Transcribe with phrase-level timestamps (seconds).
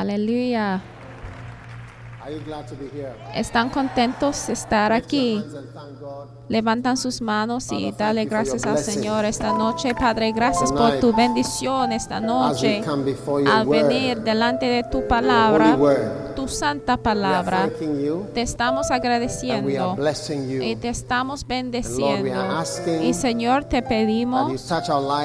[0.00, 0.80] Aleluya.
[3.34, 5.44] ¿Están contentos de estar aquí?
[6.48, 8.78] Levantan sus manos y dale gracias al.
[8.78, 9.94] Señor esta noche.
[9.94, 12.82] Padre, gracias por tu bendición esta noche.
[13.46, 15.76] Al venir delante de tu palabra,
[16.34, 17.68] tu santa palabra,
[18.32, 19.98] te estamos agradeciendo
[20.62, 22.64] y te estamos bendeciendo.
[23.02, 24.66] Y Señor, te pedimos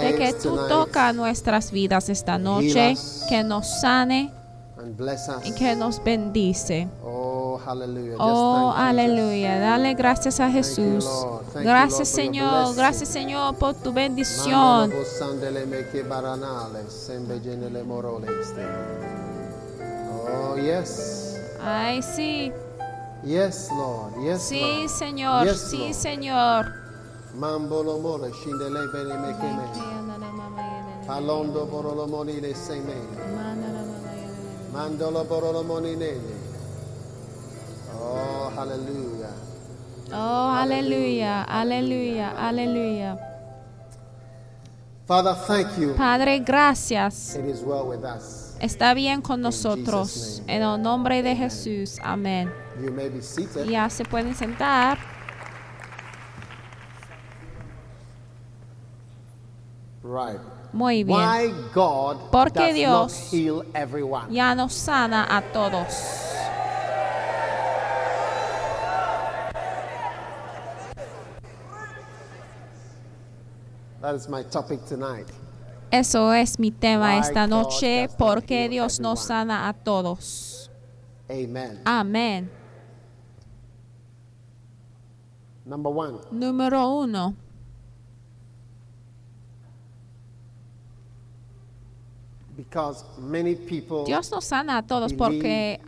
[0.02, 2.96] de que tú toca nuestras vidas esta noche,
[3.30, 4.35] que nos sane
[4.86, 5.46] and bless us.
[5.46, 6.88] y que nos bendice.
[7.04, 8.12] Oh, hallelujah.
[8.12, 9.60] Just Oh, aleluya.
[9.60, 11.04] Dale gracias a Jesús.
[11.06, 12.76] You, Gracias, Señor.
[12.76, 14.92] Gracias, Señor, por tu bendición.
[18.42, 18.66] Este.
[20.28, 21.40] Oh, yes.
[21.64, 22.52] Ay, sí.
[23.24, 24.22] Yes, Lord.
[24.22, 24.90] Yes, Sí, Lord.
[24.90, 25.46] Señor.
[25.48, 25.94] Yes, Sí, Lord.
[25.94, 26.66] Señor.
[27.34, 29.36] Mambolo mole, shindele bene me.
[31.08, 32.96] Palondo borolo monile seme.
[34.76, 36.36] Mandolo borolo moninene.
[37.98, 39.32] Oh, hallelujah.
[40.12, 41.44] Oh, aleluya.
[41.48, 42.36] Aleluya.
[42.38, 43.18] Aleluya.
[45.08, 45.94] Father, thank you.
[45.94, 47.36] Padre, gracias.
[47.38, 48.58] It is well with us.
[48.60, 50.42] Está bien con nosotros.
[50.46, 51.98] En el nombre de Jesús.
[52.04, 52.52] Amén.
[52.82, 53.70] You may be seated.
[53.70, 54.98] Ya se pueden sentar.
[60.04, 60.42] Right.
[60.76, 61.18] Muy bien.
[61.18, 64.30] Why God ¿Por qué does Dios not heal everyone?
[64.30, 65.88] Ya nos sana a todos.
[74.02, 75.28] That is my topic tonight.
[75.92, 80.70] Eso es mi tema esta noche, porque Dios nos sana a todos.
[81.30, 81.80] Amen.
[81.86, 82.52] Amén.
[85.66, 87.34] Número uno,
[92.45, 92.45] because many people
[94.06, 95.82] Dios nos sana a todos porque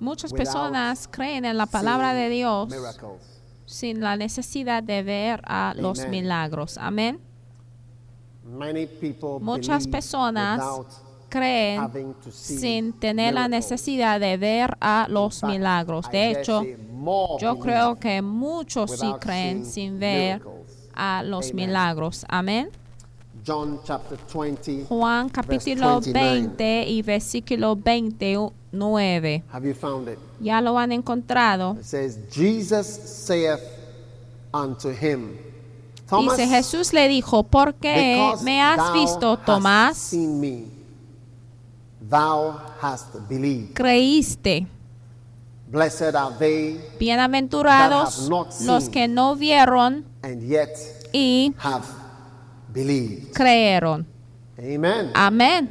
[0.00, 2.74] muchas personas creen en la palabra de Dios
[3.66, 6.78] sin la necesidad de ver a los milagros.
[6.78, 7.20] Amén.
[8.44, 10.60] Many people Muchas personas
[11.30, 16.08] creen sin tener la necesidad de ver a los milagros.
[16.10, 16.62] De hecho,
[17.40, 20.42] yo creo que muchos sí creen sin ver
[20.92, 22.24] a los milagros.
[22.28, 22.70] Amén.
[23.44, 24.86] John chapter 20.
[24.88, 26.12] Juan capítulo 29.
[26.12, 29.44] 20 y versículo 29.
[29.52, 30.18] Have you found it?
[30.40, 31.76] ¿Ya lo han encontrado?
[31.78, 33.60] It says, Jesus saith
[34.52, 35.36] unto him,
[36.08, 39.96] Thomas, Dice Jesús le dijo, ¿por qué because me has visto, hast Tomás?
[39.98, 40.64] seen me,
[42.08, 43.74] thou hast believed.
[43.74, 44.66] Creíste.
[45.70, 48.66] Blessed are they Bienaventurados That have not seen.
[48.68, 50.70] los que no vieron and yet
[51.12, 51.84] y have
[52.74, 53.32] believed.
[53.32, 54.06] creyeron.
[54.58, 55.10] Amen.
[55.14, 55.70] Amén.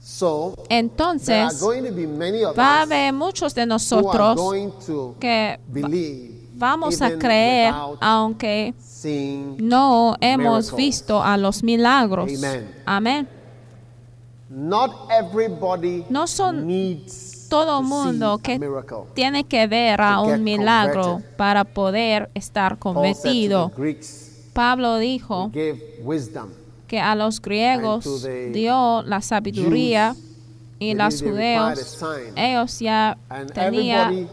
[0.00, 1.60] So Entonces,
[2.56, 4.40] va a haber muchos de nosotros
[5.18, 5.58] que
[6.54, 8.72] vamos a creer aunque
[9.58, 10.76] no hemos miracles.
[10.76, 12.30] visto a los milagros.
[12.38, 12.74] Amen.
[12.86, 13.28] Amén.
[14.48, 18.60] Not everybody No son needs todo to mundo que
[19.14, 23.72] tiene que ver a un milagro para poder estar convertido.
[24.56, 30.16] Pablo dijo que a los griegos dio la sabiduría
[30.78, 32.02] y los judeos,
[32.34, 33.18] ellos ya
[33.52, 34.28] tenían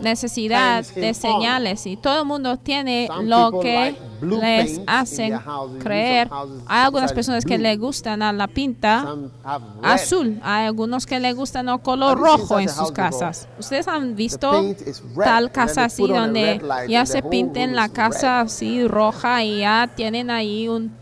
[0.00, 1.86] necesidad de señales.
[1.86, 5.38] Y todo el mundo tiene lo que les hacen
[5.80, 6.28] creer.
[6.66, 9.14] Hay algunas personas que le gustan a la pinta
[9.82, 13.48] azul, hay algunos que le gustan el color rojo en sus casas.
[13.58, 14.64] ¿Ustedes han visto
[15.22, 20.68] tal casa así donde ya se pinten la casa así roja y ya tienen ahí
[20.68, 20.92] un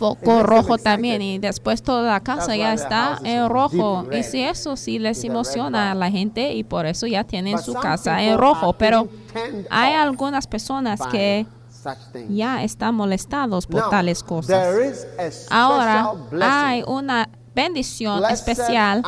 [0.00, 4.06] foco rojo también y después toda la casa ya está en rojo.
[4.10, 7.74] Y si eso sí les emociona a la gente y por eso ya tienen su
[7.74, 8.72] casa en rojo.
[8.72, 9.08] Pero
[9.68, 11.46] hay algunas personas que
[12.30, 15.06] ya están molestados por tales cosas.
[15.50, 19.02] Ahora hay una bendición especial.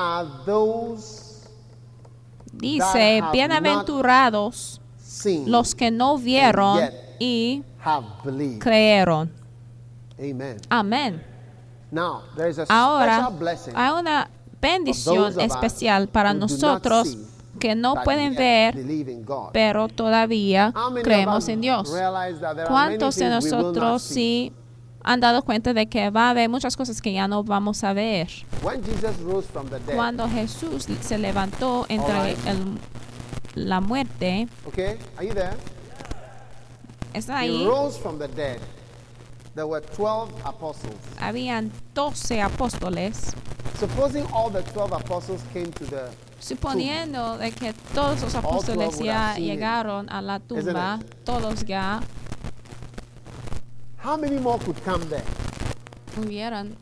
[2.53, 4.83] Dice, bienaventurados
[5.47, 6.81] los que no vieron
[7.19, 7.63] y
[8.59, 9.42] creyeron.
[10.23, 10.57] Amen.
[10.71, 11.23] Amén.
[11.91, 14.31] Now, there is a Ahora special blessing hay una
[14.61, 17.17] bendición especial para nosotros
[17.59, 18.75] que no pueden ver,
[19.53, 20.73] pero todavía
[21.03, 21.93] creemos en Dios.
[22.69, 24.53] ¿Cuántos de nosotros sí
[25.05, 27.93] han dado cuenta de que va a haber muchas cosas que ya no vamos a
[27.93, 28.29] ver?
[29.95, 32.79] Cuando Jesús se levantó entre el-
[33.55, 35.57] la muerte, okay, are you there?
[37.13, 37.67] ¿está He ahí?
[37.67, 38.59] rose from the dead.
[39.55, 40.97] There were 12 apostles.
[41.19, 43.35] Habían 12 apóstoles.
[43.79, 46.11] Supposing all the 12 apostles came to the
[46.41, 52.01] Suponiendo de que todos los apóstoles 12 would ya llegaron a la tumba, todos ya
[54.03, 55.23] How many more could come there?
[56.17, 56.77] hubieran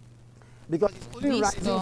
[0.69, 1.81] Because it's only Visto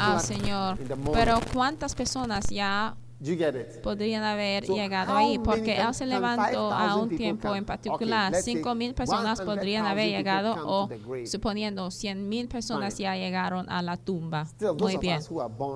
[0.00, 0.80] al Señor.
[0.80, 1.14] in the morning.
[1.14, 3.80] Pero ¿cuántas personas ya Do you get it?
[3.82, 5.38] podrían haber llegado ahí?
[5.38, 8.34] Porque Él se levantó a 5,000 un tiempo en particular.
[8.34, 10.88] Cinco mil personas 100,000 podrían haber llegado o
[11.24, 14.48] suponiendo 100 mil personas ya llegaron a la tumba.
[14.76, 15.20] Muy bien.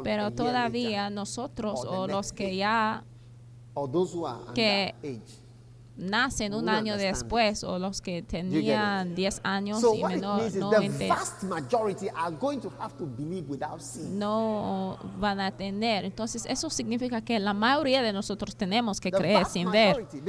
[0.03, 3.05] Pero todavía nosotros o los que ya
[4.55, 4.95] que.
[5.97, 10.71] Nacen un año después o los que tenían 10 años So y menor no,
[14.13, 16.05] no van a tener.
[16.05, 19.97] Entonces eso significa que la mayoría de nosotros tenemos que The creer sin ver.
[19.97, 20.21] majority,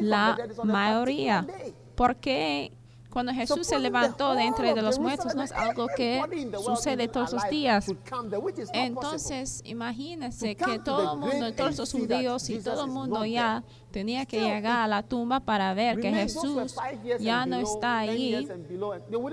[0.00, 1.46] La mayoría.
[1.94, 2.72] Porque
[3.14, 6.20] cuando Jesús se levantó de entre de los muertos no es algo que
[6.64, 7.86] sucede todos los días.
[8.72, 13.62] Entonces, imagínense que to todo el mundo, todos los judíos y todo el mundo ya
[13.92, 16.74] tenía que llegar a la tumba para ver que Jesús
[17.20, 18.48] ya no está 10 ahí.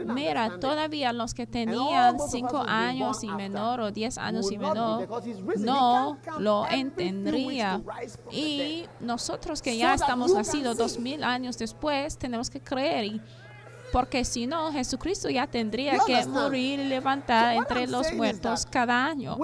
[0.05, 3.91] Mira, todavía los que tenían those of us 5 who've been años y menor o
[3.91, 5.07] 10 años y menor
[5.57, 7.11] no lo the
[8.31, 13.05] Y nosotros que ya estamos nacidos dos mil años después tenemos que creer.
[13.05, 13.21] y-
[13.91, 16.43] porque si no, Jesucristo ya tendría You que understand?
[16.43, 19.37] morir y levantar So entre I'm los muertos cada año.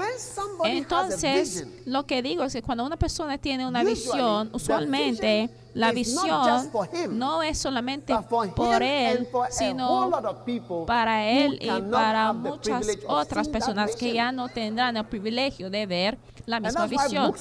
[0.63, 5.49] Entonces, vision, lo que digo es que cuando una persona tiene una Usually, visión, usualmente
[5.77, 8.13] la visión just for him, no es solamente
[8.55, 10.11] por él, sino
[10.85, 16.17] para él y para muchas otras personas que ya no tendrán el privilegio de ver
[16.47, 17.33] la misma visión.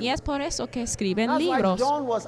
[0.00, 1.82] Y es por eso que escriben libros.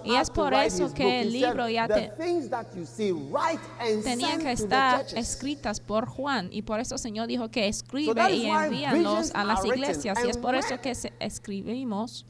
[0.04, 5.80] Y es por eso que el libro ya "The te, tenían que estar churches." escritas
[5.80, 10.18] por Juan y por eso el Señor dijo que escribe y visions a las iglesias
[10.24, 12.26] y es por eso que escribimos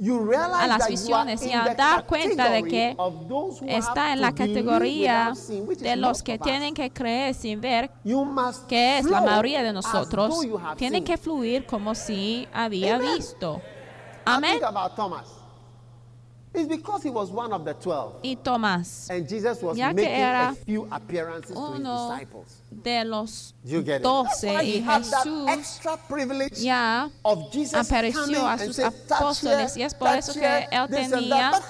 [0.53, 2.97] a las visiones y a dar cuenta de que
[3.67, 5.33] está en la categoría
[5.79, 7.91] de los que tienen que creer sin ver
[8.69, 10.41] que es la mayoría de nosotros,
[10.77, 13.61] tienen que fluir como si había visto.
[14.25, 14.59] Amén.
[16.57, 19.95] It's because he was one of the twelve, Y Tomás, and Jesus was Ya que
[20.03, 22.63] making era a few appearances to his uno disciples.
[22.71, 23.55] de los
[24.01, 25.81] doce y Jesús
[26.63, 30.87] ya of Jesus apareció a sus say, "Touch apóstoles y es por eso que él
[30.89, 31.63] this and that." tenía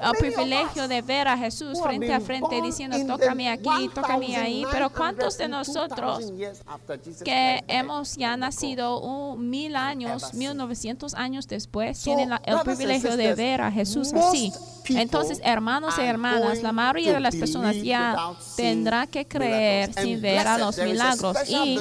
[0.00, 4.36] el many of privilegio de ver a Jesús frente a frente diciendo tócame aquí, tócame
[4.36, 9.50] ahí, pero ¿cuántos de 1900, nosotros 2000 years after Jesus que hemos ya nacido un
[9.50, 14.52] mil años, mil novecientos años después, tienen la- el privilegio de ver a Jesús así.
[14.88, 18.16] Entonces, hermanos y hermanas, la mayoría de las personas ya
[18.56, 21.36] tendrá que creer sin ver a los milagros.
[21.48, 21.78] Y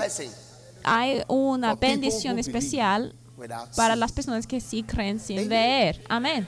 [0.84, 3.16] hay una bendición especial
[3.76, 6.04] para las personas que sí creen sin ver.
[6.10, 6.48] Amén.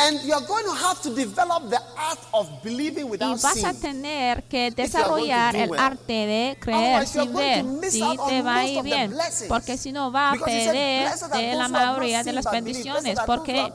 [0.00, 4.44] And you're going to have to develop the art of believing Y vas a tener
[4.44, 5.80] que desarrollar el well.
[5.80, 7.90] arte de creer Otherwise, sin ver.
[7.90, 9.12] Si te va a ir bien,
[9.48, 13.72] porque si no va a perder "Blessed are de la mayoría de las bendiciones, porque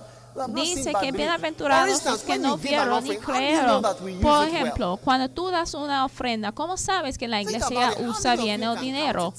[0.50, 3.84] dice que but believe." bienaventurados los que no vieron ni creyeron.
[4.22, 8.80] Por ejemplo, cuando tú das una ofrenda, ¿cómo sabes que la iglesia usa bien el
[8.80, 9.34] dinero?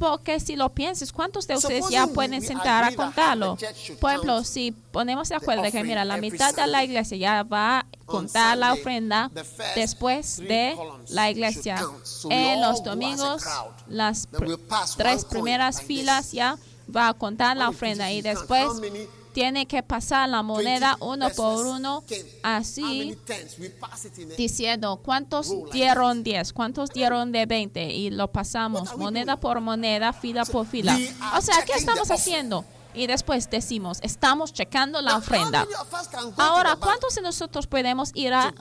[0.00, 3.56] Porque si lo piensas, ¿cuántos de ustedes ya pueden sentar a contarlo?
[4.00, 7.80] Por ejemplo, si ponemos de acuerdo que, mira, la mitad de la iglesia ya va
[7.80, 9.30] a contar la ofrenda
[9.76, 10.74] después de
[11.10, 11.76] la iglesia.
[12.30, 13.42] En los domingos,
[13.88, 14.58] las pr-
[14.96, 16.56] tres primeras filas ya
[16.96, 18.68] va a contar la ofrenda y después
[19.32, 22.04] tiene que pasar la moneda 20 uno por uno,
[22.42, 23.16] así
[24.36, 30.44] diciendo cuántos dieron 10, cuántos dieron de 20 y lo pasamos moneda por moneda, fila
[30.44, 30.98] por fila.
[31.36, 32.64] O sea, ¿qué estamos haciendo?
[32.92, 35.66] Y después decimos, estamos checando la ofrenda.
[36.36, 38.52] Ahora, ¿cuántos de nosotros podemos ir a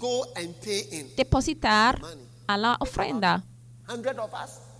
[1.18, 2.00] depositar
[2.48, 3.44] a la ofrenda?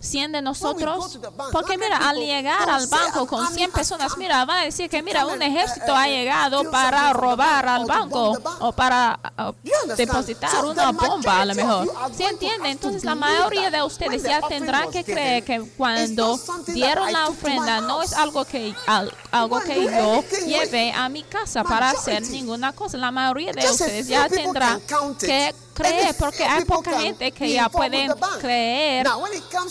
[0.00, 0.06] us?
[0.10, 1.18] 100 de nosotros,
[1.52, 4.58] porque 100 mira, al llegar al banco "An con army 100 has personas, mira, van
[4.58, 8.32] a decir que mira, un and, ejército uh, ha uh, llegado para robar al banco
[8.36, 9.52] the bank." o para uh,
[9.96, 11.84] depositar una bomba a lo mejor.
[11.86, 12.70] you are ¿Sí going to entiende?
[12.70, 16.38] Entonces la mayoría de ustedes ya tendrán que creer que cuando
[16.68, 21.62] dieron la ofrenda no es algo que al- algo que yo lleve a mi casa
[21.62, 22.96] para hacer ninguna cosa.
[22.96, 24.80] La mayoría de ustedes ya tendrán
[25.18, 29.06] que creer porque hay poca gente que ya pueden creer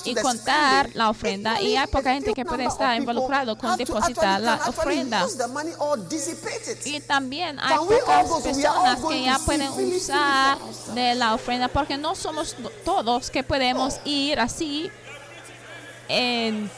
[0.05, 4.55] y contar la ofrenda y hay poca gente que puede estar involucrado con depositar la
[4.67, 5.25] ofrenda.
[6.85, 10.57] Y también hay pocas personas que ya pueden usar
[10.93, 14.89] de la ofrenda porque no somos todos que podemos ir así
[16.07, 16.69] en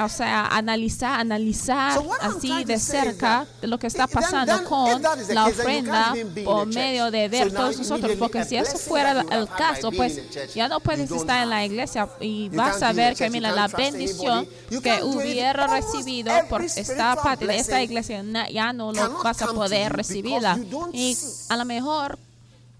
[0.00, 4.64] o sea, analizar, analizar So así de cerca de lo que está then- pasando then
[4.64, 9.90] con la ofrenda por medio de ver todos nosotros, porque si eso fuera el caso,
[9.92, 10.20] pues
[10.54, 14.48] ya no puedes estar en la iglesia y vas a ver que mira la bendición
[14.82, 19.92] que hubiera recibido por esta parte de esta iglesia ya no lo vas a poder
[19.92, 20.58] recibirla.
[20.92, 21.16] y
[21.48, 22.18] a lo mejor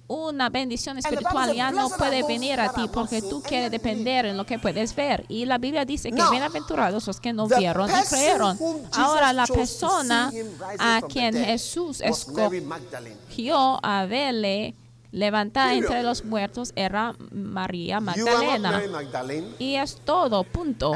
[0.06, 3.94] una bendición espiritual ya no "Blessed puede venir a ti porque tú quieres yet believe."
[3.98, 7.48] depender en lo que puedes ver y la Biblia dice que bienaventurados los que no
[7.48, 8.58] vieron y creyeron
[8.92, 10.30] ahora la persona
[10.78, 14.74] a quien Jesús escogió a verle
[15.14, 15.84] levantar Period.
[15.84, 18.82] entre los muertos era María Magdalena.
[19.60, 20.92] Y es todo, punto.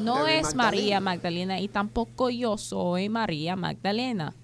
[0.00, 1.00] No es María.
[1.00, 4.34] Magdalena y tampoco yo soy María Magdalena.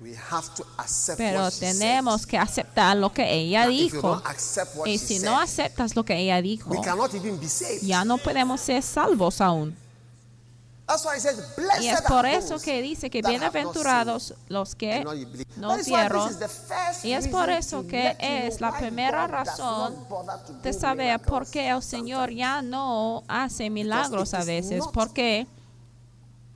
[0.00, 0.17] We have to accept
[1.16, 4.22] Pero tenemos que aceptar lo que ella dijo.
[4.86, 6.70] Y si no aceptas lo que ella dijo,
[7.82, 9.76] ya no podemos ser salvos aún.
[10.86, 15.04] That's why it says, blessed Y es por eso que dice que bienaventurados los que
[15.58, 16.30] no vieron.
[17.02, 19.94] Y es por eso que es la primera razón
[20.62, 24.82] de saber por qué el Señor ya no hace milagros a veces.
[24.90, 26.46] Porque The miracle per se that people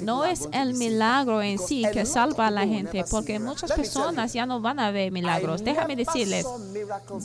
[0.00, 4.46] no es el milagro en sí que salva a la gente, porque muchas personas ya
[4.46, 5.64] no van a ver milagros.
[5.64, 6.46] Déjame decirles,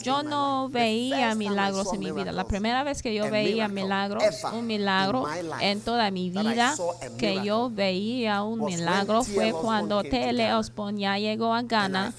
[0.02, 2.32] yo no veía milagros en mi vida.
[2.32, 5.26] La primera vez que yo veía milagros, un milagro
[5.60, 6.74] en toda mi vida
[7.16, 10.02] que yo veía un milagro fue cuando.
[10.60, 12.12] Osborne ya llegó a Ghana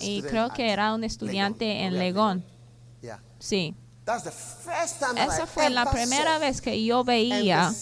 [0.00, 2.44] y creo que era un estudiante en Legón.
[3.38, 3.74] Sí,
[4.06, 7.72] Esa fue la primera vez que yo veía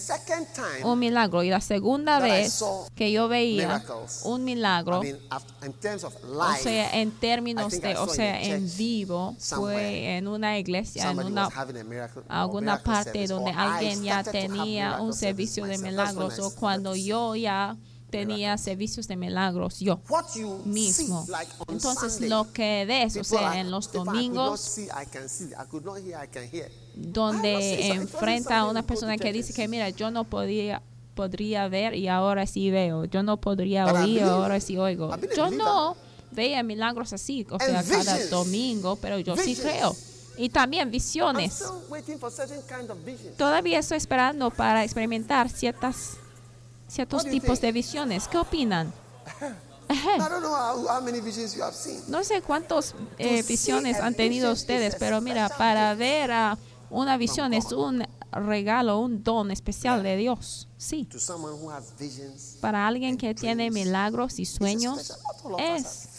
[0.83, 1.43] un milagro.
[1.43, 2.63] Y la segunda vez
[2.95, 3.83] que yo veía
[4.23, 11.11] un milagro o sea, en términos de, o sea, en vivo, fue en una iglesia,
[11.11, 11.49] en una
[12.29, 17.75] alguna parte donde alguien ya tenía un servicio de milagros o cuando yo ya
[18.17, 19.99] tenía servicios de milagros yo
[20.65, 21.25] mismo.
[21.67, 24.77] Entonces lo que ves, o sea, en los domingos
[26.95, 30.81] donde only enfrenta a una persona que dice que mira, yo no podía
[31.15, 35.15] podría ver y ahora sí veo, yo no podría oír, believe- ahora sí oigo.
[35.35, 35.95] Yo no
[36.31, 39.95] veía milagros así, o sea, cada domingo, pero yo sí creo.
[40.37, 41.63] Y también visiones.
[42.67, 42.97] kind of.
[43.37, 46.17] Todavía estoy esperando para experimentar ciertas
[46.93, 48.27] ciertos tipos de visiones.
[48.27, 48.93] ¿Qué opinan?
[52.07, 56.57] No sé cuántas eh, visiones han tenido ustedes, pero mira, para ver a
[56.89, 60.67] una visión es un regalo, un don especial de Dios.
[60.77, 61.07] Sí,
[62.61, 65.13] para alguien que tiene milagros y sueños
[65.59, 66.09] es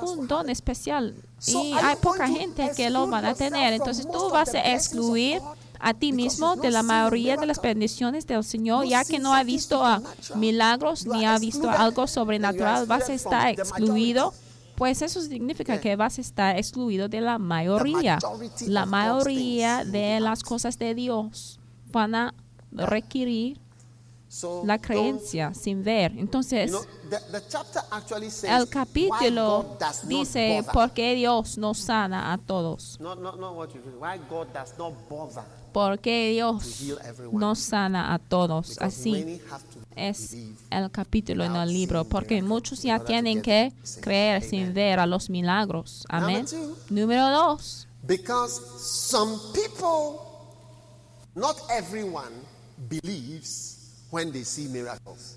[0.00, 3.72] un don especial y hay poca gente que lo van a tener.
[3.72, 5.40] Entonces tú vas a excluir?
[5.84, 9.44] A ti mismo de la mayoría de las bendiciones del Señor, ya que no ha
[9.44, 10.40] visto a supernatural.
[10.40, 14.32] milagros ni ha visto algo sobrenatural, vas a estar excluido.
[14.76, 18.18] Pues eso significa que vas a estar excluido de la mayoría.
[18.66, 21.60] La mayoría de las cosas de Dios
[21.92, 22.34] van a
[22.72, 23.60] requerir
[24.64, 26.12] la creencia sin ver.
[26.16, 26.72] Entonces,
[28.42, 32.98] el capítulo dice por qué Dios nos sana a todos.
[35.74, 36.96] Not, not, not what you feel.
[36.96, 37.24] Why God does not bother.
[37.24, 38.78] Por qué Dios nos sana a todos.
[38.80, 39.40] Así
[39.96, 40.36] es
[40.70, 45.30] el capítulo en el libro, porque muchos ya tienen que creer sin ver a los
[45.30, 46.04] milagros.
[46.08, 46.46] Amén.
[46.90, 50.20] Número dos, Because some people,
[51.34, 52.32] not everyone,
[52.88, 55.36] believes when they see miracles.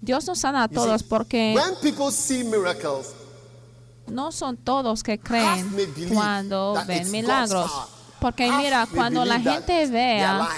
[0.00, 3.12] Dios nos sana a todos porque when people see miracles,
[4.06, 5.68] no son todos que creen
[6.14, 7.70] cuando ven milagros.
[8.26, 10.48] Porque mira, cuando la gente vea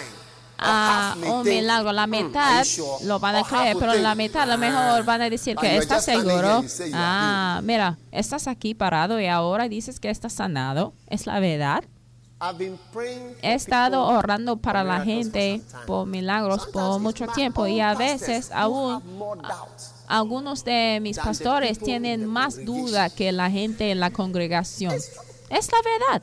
[0.57, 4.45] a un milagro, la "Hmm, mitad you sure?" lo van a creer, pero la mitad
[4.45, 6.65] a lo "Ah." mejor van a decir And que estás seguro.
[6.95, 10.95] Ah, mira, estás aquí parado y ahora dices que estás sanado.
[11.09, 11.85] ¿Es la verdad?
[13.43, 19.03] He estado orando para la gente por milagros por mucho tiempo y a veces aún
[20.07, 24.95] algunos de mis pastores tienen más duda que la gente en la congregación.
[24.95, 26.23] Es la verdad.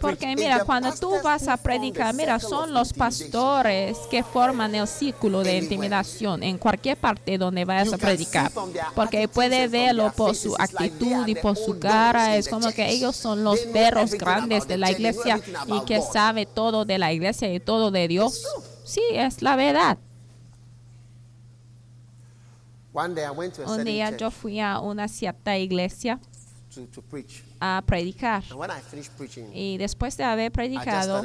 [0.00, 5.42] Porque mira, cuando tú vas a predicar, mira, son los pastores que forman el círculo
[5.42, 8.50] de intimidación en cualquier parte donde vayas a predicar.
[8.94, 12.36] Porque puede verlo por su actitud y por su cara.
[12.36, 16.84] Es como que ellos son los perros grandes de la iglesia y que sabe todo
[16.84, 18.44] de la iglesia y todo de Dios.
[18.84, 19.98] Sí, es la verdad.
[23.66, 26.18] Un día yo fui a una cierta iglesia.
[27.60, 28.42] A predicar.
[29.52, 31.22] Y después de haber predicado,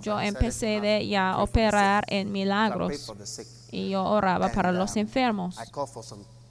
[0.00, 3.12] yo empecé de ya a operar en milagros
[3.70, 5.58] y yo oraba para los um, enfermos.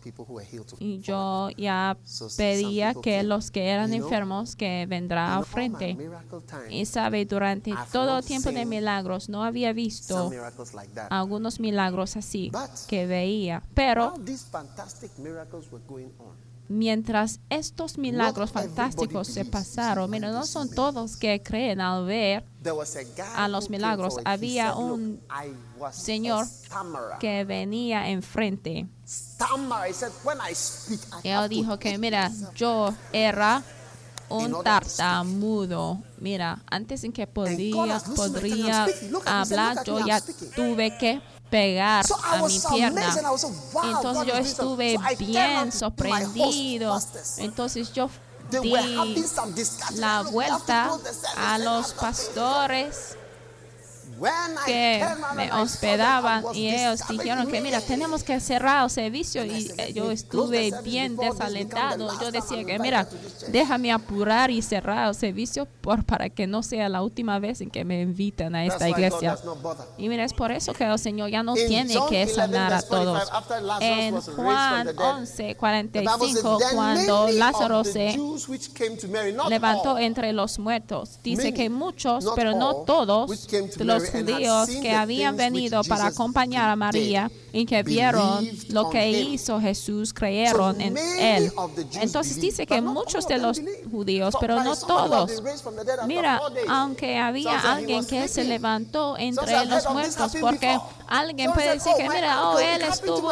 [0.04, 1.96] Healed to Y yo ya
[2.36, 5.96] pedía que los que eran enfermos que vendrá al frente.
[6.70, 11.08] Y sabe, durante todo tiempo de milagros no había visto miracles like that.
[11.10, 12.52] algunos milagros así
[12.88, 13.62] que veía.
[13.76, 14.16] Pero
[16.72, 22.46] Mientras estos milagros fantásticos se pasaron, mira, no son todos que creen al ver
[23.36, 25.22] a los milagros, había said, "Look, un
[25.92, 28.88] señor a stammerer." que venía enfrente.
[29.06, 29.90] Stammerer.
[29.90, 33.64] He said, "When I speak, I Él dijo que, mira, myself." yo era
[34.30, 36.02] un tartamudo.
[36.20, 38.88] Mira, antes en que podía, podría
[39.26, 40.22] hablar, yo ya
[40.56, 41.22] tuve que
[41.52, 43.06] pegar So a mi so pierna.
[43.06, 43.24] amazed
[43.74, 44.96] wow, Entonces yo estuve.
[44.96, 47.00] So bien sorprendido.
[47.38, 48.10] Entonces yo
[48.50, 48.74] di
[49.96, 50.90] la vuelta
[51.38, 53.18] a los pastores
[54.66, 55.06] que
[55.36, 59.94] me hospedaban y ellos dijeron que mira tenemos que cerrar el servicio y eh, "Let
[59.94, 65.08] yo estuve bien desalentado yo decía que mira to this church." déjame apurar y cerrar
[65.08, 68.66] el servicio por para que no sea la última vez en que me invitan a
[68.66, 69.38] esta iglesia
[69.98, 72.76] y mira es por eso que el Señor ya no tiene que 11, sanar a
[72.76, 77.84] verse 45, todos en Juan the dead, 11 The Bible 45 says, "Then cuando Lázaro
[77.84, 78.18] se
[79.50, 81.20] levantó entre los muertos.
[81.24, 87.32] Dice que muchos, pero no todos, los judíos que habían venido para acompañar a María
[87.54, 91.52] y que vieron lo que hizo Jesús, creyeron en él.
[92.02, 95.32] Entonces dice que muchos de los judíos, pero no todos.
[96.08, 101.52] Mira, aunque había alguien que se levantó entre said, "I've los muertos, porque before." alguien
[101.52, 103.32] puede decir "Oh, que, mira, oh, él estuvo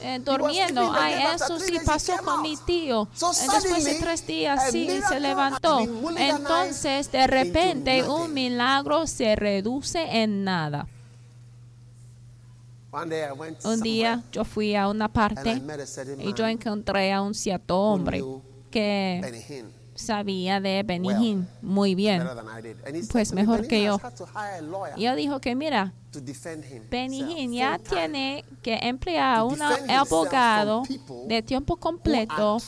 [0.00, 3.08] eh, durmiendo, ay, eso sí pasó con mi out." tío.
[3.14, 5.80] So Después de tres días, sí, se levantó.
[6.16, 10.86] Entonces, de repente, un milagro se reduce en nada.
[13.64, 15.62] Un día yo fui a una parte
[16.18, 18.24] y yo encontré a un cierto hombre
[18.70, 22.22] que sabía de Benihín muy bien.
[23.12, 24.00] Pues mejor "Benny que yo.
[24.96, 29.60] Y él dijo que mira, to defend himself Benihín ya tiene que emplear a un
[29.62, 30.82] abogado
[31.26, 32.58] de tiempo completo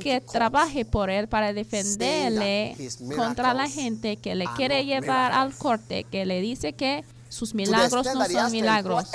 [0.00, 2.76] que trabaje por él para defenderle
[3.16, 8.06] contra la gente que le quiere llevar al corte, que le dice que sus milagros
[8.12, 9.08] no son milagros.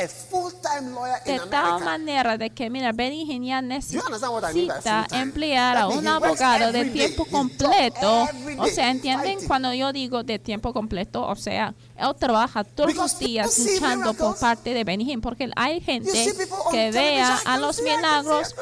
[1.26, 7.26] De tal manera de que, mira, Benny by necesita emplear a un abogado de tiempo
[7.26, 8.28] completo.
[8.58, 9.40] O sea, ¿entienden?
[9.48, 14.38] Cuando yo digo de tiempo completo, o sea, él trabaja todos los días luchando por
[14.38, 16.34] parte de Benny Hinn, porque hay gente
[16.72, 18.56] que vea a los milagros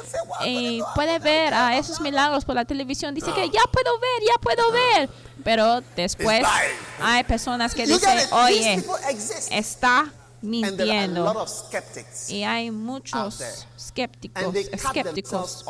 [0.46, 4.40] y puede ver a esos milagros por la televisión, dice que ya puedo ver, ya
[4.42, 5.10] puedo ver.
[5.44, 6.46] Pero después
[7.02, 8.84] hay personas que dicen, oye,
[9.50, 10.12] está
[10.44, 11.46] Mintiendo.
[12.28, 13.42] Y hay muchos
[13.78, 15.66] escépticos,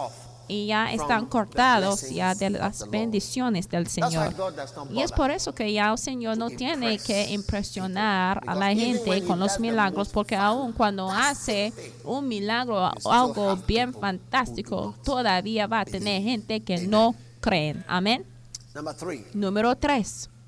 [0.48, 4.34] y ya están cortados ya de las bendiciones del Señor.
[4.92, 9.24] Y es por eso que ya el Señor no tiene que impresionar a la gente
[9.24, 11.72] con los milagros, porque aún cuando hace
[12.04, 17.86] un milagro o algo bien fantástico, todavía va a tener gente que no creen.
[17.88, 18.26] Amén.
[19.34, 20.30] Número 3.
[20.34, 20.40] So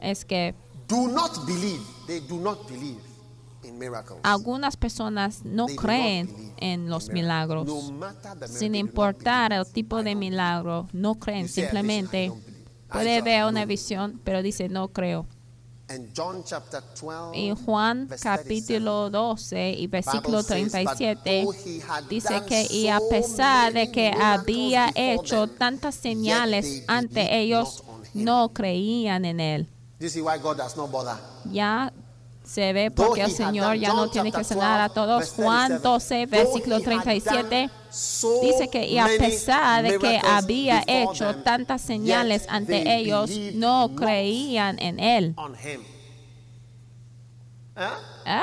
[0.00, 0.54] es que
[0.88, 1.82] do not believe.
[2.06, 3.00] They do not believe
[3.64, 4.20] in miracles.
[4.22, 7.68] Algunas personas no creen en los milagros.
[8.46, 11.48] Sin importar el tipo de milagro, no creen.
[11.48, 12.32] Simplemente
[12.90, 15.26] puede ver una visión, pero dice no creo.
[15.88, 21.64] And John chapter 12, En Juan capítulo 12 y versículo Bible says, 37 "But though
[21.64, 27.38] he had dice que y a pesar de que había hecho tantas señales they ante
[27.40, 29.68] ellos, not on him." no creían en él.
[30.00, 31.16] Do you see why God does not bother?
[31.52, 31.92] Ya
[32.46, 35.30] se ve porque el Señor ya no tiene que sanar a 12, todos.
[35.32, 39.82] Juan 37, 12, though versículo he had 37 done so dice que y a pesar
[39.82, 45.34] de que había hecho tantas señales ante ellos, no creían en él.
[47.76, 48.42] ¿Eh?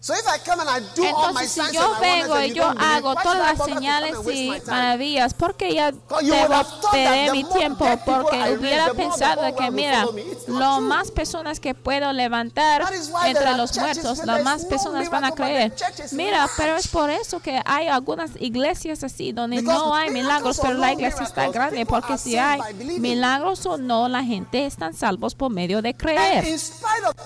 [0.00, 5.90] Entonces, si yo vengo y yo hago todas I las señales y maravillas, porque ya
[5.90, 9.70] Because you would debo have thought that perder the mi tiempo, porque hubiera pensado que,
[9.70, 10.06] mira,
[10.46, 12.84] lo más personas que puedo levantar
[13.24, 15.74] entre los muertos, there más personas van a creer.
[16.12, 20.74] Mira, pero es por eso que hay algunas iglesias así donde no hay milagros, pero
[20.74, 22.60] la iglesia está grande, porque si hay
[23.00, 26.44] milagros o no, la gente están salvos por medio de creer.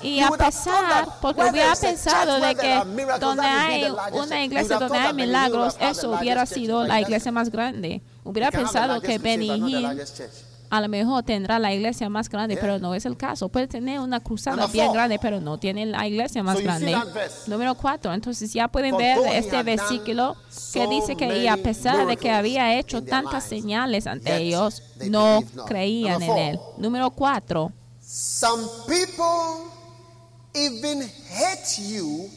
[0.03, 5.15] Y a pesar, porque hubiera pensado de there que donde hay una iglesia donde hay
[5.15, 8.03] milagros, eso hubiera sido la iglesia más grande.
[8.25, 9.49] Hubiera pensado que Benny
[10.73, 13.51] a lo mejor tendrá la iglesia más grande, pero no es el caso.
[13.51, 16.97] Puede tener una cruzada bien grande, pero no tiene la iglesia más grande.
[17.47, 18.15] Número cuatro.
[18.15, 20.35] Entonces ya pueden ver este versículo
[20.73, 25.45] que dice que y a pesar de que había hecho tantas señales ante ellos, no
[25.67, 26.61] creían en él.
[26.79, 27.71] Número cuatro.
[28.01, 29.69] Some people
[30.55, 32.31] even hate you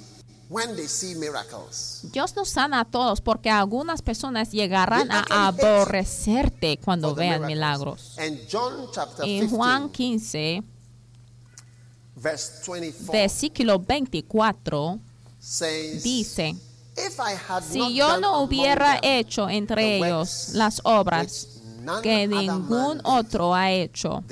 [0.49, 2.01] when they see miracles.
[2.11, 7.47] Dios nos sana a todos porque algunas personas llegarán a aborrecerte cuando vean miracles.
[7.47, 8.17] milagros.
[8.19, 10.63] And John chapter En 15, Juan 15,
[12.15, 14.99] verse 24 versículo 24,
[15.39, 16.55] says, dice,
[16.97, 21.59] If I had not si yo no hubiera hecho entre ellos las obras
[22.01, 24.23] que ningún otro ha hecho,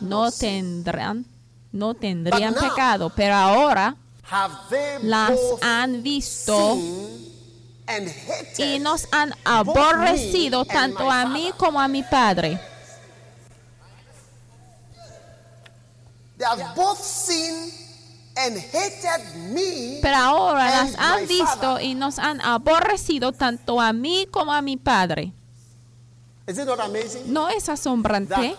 [0.00, 1.26] no tendrán,
[1.72, 3.12] no tendrían now- pecado.
[3.14, 3.96] Pero ahora
[5.02, 6.78] las han visto
[8.58, 12.58] y nos han aborrecido tanto a mí como a mi Padre.
[16.38, 17.72] They have both seen
[18.36, 20.00] and hated me.
[20.02, 24.76] Pero ahora las han visto y nos han aborrecido tanto a mí como a mi
[24.76, 25.32] Padre.
[27.26, 28.56] ¿No es asombrante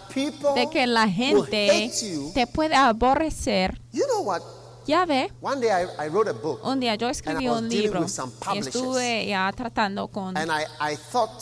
[0.55, 1.91] de que la gente
[2.33, 3.79] te puede aborrecer?
[3.93, 4.41] You know what?
[4.87, 7.49] Ya ve, One day I, I wrote a book un día yo escribí And I
[7.49, 11.41] was un libro with some y estuve ya tratando con and I, I thought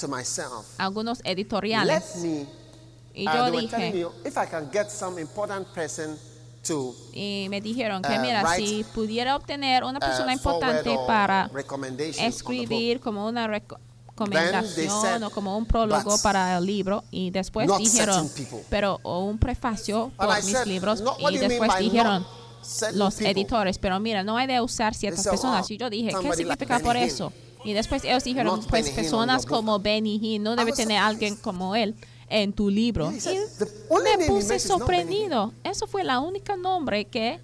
[0.00, 2.46] to myself, algunos let editoriales me,
[3.14, 6.18] y yo dije, me if I can get some important person
[6.66, 11.06] to y me dijeron que uh, mira, write, si pudiera obtener una persona importante or
[11.06, 11.50] para
[12.18, 18.26] escribir como una recomendación o como un prólogo "But para el libro y después dijeron
[18.26, 22.26] certain people." pero o un prefacio por mis libros "No, what y después dijeron
[22.94, 25.66] los people?" editores pero mira no hay de usar ciertas personas.
[25.68, 27.32] "Oh, y yo dije qué somebody like significa por eso
[27.64, 30.98] y después ellos dijeron Not pues personas your book." como Benny Hinn no debe tener
[30.98, 31.94] alguien como él
[32.28, 33.10] en tu libro.
[33.10, 35.52] He y said, "The only name me puse mentions is not Benny Hinn." sorprendido.
[35.64, 37.40] Eso fue la única nombre que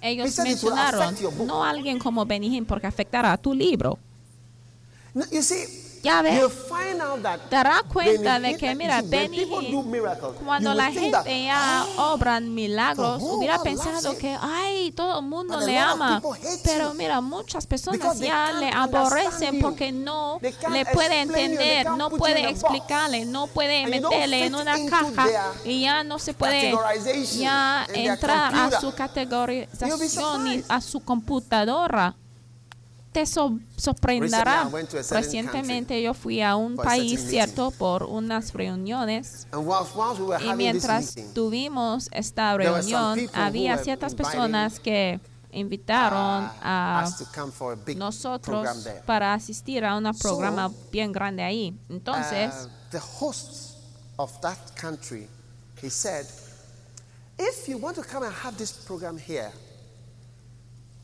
[0.00, 1.14] ellos mencionaron.
[1.46, 3.98] no alguien como Benny Hinn porque afectará a tu libro.
[5.14, 5.64] No, you see,
[6.02, 6.40] Ya ves.
[7.48, 9.48] te darás cuenta de que, mira, Benny
[10.44, 15.60] cuando la gente ya obran milagros, the whole hubiera pensado que, ay, todo el mundo
[15.60, 16.22] le ama.
[16.64, 23.24] Pero mira, muchas personas ya le aborrecen porque no le puede entender, no puede explicarle,
[23.24, 25.26] no puede meterle en una caja
[25.64, 26.72] y ya no se puede
[27.38, 32.14] ya entrar a su categorización y a su computadora.
[33.12, 34.68] Te so- sorprenderá.
[35.10, 39.46] Recientemente yo fui a un país, cierto, por unas reuniones.
[40.40, 47.08] Y mientras tuvimos esta reunión, había ciertas personas que invitaron uh, a
[47.96, 48.68] nosotros
[49.06, 51.74] para asistir a un programa bien grande ahí.
[51.88, 53.76] Entonces, Uh, the host
[54.18, 55.26] of that country,
[55.82, 56.26] he said,
[57.38, 59.46] if you want to come and have this program here, we will choose the kind
[59.46, 60.97] of preachers that our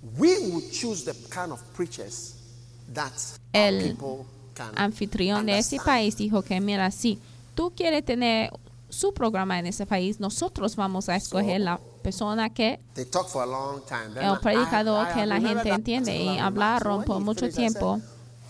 [3.52, 7.18] El people can anfitrión de ese understand." país dijo que, mira, si
[7.54, 8.50] tú quieres tener
[8.88, 13.42] su programa en ese país, nosotros vamos a escoger la persona que They talked for
[13.42, 14.14] a long time.
[14.14, 18.00] Then el predicador que la gente entiende y hablaron por mucho tiempo.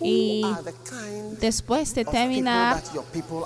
[0.01, 0.43] "Who Y
[1.40, 2.83] después de terminar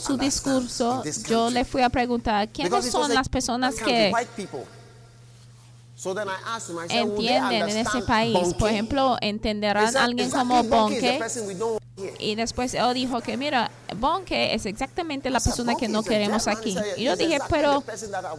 [0.00, 4.12] su discurso, yo country?" le fui a preguntar quiénes son las personas que
[6.88, 8.32] entienden en ese país.
[8.34, 11.18] Por bunking?" ejemplo, entenderán a alguien "Exactly, como Bonke.
[11.18, 15.40] person we don't want here." Y después él dijo que, mira, Bonke es exactamente la
[15.40, 16.76] persona que "Bonke no queremos German." aquí.
[16.96, 17.82] Y yo "It's dije, pero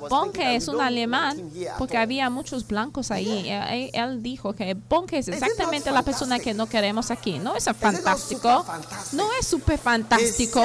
[0.10, 3.50] Bonke es un alemán porque all." había muchos blancos ahí.
[3.50, 7.40] Él, él dijo que Bonke es exactamente la persona que no queremos aquí.
[7.40, 8.66] ¿No es fantástico?
[9.12, 10.62] No es súper fantástico.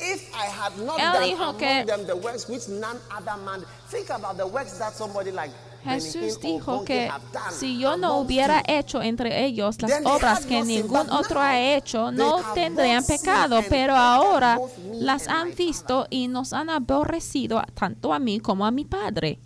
[0.00, 1.84] If I had not Él dijo que-
[5.84, 7.10] Jesús dijo que
[7.50, 12.36] si yo no hubiera hecho entre ellos las obras que ningún otro ha hecho, no
[12.54, 14.58] tendrían pecado, pero ahora
[14.92, 19.38] las han visto y nos han aborrecido tanto a mí como a mi Padre.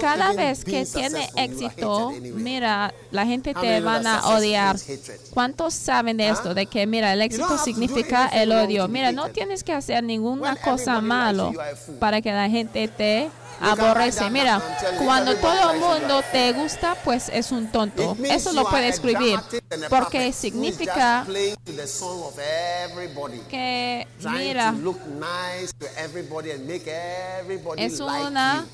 [0.00, 4.76] Cada vez que tiene éxito, mira, la gente te van a odiar.
[5.30, 6.52] ¿Cuántos saben de esto?
[6.52, 8.88] De que, mira, el éxito significa el odio.
[8.88, 11.52] Mira, no tienes que hacer ninguna cosa malo
[12.00, 14.28] para que la gente te aborrece.
[14.30, 14.60] Mira,
[15.04, 18.16] cuando todo el mundo te gusta, pues es un tonto.
[18.24, 19.38] Eso lo puede escribir
[19.88, 21.26] porque significa
[23.48, 24.74] que, mira,
[27.76, 28.66] es una.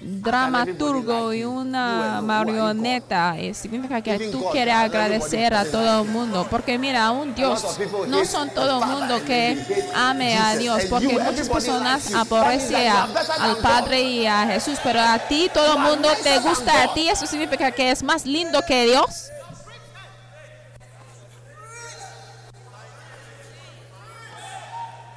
[0.00, 3.38] Dramaturgo y una marioneta.
[3.38, 6.46] Eh, significa que tú quieres agradecer a todo el mundo.
[6.50, 7.78] Porque mira, un Dios
[8.08, 9.58] no son todo el mundo que
[9.94, 10.84] ame a Dios.
[10.88, 14.78] Porque muchas personas aborrecen al Padre y a Jesús.
[14.82, 17.08] Pero a ti todo el mundo te gusta a ti.
[17.08, 19.30] Eso significa que es más lindo que Dios.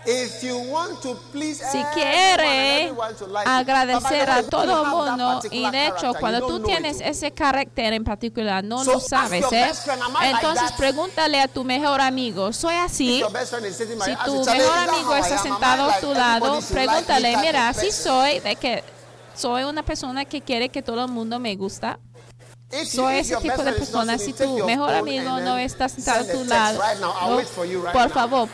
[0.10, 2.92] If you want to please Si quiere
[3.46, 8.64] agradecer a todo el mundo y de hecho cuando tú tienes ese carácter en particular
[8.64, 9.72] no So lo sabes, ¿eh?
[10.24, 13.24] Entonces pregúntale a tu mejor amigo, ¿soy así?
[14.04, 18.40] Si tu you, "Charlie, mejor amigo está sentado a tu lado, pregúntale, mira, person?" soy,
[18.40, 18.84] de que
[19.36, 22.00] soy una persona que quiere que todo el mundo me gusta.
[22.72, 24.18] If ese tipo de friend is not persona.
[24.20, 28.50] sitting, Si tu mejor amigo no está sentado a tu lado, no, por favor,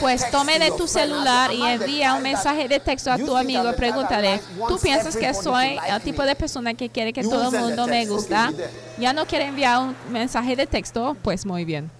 [0.00, 3.68] pues tome to de tu celular y envía un mensaje de texto a tu amigo
[3.68, 7.60] y pregúntale, ¿tú piensas que soy el tipo de persona que quiere que todo el
[7.60, 8.52] mundo me gusta?
[8.98, 11.90] Ya no quiere enviar un mensaje de texto, pues muy bien.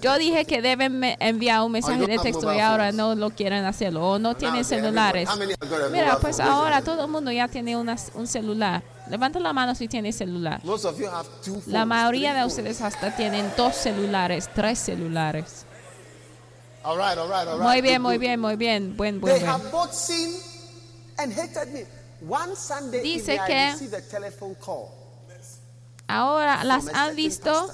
[0.00, 4.12] Yo dije que deben enviar un mensaje de texto y ahora no lo quieren hacerlo
[4.12, 5.28] o no tienen celulares.
[5.92, 8.82] Mira, pues ahora todo el mundo ya tiene una- un celular.
[9.10, 10.60] Levanta la mano si tiene celular.
[10.64, 11.66] Most of you have two phones.
[11.68, 15.64] La mayoría de ustedes hasta tienen dos celulares, tres celulares.
[16.82, 17.62] All right, all right, all right.
[17.68, 18.96] Muy bien, muy bien, muy bien.
[18.96, 19.50] Buen, buen, They buen.
[19.54, 20.30] have both seen
[21.18, 21.84] and hated me.
[22.26, 24.88] One Sunday Dice evening, que- I received a telephone call.
[26.08, 27.68] Ahora las han visto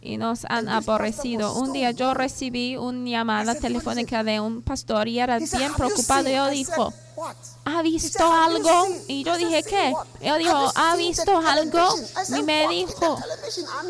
[0.00, 1.54] y nos han aborrecido.
[1.54, 5.18] Un día yo recibí una llamada I said, "What is telefónica de un pastor y
[5.18, 6.22] era bien "Have you preocupado.
[6.24, 6.92] seen?" Y yo dijo?
[7.64, 8.86] ¿Ha visto said, "Have you algo?
[8.86, 9.94] seen?" Y yo dije, "See ¿qué?
[10.20, 11.70] Él dijo, ¿ha visto algo?
[11.70, 12.72] television?" I said, Y me "What?
[12.72, 13.18] In the dijo,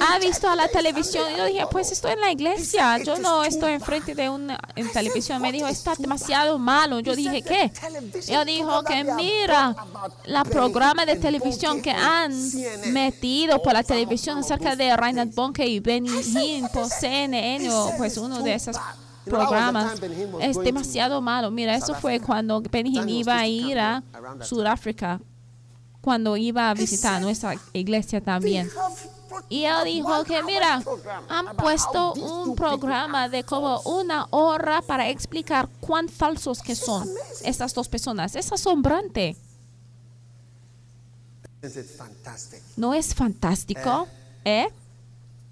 [0.01, 1.33] ¿ha visto a la televisión?
[1.33, 2.99] Y yo dije, pues estoy en la iglesia.
[2.99, 5.43] Yo no estoy enfrente de una en televisión.
[5.43, 7.01] Me "What dijo, está demasiado malo.
[7.01, 7.71] Yo dije, ¿qué?
[7.71, 9.75] "The television Él dijo que mira,
[10.27, 12.33] la programa de televisión que han
[12.93, 15.35] metido por la televisión acerca de Reinhard.
[15.35, 18.77] Bonke y Benny Hinn "What por is it?" CNN o pues "It's uno de esos
[19.31, 21.51] bad." You know, that was the programas es demasiado malo.
[21.51, 24.03] Mira, eso fue cuando was iba a ir a
[24.41, 25.21] Sudáfrica
[26.07, 28.71] cuando iba a visitar nuestra iglesia también.
[29.49, 30.81] Y él dijo que mira,
[31.29, 37.09] han puesto un programa de como una hora para explicar cuán falsos que son
[37.43, 38.37] estas dos personas.
[38.37, 39.37] Es asombrante.
[42.77, 44.07] ¿No es fantástico?
[44.45, 44.69] ¿Eh?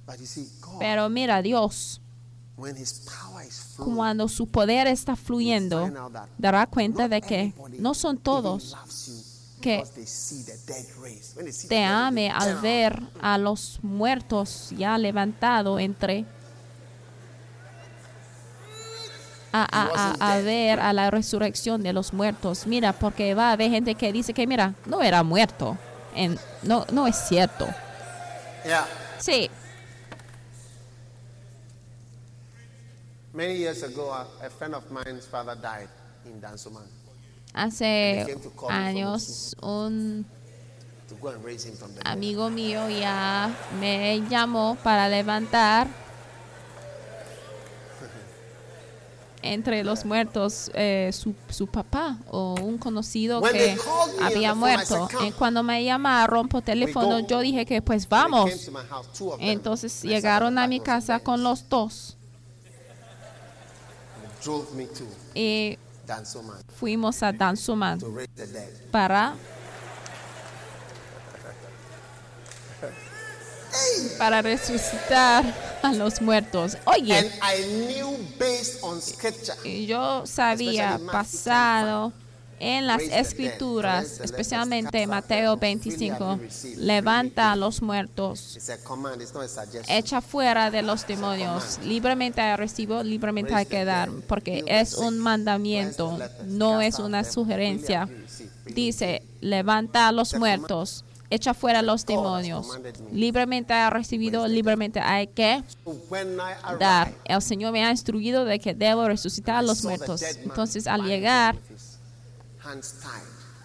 [0.07, 2.01] God, Pero mira, Dios,
[3.77, 5.91] cuando su poder está fluyendo,
[6.39, 8.75] dará cuenta de que no son todos
[9.61, 9.83] que
[11.69, 16.25] te ame al ver a los muertos ya levantados entre
[19.53, 19.89] a, a-
[20.21, 22.67] a- a ver a la resurrección de los muertos.
[22.67, 25.79] Mira, porque va a haber gente que dice que mira, no era muerto.
[26.15, 27.67] En- no, no es cierto.
[29.19, 29.49] Sí,
[33.35, 35.89] Many years ago, a, a friend of mine's father died
[36.25, 36.89] in Dansoman
[37.55, 38.37] hace
[38.69, 40.27] años un
[42.05, 45.87] amigo mío ya me llamó para levantar
[49.43, 53.77] entre los muertos eh, su, su papá o un conocido When que
[54.21, 55.09] había muerto.
[55.25, 57.27] Y cuando me llamaron por teléfono, go.
[57.29, 58.51] yo dije que pues vamos.
[58.89, 59.07] house.
[59.39, 62.17] Entonces llegaron a mi casa con los dos.
[62.65, 62.73] They
[64.01, 64.33] drove me to.
[65.35, 65.79] Y
[66.79, 68.69] fuimos a dead.
[68.91, 69.35] para
[74.19, 75.45] para resucitar
[75.83, 76.77] a los muertos.
[76.85, 77.31] Oye,
[79.65, 82.13] y yo sabía basado
[82.65, 86.41] en las escrituras, especialmente Mateo 25,
[86.79, 88.59] levanta a los muertos,
[89.87, 96.19] echa fuera de los demonios, libremente recibo, libremente hay que dar, porque es un mandamiento,
[96.47, 98.09] no es una sugerencia.
[98.65, 102.67] Dice, levanta a los muertos, echa fuera los demonios,
[103.13, 105.63] libremente ha recibido, libremente hay que
[106.81, 107.13] dar.
[107.27, 110.23] El Señor me ha instruido de que debo resucitar a los muertos.
[110.23, 112.54] Entonces, al llegar with his hands tied.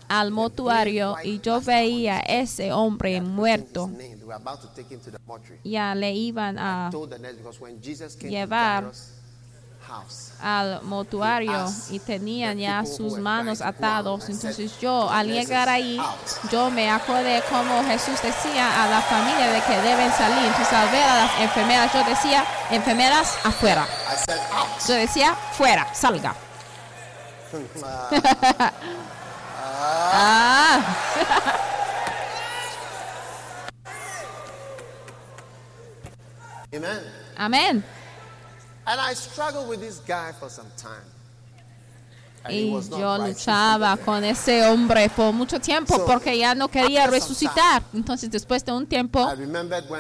[0.10, 3.90] Al mortuario y yo veía a ese hombre muerto,
[5.64, 6.90] ya le iban a
[8.22, 8.92] llevar
[10.42, 14.30] al mortuario y tenían ya sus manos atados.
[14.30, 16.00] Entonces yo al llegar ahí,
[16.52, 20.46] yo me acordé como Jesús decía a la familia de que deben salir.
[20.46, 23.88] Entonces al ver a las enfermeras, yo decía, enfermeras afuera.
[24.12, 24.68] I said, out.
[24.88, 26.36] Yo decía, fuera, salga.
[30.12, 30.82] Ah,
[36.72, 37.02] Amen.
[37.36, 37.84] amén.
[38.86, 41.06] And I struggled with this guy for some time.
[42.44, 47.08] And he Y yo luchaba con ese hombre por mucho tiempo porque ya no quería
[47.08, 47.84] resucitar.
[47.94, 49.28] Entonces después de un tiempo,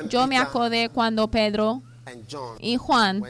[0.10, 1.82] yo me acordé cuando Pedro
[2.60, 3.22] y Juan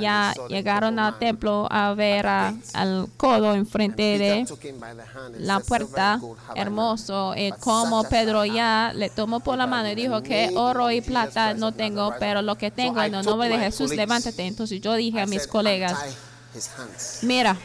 [0.00, 4.46] ya llegaron al templo a ver a- al codo enfrente de
[5.38, 6.20] la said, "Silver puerta
[6.54, 10.90] hermoso y but como Pedro ya le tomó por la mano y dijo que oro
[10.90, 14.46] y plata no tengo, pero lo que tengo en el nombre de Jesús, levántate.
[14.46, 17.18] Entonces yo dije a mis colegas, "Untie his hands.
[17.22, 17.56] mira,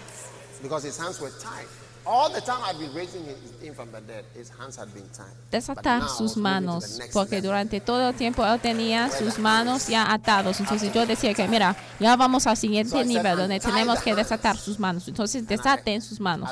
[5.52, 10.60] Desatar sus manos, porque durante todo el tiempo él tenía sus manos ya atados.
[10.60, 14.18] Entonces yo decía que, mira, ya vamos al siguiente nivel donde "Untie tenemos que hands."
[14.18, 15.08] desatar sus manos.
[15.08, 16.50] Entonces desaten sus manos.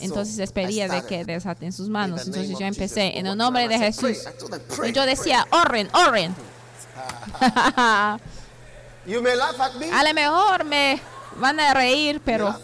[0.00, 2.26] Entonces les pedía de que desaten sus manos.
[2.26, 3.78] Entonces yo empecé en el nombre de.
[3.78, 4.18] Jesús.
[4.18, 6.34] I told them, "Pray, Y yo pray." decía, oren, oren.
[9.92, 11.00] A lo mejor me
[11.36, 12.56] van a reír, pero.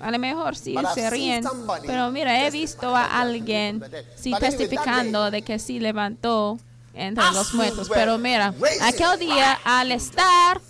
[0.00, 1.44] A lo mejor sí se ríen.
[1.86, 3.82] Pero mira, he visto a alguien
[4.16, 6.58] sí testificando de que sí levantó
[6.96, 7.88] entre los you muertos.
[7.92, 10.60] Pero mira, aquel día al estar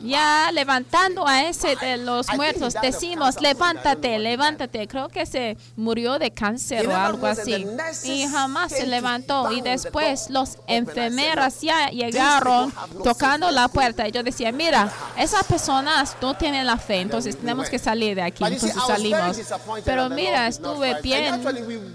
[0.00, 4.86] ya levantando a ese de los muertos, decimos, levántate, levántate.
[4.86, 7.66] Creo que se murió de cáncer o algo así.
[8.04, 9.52] Y jamás se levantó.
[9.52, 14.06] Y después los enfermeras "Look, ya llegaron tocando la puerta.
[14.08, 18.22] Y yo decía, mira, esas personas no tienen la fe, entonces tenemos que salir de
[18.22, 18.44] aquí.
[18.44, 19.40] Entonces salimos.
[19.84, 21.42] Pero mira, estuve bien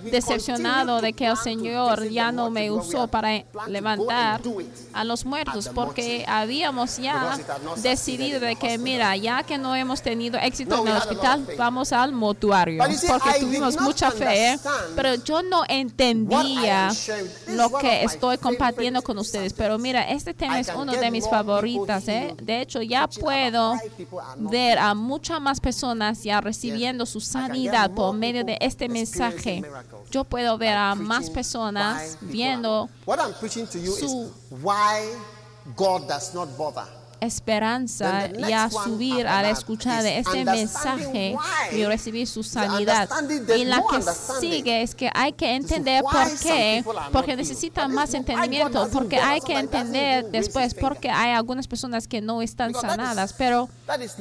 [0.03, 4.41] decepcionado de que el Señor ya no me usó para levantar
[4.93, 7.37] a los muertos porque habíamos ya
[7.77, 12.13] decidido de que mira ya que no hemos tenido éxito en el hospital vamos al
[12.13, 14.57] mortuario porque tuvimos mucha fe
[14.95, 16.91] pero yo no entendía
[17.47, 19.53] lo que estoy compartiendo con ustedes.
[19.53, 22.35] Pero mira este tema es uno de mis favoritas ¿eh?
[22.41, 23.75] de hecho ya puedo
[24.37, 29.63] ver a muchas más personas ya recibiendo su sanidad por medio de este mensaje.
[30.09, 32.89] yo puedo ver a más personas viendo
[33.51, 35.15] preaching to you is why
[35.75, 36.85] God does not bother.
[37.23, 41.35] esperanza y a subir after al that escuchar de este mensaje
[41.71, 43.07] y recibir su sanidad.
[43.55, 44.01] Y la que
[44.39, 49.53] sigue es que hay que entender por qué, porque necesitan más entendimiento, porque hay que
[49.53, 53.69] entender después porque hay algunas personas que no están sanadas, pero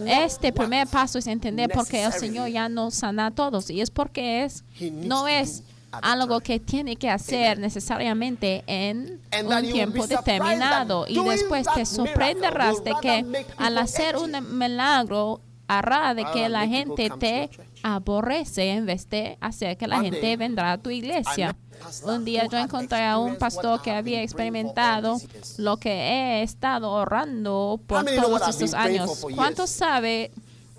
[0.05, 3.81] este primer paso es entender porque el necessarily Señor ya no sana a todos y
[3.81, 7.63] es porque es no es algo que tiene que hacer Amen.
[7.63, 15.41] necesariamente en un tiempo determinado y después te sorprenderás de que al hacer un milagro
[15.69, 17.49] hará de que la gente te
[17.83, 21.57] aborrece en vez de hacer que la gente vendrá a tu iglesia.
[22.05, 25.19] Un día yo encontré a un pastor que había experimentado
[25.59, 29.25] lo que he estado orando por todos estos años.
[29.35, 30.33] ¿Cuántos sabe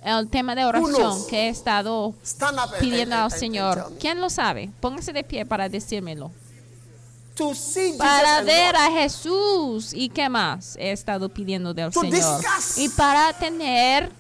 [0.04, 2.14] el tema de oración que he estado
[2.80, 3.94] pidiendo al Señor?
[4.00, 4.72] ¿Quién lo sabe?
[4.80, 6.32] Póngase de pie para decírmelo.
[7.98, 12.42] Para ver a Jesús y qué más he estado pidiendo del Señor.
[12.78, 14.12] Y para tener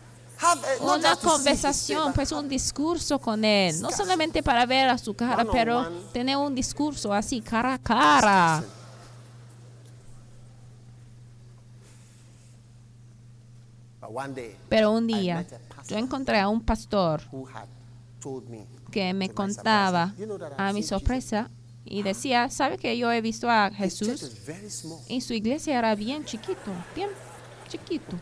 [0.79, 3.79] una conversación, pues un discurso con Él.
[3.81, 8.63] No solamente para ver a su cara, pero tener un discurso así, cara a cara.
[14.67, 15.45] Pero un día
[15.91, 17.21] yo encontré a un pastor
[18.91, 21.49] que me contaba surprise, "You know that I've a mi sorpresa
[21.85, 24.99] y decía, ¿sabe que yo he visto a Jesus." His church Jesús?
[25.09, 27.09] Y su iglesia era bien chiquito, bien
[27.67, 28.17] chiquito.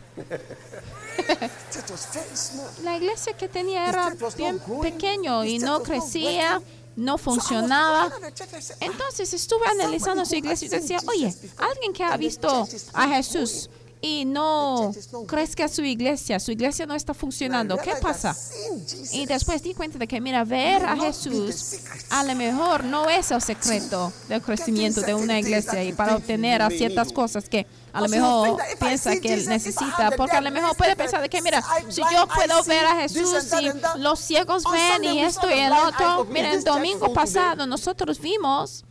[2.83, 6.61] La iglesia que tenía era bien pequeño y no crecía,
[6.95, 8.09] no funcionaba.
[8.09, 13.07] said, "Ah, Entonces estuve analizando su iglesia y decía, oye, alguien que ha visto a
[13.09, 13.69] Jesús
[14.01, 14.93] y no
[15.27, 18.35] crezca su iglesia, su iglesia no está funcionando, ¿qué pasa?
[19.11, 21.75] Y después di cuenta de que, mira, ver a Jesús
[22.09, 26.61] a lo mejor no es el secreto del crecimiento de una iglesia y para obtener
[26.61, 30.77] a ciertas cosas que a lo mejor piensa que él necesita, porque a lo mejor
[30.77, 35.03] puede pensar de que, mira, si yo puedo ver a Jesús y los ciegos ven
[35.03, 38.85] y esto y el otro, mira, el domingo pasado nosotros vimos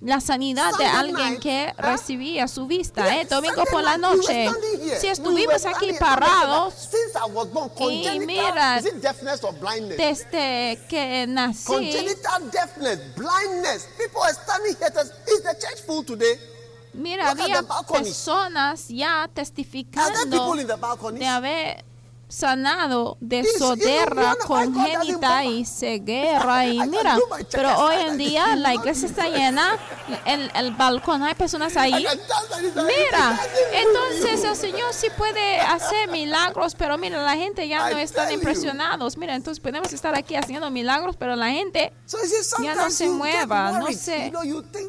[0.00, 3.26] la sanidad de alguien que recibía su vista, ¿eh?
[3.26, 4.48] Domingo por la noche.
[4.98, 6.88] Si estuvimos aquí parados.
[7.78, 8.80] Y mira,
[9.96, 11.72] desde que nací,
[16.94, 20.54] mira, había personas ya testificando
[21.12, 21.84] de haber
[22.30, 27.18] sanado de that congénita y ceguera y mira,
[27.50, 29.76] pero hoy en día la iglesia está llena,
[30.24, 31.92] el, el balcón hay personas ahí.
[31.92, 33.40] Mira,
[33.72, 38.32] entonces el Señor sí puede hacer milagros, pero mira, la gente ya no you.
[38.32, 39.16] impresionados.
[39.16, 41.92] Mira, entonces podemos estar aquí haciendo milagros, pero la gente
[42.62, 43.86] Ya no se mueva, no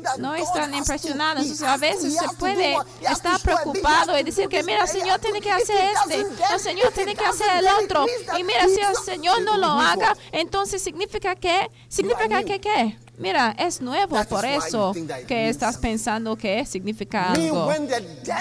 [0.01, 0.35] that no
[0.73, 1.43] impresionados.
[1.43, 2.75] he Entonces, a veces se puede
[3.09, 6.21] estar preocupado y decir que, mira, he Señor tiene que hacer este,
[6.53, 8.05] el Señor tiene que hacer el otro.
[8.37, 12.97] Y mira, si el Señor no lo haga, entonces significa que, significa que, ¿qué?
[13.21, 14.93] Mira, es nuevo, por eso
[15.27, 17.71] que estás pensando que significa algo.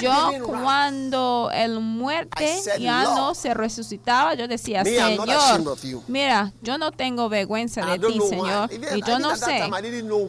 [0.01, 6.53] Yo cuando el muerte ya "Lord, no se resucitaba, yo decía, Señor, of you." mira,
[6.62, 8.20] yo no tengo vergüenza de ti.
[8.26, 9.59] Señor, y yo no sé.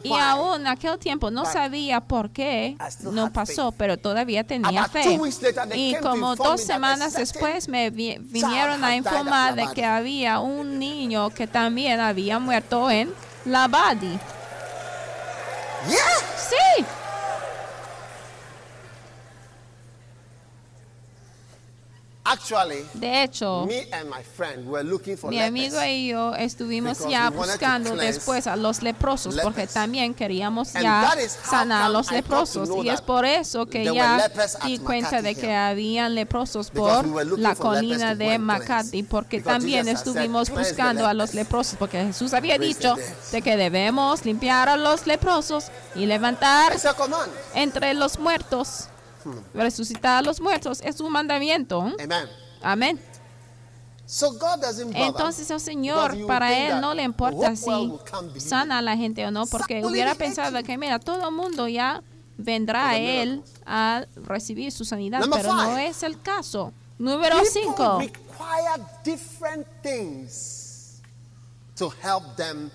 [0.02, 2.76] Y aún en aquel tiempo no sabía por qué
[3.12, 5.02] no pasó, pero todavía tenía fe.
[5.76, 9.74] Y como dos semanas después me vi- vinieron a informar de Labadi.
[9.74, 13.12] que había un niño que también había muerto en
[13.44, 14.18] la Badi.
[15.88, 15.98] Yeah.
[16.36, 16.84] Sí.
[22.42, 26.98] Actually, De hecho, me and my friend were looking for mi amigo y yo estuvimos
[27.08, 32.68] ya buscando después a los leprosos porque también queríamos And ya sanar a los leprosos.
[32.84, 34.28] y es por eso que ya
[34.64, 37.06] di cuenta de que habían leprosos por
[37.38, 38.38] la colina de.
[38.38, 41.76] Makati porque Because también Jesus has said, estuvimos "Cleanse the buscando a los lepers." leprosos
[41.78, 42.96] porque Jesús había dicho
[43.30, 46.72] de que debemos limpiar a los leprosos y levantar
[47.54, 48.88] entre los muertos
[49.54, 52.28] resucitar a los muertos es un mandamiento Amen.
[52.62, 53.00] amén
[54.12, 55.06] So God doesn't bother.
[55.06, 57.70] Entonces el Señor, para Él no le importa si
[58.40, 62.02] sana a la gente o no, porque hubiera pensado que, mira, todo el mundo ya
[62.36, 66.74] vendrá a Él a recibir su sanidad, Number pero no es el caso.
[66.98, 67.98] Número People 5.
[68.00, 71.00] require different things
[71.76, 72.70] to help them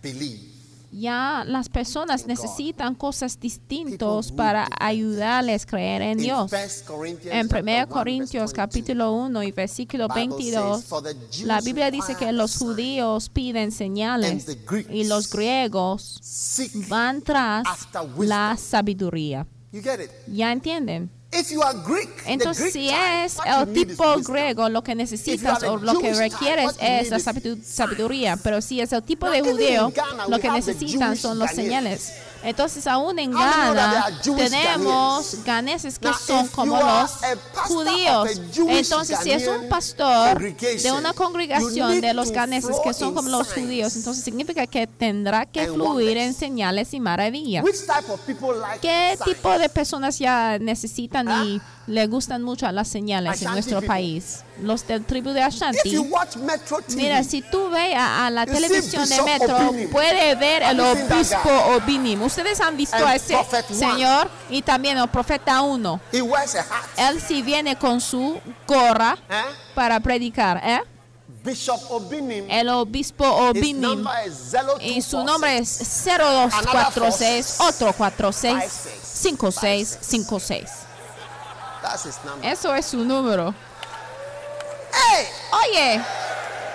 [0.00, 0.57] believe.
[0.90, 6.50] Ya las personas necesitan cosas distintas para ayudarles a creer en Dios.
[6.50, 10.76] 1 Corinthians En chapter 1 1, Corintios verse 22, capítulo 1 y versículo Bible 22,
[10.80, 14.46] says, "For the Jews la Biblia dice que los judíos piden señales
[14.90, 16.20] y los griegos
[16.88, 17.66] van tras
[18.18, 19.46] la sabiduría.
[20.26, 21.10] ¿Ya entienden?
[21.30, 25.62] If you are Greek, the Entonces, Greek si es el tipo griego, lo que necesitas
[25.62, 29.92] o lo the que requieres es la sabiduría, pero si es el tipo de judío,
[30.28, 32.14] lo que the necesitan son los señales.
[32.42, 37.10] Entonces, aún en Ghana tenemos ganeses que son como los
[37.66, 38.40] judíos.
[38.68, 43.52] Entonces, si es un pastor de una congregación de los ganeses que son como los
[43.52, 47.64] judíos, entonces significa que tendrá que fluir en señales y maravillas.
[47.64, 52.70] Which type of people like ¿Qué tipo de personas ya necesitan y le gustan mucho
[52.70, 53.88] las señales en Ashanti nuestro people.
[53.88, 54.44] país?
[54.62, 55.90] Los del tribu de Ashanti.
[55.90, 56.04] TV,
[56.94, 59.90] Mira, si tú ves a, a la televisión de Metro, Obinim.
[59.90, 62.22] puede ver el Have obispo Obinim.
[62.22, 63.36] Ustedes han visto And a ese
[63.72, 66.00] señor y también el profeta uno.
[66.12, 69.42] Él sí viene con su gorra Eh?
[69.74, 70.80] para predicar, ¿eh?
[71.44, 72.50] Bishop Obinim.
[72.50, 73.80] El obispo Obinim.
[73.80, 74.96] number is 0246.
[74.96, 80.68] Y su nombre es 0246 otro 46 5656.
[81.82, 82.46] That's his number.
[82.46, 83.54] Eso es su número.
[84.92, 86.00] Hey, Oye,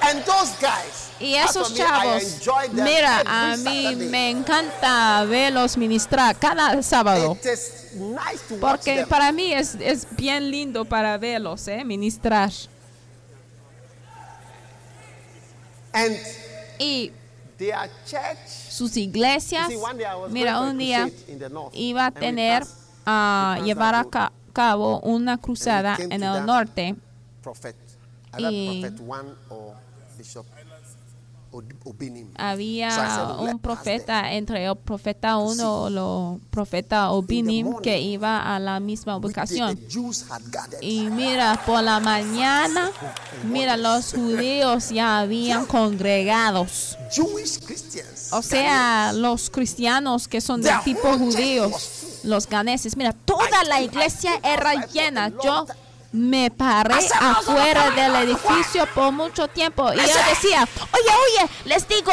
[0.01, 1.12] and those guys.
[1.20, 2.24] y esos me, chavos,
[2.74, 4.10] mira, a mí Saturday.
[4.10, 7.38] me encanta verlos ministrar cada sábado.
[7.43, 11.84] Nice Porque para mí es, es bien lindo para verlos, ¿eh?
[11.86, 12.51] Ministrar.
[15.93, 16.18] And
[16.80, 17.12] Y
[17.58, 19.78] their church, sus iglesias, see,
[20.30, 21.08] mira, un día
[21.74, 22.64] iba a tener
[23.06, 24.32] a llevar a road.
[24.54, 26.95] Ca- cabo una cruzada en el norte
[28.38, 28.82] Y-
[32.36, 35.88] había So I said, "Let un profeta entre el profeta uno o
[36.36, 39.80] el profeta Obinim que iba a la misma ubicación.
[40.82, 42.89] Y mira, por la mañana,
[43.43, 46.97] mira, los judíos ya habían congregados.
[48.32, 52.98] O sea, los cristianos que son del tipo judíos, los ganeses.
[52.98, 55.32] Mira, toda la iglesia era llena.
[55.44, 55.66] Yo
[56.12, 62.12] me paré afuera del edificio por mucho tiempo y yo decía, oye, oye, les digo,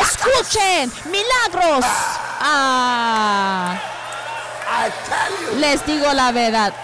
[0.00, 1.84] escuchen, milagros.
[2.40, 3.78] Ah,
[5.50, 6.74] you, les digo la verdad.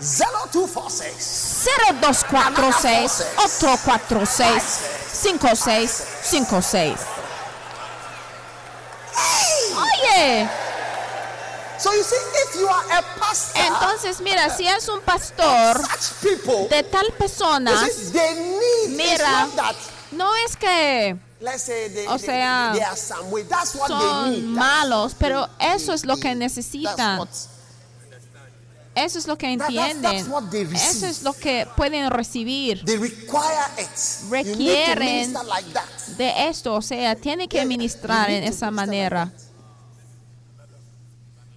[0.00, 1.64] 0246.
[1.64, 4.80] 0246 846
[5.12, 6.98] 5656.
[9.76, 10.48] Oye,
[11.80, 16.20] So you see, if you are a pastor, entonces mira, si es un pastor such
[16.20, 19.00] people, de tal you personas, see, they need.
[19.00, 19.48] It's Mira.
[19.56, 19.76] that.
[20.12, 23.44] no es que Let's say they, O sea, they are some way.
[23.44, 24.42] That's what they son need.
[24.42, 27.26] Malos, pero eso es lo que necesitan.
[28.94, 30.26] eso es lo que entienden.
[30.74, 32.84] Eso es lo que pueden recibir
[34.28, 35.80] Requieren like
[36.18, 39.32] de esto, o sea, tiene que ministrar en esa manera.
[39.34, 39.49] that.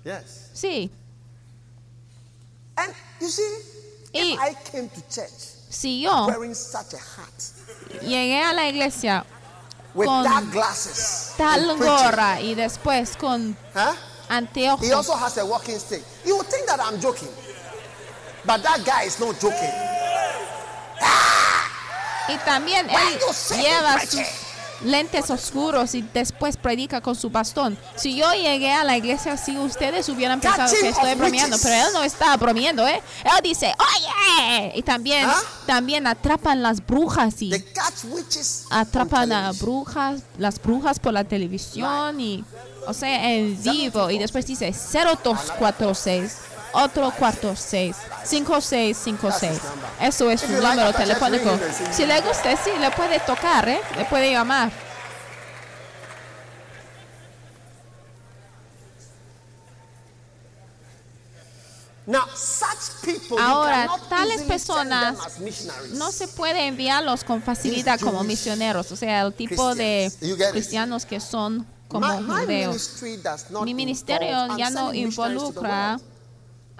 [0.06, 0.50] Yes.
[0.54, 0.90] Sí,
[2.76, 3.56] And you see,
[4.14, 5.32] Y- if I came to church
[5.70, 7.34] si yo wearing such a hat
[8.02, 9.26] llegué a la iglesia
[9.96, 13.94] with Con dark glasses, tal preaching, gorra y después con huh?
[14.30, 14.92] He anteojos.
[14.92, 16.04] also has a walking stick.
[16.26, 17.30] You would think that I'm joking,
[18.46, 19.72] but that guy is not joking.
[22.30, 23.20] Y también él
[23.62, 24.22] lleva sus
[24.84, 27.78] lentes oscuros y después predica con su bastón.
[27.96, 31.94] Si yo llegué a la iglesia así, ustedes hubieran pensado que estoy bromeando, pero él
[31.94, 33.02] no está bromeando, ¿eh?
[33.24, 35.42] Él dice, oye, y también, ¿Ah?
[35.66, 37.52] también atrapan las brujas y
[38.70, 42.44] atrapan a brujas, las brujas por la televisión y,
[42.88, 44.10] o sea, en vivo.
[44.10, 46.38] Y después dice 0246,
[46.74, 47.96] otro 46,
[48.26, 49.60] 5656.
[50.02, 51.58] Eso es su número telefónico.
[51.58, 53.80] sing Si le gusta, sí, le puede tocar, ¿eh?
[53.98, 54.72] Le puede llamar.
[63.40, 65.18] Ahora, tales personas.
[65.94, 70.12] No se puede enviarlos con facilidad como misioneros, o sea, el tipo de
[70.52, 73.04] cristianos que son como judeos.
[73.64, 76.00] Mi ministerio ya no involucra.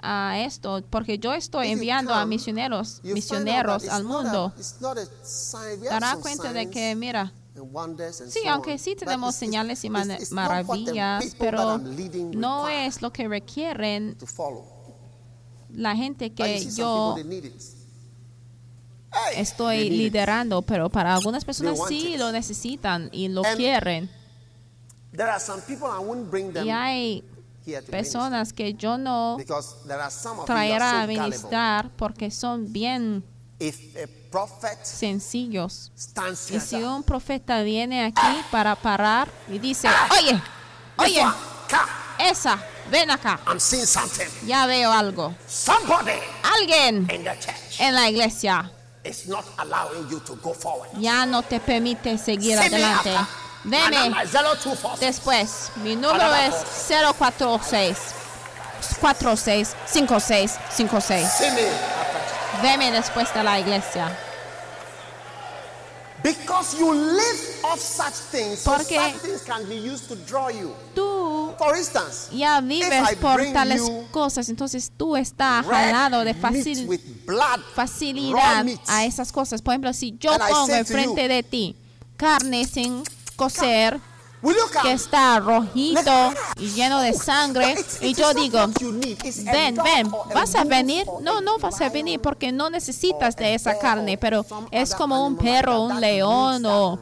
[0.04, 4.52] A esto, porque yo estoy enviando a misioneros, misioneros al mundo.
[5.88, 7.32] Dará cuenta de que, mira,
[8.28, 14.16] sí, aunque sí tenemos señales y maravillas, pero no es lo que requieren
[15.70, 17.16] la gente que yo
[19.34, 24.10] estoy liderando, pero para algunas personas sí lo necesitan y lo quieren.
[25.12, 26.66] There are some people I wouldn't bring them.
[26.66, 27.22] Y hay
[27.90, 29.36] personas que yo no
[30.46, 33.24] traerá a ministrar porque son bien
[34.82, 35.92] sencillos.
[36.50, 40.42] Y si un profeta viene aquí para parar y dice, oye,
[40.96, 41.22] oye,
[42.18, 43.40] esa, ven acá,
[44.46, 45.34] ya veo algo.
[46.42, 47.06] Alguien
[47.78, 48.70] en la iglesia
[50.98, 53.10] ya no te permite seguir adelante.
[53.64, 55.00] 0246.
[55.00, 55.70] después.
[55.76, 56.54] Mi número es
[56.88, 57.96] 046
[59.00, 61.28] 46 56 56.
[61.32, 62.62] See me after.
[62.62, 64.10] Veme después de la iglesia.
[66.22, 70.48] Because you live off such things, so Porque- such things can be used to draw
[70.48, 70.74] you.
[70.94, 76.88] Tú For instance, ya vives por tales cosas, entonces tú estás jalado de facil,
[77.26, 79.60] blood, facilidad a esas cosas.
[79.60, 81.76] Por ejemplo, si yo pongo enfrente you, de ti
[82.16, 83.04] carne sin
[83.36, 84.13] cocer, will you
[84.82, 88.58] que está rojito y lleno de sangre, y yo digo,
[89.52, 91.06] ven, ven, ¿vas a venir?
[91.22, 95.36] No, no vas a venir porque no necesitas de esa carne, pero es como un
[95.36, 96.98] perro, un león o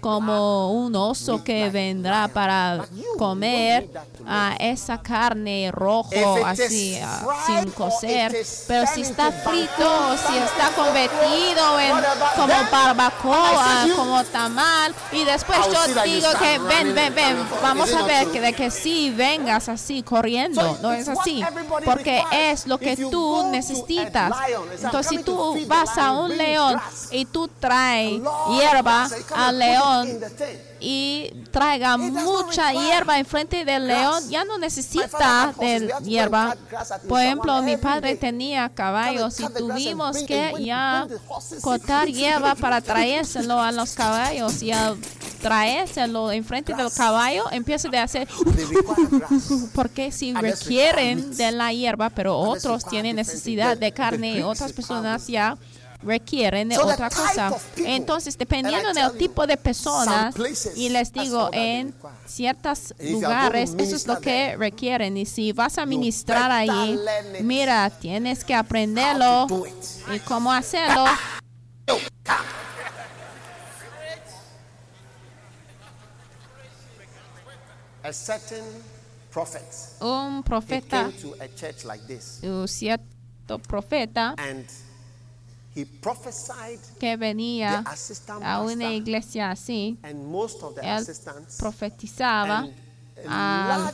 [0.00, 2.84] como un oso que vendrá para
[3.18, 3.88] comer
[4.26, 8.36] a esa carne rojo así ah, sin cocer,
[8.66, 11.96] pero si está frito o si está convertido en
[12.36, 17.36] como barbacoa, como tamal y después yo digo que ven, ven, ven, ven.
[17.62, 20.78] Vamos a ver que de que sí vengas así corriendo.
[20.82, 21.42] No es así.
[21.84, 24.32] Porque es lo que tú necesitas.
[24.82, 26.80] Entonces, si tú vas a un león
[27.10, 28.20] y tú traes
[28.50, 30.20] hierba al león
[30.84, 36.56] y traiga mucha hierba enfrente del león, ya no necesita de hierba.
[37.08, 41.08] Por ejemplo, mi padre tenía caballos y tuvimos que ya
[41.62, 44.98] cortar hierba para traérselo a los caballos y al
[45.40, 47.44] traérselo enfrente del caballo.
[47.50, 48.28] Empieza a hacer
[49.74, 55.26] porque si requieren de la hierba, pero otros tienen necesidad de carne y otras personas
[55.28, 55.56] ya
[56.04, 57.52] requieren de otra cosa.
[57.76, 60.34] Entonces, dependiendo del tipo de personas,
[60.76, 61.94] y les digo, en
[62.26, 65.16] ciertos lugares, eso es lo que requieren.
[65.16, 66.98] Y si vas a ministrar ahí,
[67.42, 69.46] mira, tienes que aprenderlo
[70.14, 71.04] y cómo hacerlo.
[80.00, 81.10] Un profeta,
[82.42, 84.34] un cierto profeta,
[87.00, 87.84] que venía
[88.42, 91.06] a una iglesia así, él
[91.58, 92.68] profetizaba
[93.28, 93.92] al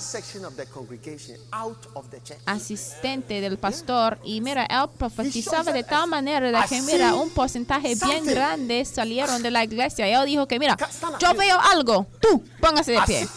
[2.47, 7.95] asistente del pastor y mira, él profetizaba de tal manera de que mira, un porcentaje
[7.95, 10.09] bien grande salieron de la iglesia.
[10.09, 10.77] Y él dijo que mira,
[11.19, 13.29] yo veo algo, tú póngase de pie,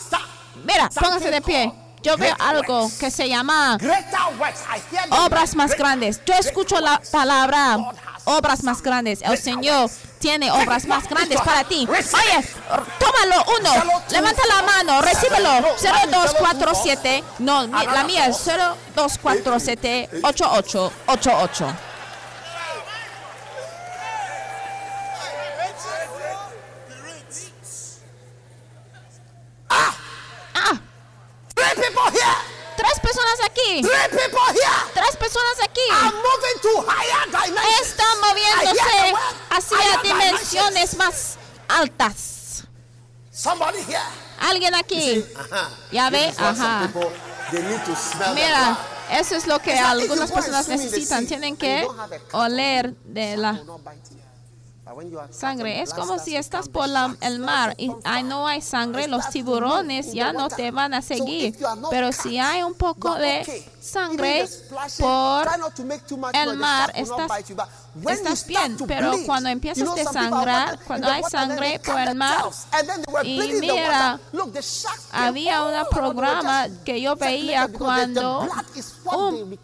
[0.65, 1.71] mira, póngase de pie.
[2.03, 3.77] Yo veo algo que se llama
[5.09, 6.19] obras más grandes.
[6.25, 7.77] Yo escucho la palabra
[8.25, 9.21] obras más grandes.
[9.21, 11.87] El Señor tiene obras más grandes para ti.
[11.89, 12.47] Oye,
[12.99, 14.01] tómalo uno.
[14.09, 15.49] Levanta la mano, recíbelo.
[15.81, 17.23] 0247.
[17.39, 18.37] No, la mía es
[18.95, 21.75] 0247 8888.
[29.69, 29.93] Ah.
[30.55, 30.79] Ah.
[31.55, 31.73] Tres
[32.99, 33.81] personas aquí.
[33.81, 34.42] Tres personas
[35.63, 35.81] aquí.
[37.81, 39.13] Están moviéndose
[39.49, 41.35] hacia dimensiones más
[41.67, 42.63] altas.
[44.39, 45.25] Alguien aquí.
[45.91, 46.91] Ya ve, ajá.
[48.35, 48.77] Mira,
[49.11, 51.25] eso es lo que algunas personas necesitan.
[51.27, 51.87] Tienen que
[52.31, 53.61] oler de la
[55.31, 55.81] sangre.
[55.81, 56.87] Es como si estás por
[57.21, 57.91] el mar y
[58.25, 61.57] no hay sangre, los tiburones ya no te van a seguir.
[61.89, 64.47] Pero si hay un poco de sangre
[64.99, 65.47] por
[66.33, 67.31] el mar, estás,
[68.07, 68.77] estás bien.
[68.87, 72.45] Pero cuando empiezas a sangrar, cuando hay sangre por el mar,
[73.23, 74.19] y mira,
[75.11, 78.47] había un programa que yo veía cuando
[79.13, 79.59] un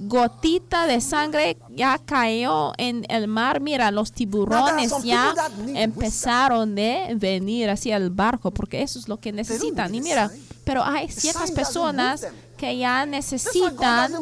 [0.00, 3.60] gotita de sangre ya cayó en el mar.
[3.60, 5.34] Mira, los tiburones ya
[5.74, 9.94] empezaron de venir hacia el barco porque eso es lo que necesitan.
[9.94, 10.30] Y mira,
[10.64, 12.26] pero hay ciertas personas
[12.58, 14.12] que ya necesitan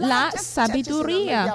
[0.00, 1.54] la sabiduría.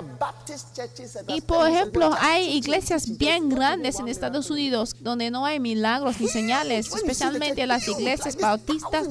[1.28, 6.30] Y por ejemplo, hay iglesias bien grandes en Estados Unidos donde no hay milagros ni
[6.30, 9.10] señales, especialmente las iglesias bautistas.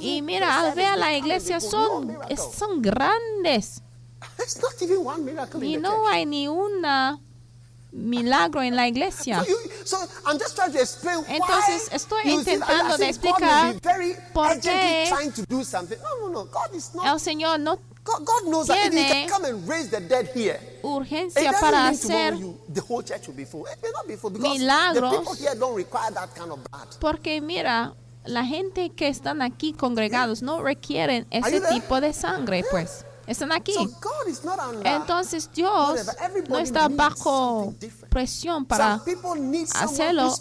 [0.00, 2.18] Y mira, al ver a la iglesia son,
[2.58, 3.82] son grandes.
[5.60, 7.20] Y no hay ni una
[7.96, 9.44] milagro en la iglesia.
[11.28, 13.74] Entonces estoy intentando de explicar
[14.32, 15.08] por qué
[17.04, 17.78] el Señor no
[18.66, 19.26] tiene
[20.82, 22.34] urgencia para hacer
[24.38, 25.14] milagros
[27.00, 27.94] porque mira
[28.24, 33.74] la gente que están aquí congregados no requieren ese tipo de sangre pues están aquí.
[34.84, 36.00] Entonces Dios
[36.48, 37.74] no está bajo
[38.08, 39.02] presión para
[39.74, 40.34] hacerlo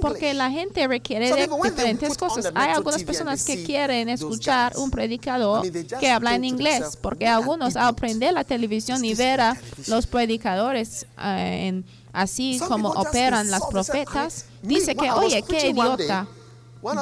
[0.00, 2.52] porque la gente requiere de diferentes cosas.
[2.54, 5.70] Hay algunas personas que quieren escuchar un predicador
[6.00, 7.94] que habla en inglés porque algunos al
[8.32, 9.56] la televisión y ver a
[9.86, 16.26] los predicadores eh, así como operan las profetas, dice que, oye, qué idiota.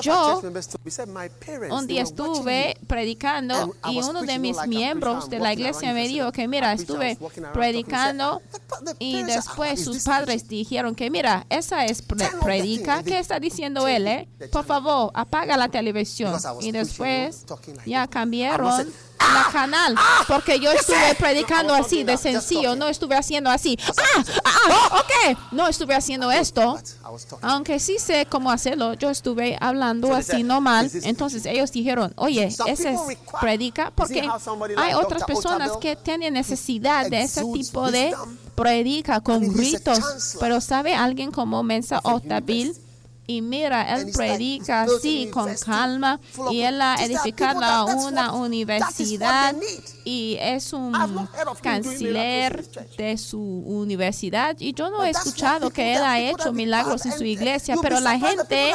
[0.03, 0.43] Yo
[1.71, 6.47] un día estuve predicando y uno de mis miembros de la iglesia me dijo que
[6.49, 7.19] mira, estuve
[7.53, 8.43] predicando
[8.99, 12.03] y después sus padres dijeron que mira, esa es
[12.43, 14.07] predica, ¿qué está diciendo él?
[14.07, 14.29] Eh?
[14.53, 16.39] Por favor, apaga la televisión.
[16.61, 17.45] Y después
[17.87, 18.87] ya cambiaron
[19.21, 19.95] la canal,
[20.29, 23.79] porque yo estuve predicando así de sencillo, no estuve haciendo así.
[23.87, 26.79] Ah, ah, ah, ok, no estuve haciendo esto,
[27.43, 30.91] aunque sí sé cómo hacerlo, yo estuve hablando así normal.
[31.03, 33.01] Entonces ellos dijeron, oye, ese es
[33.41, 34.29] predica, porque
[34.77, 38.15] hay otras personas que tienen necesidad de ese tipo de
[38.55, 42.75] predica con gritos, pero sabe alguien como Mensa Otabil
[43.31, 46.19] Y mira, él predica así con calma
[46.51, 49.55] y él ha edificado una universidad
[50.05, 50.93] y es un
[51.63, 52.67] canciller
[52.99, 57.23] de su universidad y yo no he escuchado que él ha hecho milagros en su
[57.23, 58.73] iglesia, pero la gente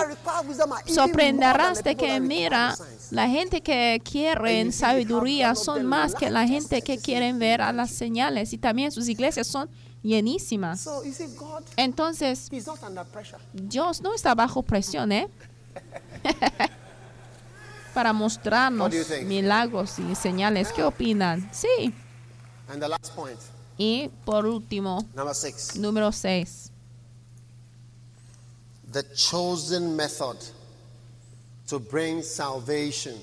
[0.85, 2.77] sorprenderás de que mira,
[3.11, 7.91] la gente que have sabiduría son más que la gente que quieren ver a las
[7.91, 9.69] señales y también sus iglesias son
[10.05, 10.81] llenísimas.
[10.81, 12.49] So you see, God, Entonces.
[13.53, 15.27] Dios no está bajo presión, ¿eh?
[17.93, 18.93] Para mostrarnos
[19.23, 20.71] milagros y señales.
[20.71, 21.49] ¿Qué opinan?
[21.53, 21.93] Sí.
[23.77, 25.05] Y por último,
[25.75, 26.71] número 6.
[28.95, 30.37] the chosen method
[31.67, 33.13] to bring salvation.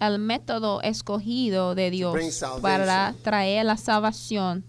[0.00, 2.16] El método escogido de Dios
[2.60, 4.64] para traer la salvación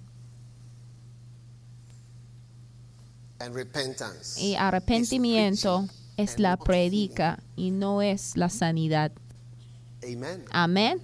[3.30, 3.30] and repentance.
[4.37, 5.87] Y arrepentimiento
[6.17, 9.11] es la predica y no es la sanidad.
[10.51, 11.01] Amén.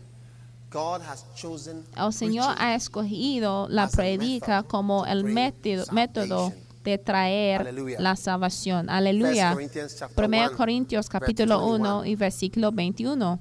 [1.96, 8.90] El Señor ha escogido la predica como el método, de traer la salvación.
[8.90, 9.54] Aleluya.
[9.54, 12.00] Corinthians chapter 1 1, Corintios capítulo 21.
[12.00, 13.40] 1 y versículo 21.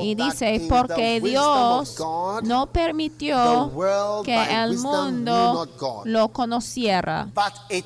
[0.00, 1.96] Y dice, porque Dios
[2.42, 3.72] no permitió
[4.24, 5.68] que el mundo
[6.04, 7.28] lo conociera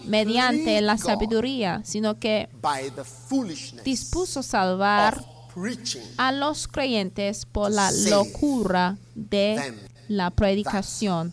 [0.07, 2.49] mediante la sabiduría, sino que
[3.85, 5.25] dispuso salvar
[6.17, 9.75] a los creyentes por la locura de
[10.09, 11.33] la predicación.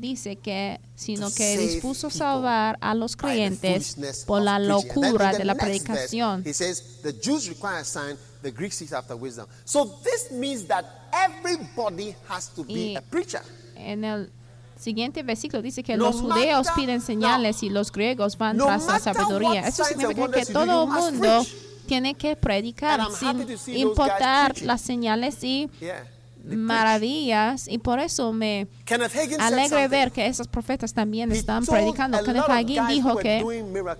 [0.00, 3.96] Dice que, sino que dispuso salvar a los creyentes
[4.26, 6.42] por la locura de la verse, predicación.
[6.46, 9.46] He says, The Jews require a sign, the Greeks seek after wisdom.
[9.66, 13.42] So this means that everybody has to be Y- a preacher.
[13.76, 14.30] En el
[14.78, 18.64] siguiente versículo dice que No los judeos matter- piden señales y los griegos van No
[18.66, 19.68] tras la sabiduría.
[19.68, 21.44] Eso significa que todo must mundo
[21.86, 26.06] tiene que predicar sin importar las señales y Yeah.
[26.44, 27.68] maravillas.
[27.68, 29.88] Y por eso me Something.
[29.90, 32.18] ver que esos profetas también están predicando.
[32.18, 33.44] a Kenneth Hagin dijo que,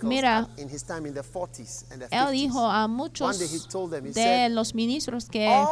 [0.02, 2.30] mira, in his time in the 40s and the él 50s.
[2.30, 5.64] dijo a muchos de los ministros que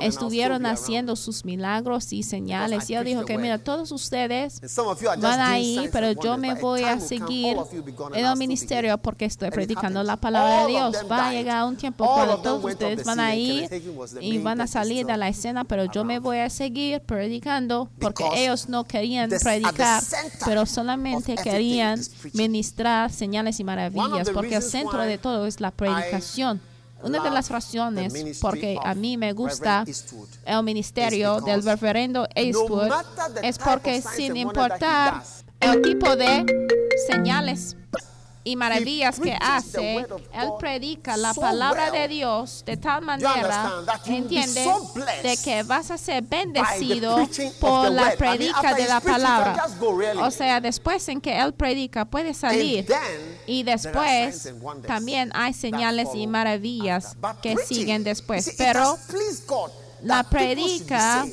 [0.00, 2.88] estuvieron haciendo sus milagros y señales.
[2.90, 4.60] Y él dijo que, mira, todos ustedes
[5.20, 7.56] van ahí, signs pero yo me voy a seguir
[8.14, 10.96] en el ministerio porque estoy predicando la palabra de Dios.
[11.10, 13.68] Va a llegar un tiempo cuando todos ustedes van a ir
[14.20, 18.44] y van a salir de la escena, pero yo me voy a seguir predicando porque
[18.44, 20.02] ellos no querían predicar,
[20.44, 22.00] pero solamente querían
[22.32, 26.60] ministrar señales y maravillas, porque el centro de todo es la predicación.
[27.02, 29.84] Una de las razones porque a mí me gusta
[30.44, 32.92] el ministerio is del reverendo Eastwood
[33.42, 35.22] es porque sin importar
[35.60, 36.44] el tipo de
[37.06, 37.76] señales
[38.48, 44.06] y maravillas que hace, él predica la palabra de Dios de tal manera, understand that
[44.06, 47.28] you will be entiende, so blessed de que vas a ser bendecido
[47.60, 49.66] por la predica de la palabra.
[50.22, 52.86] O sea, después en que él predica puede salir.
[53.46, 54.50] Y después
[54.86, 58.54] también hay señales y maravillas que siguen después.
[58.56, 58.96] Pero
[60.02, 61.26] la predica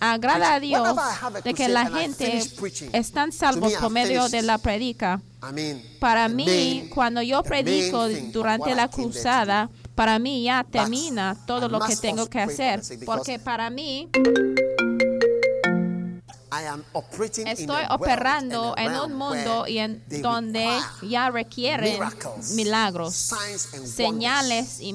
[0.00, 0.60] agrada a.
[0.60, 0.96] Dios
[1.44, 2.42] de que la gente
[3.32, 5.20] salvos me, por medio de la predica.
[6.00, 11.96] Para mí, cuando yo predico durante la cruzada, para mí ya termina todo lo que
[11.96, 12.82] tengo que hacer.
[13.04, 14.08] Porque para mí
[17.46, 20.66] estoy operando en un mundo y en donde
[21.02, 23.32] ya requieren miracles, milagros,
[23.84, 24.94] señales y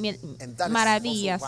[0.70, 1.42] maravillas.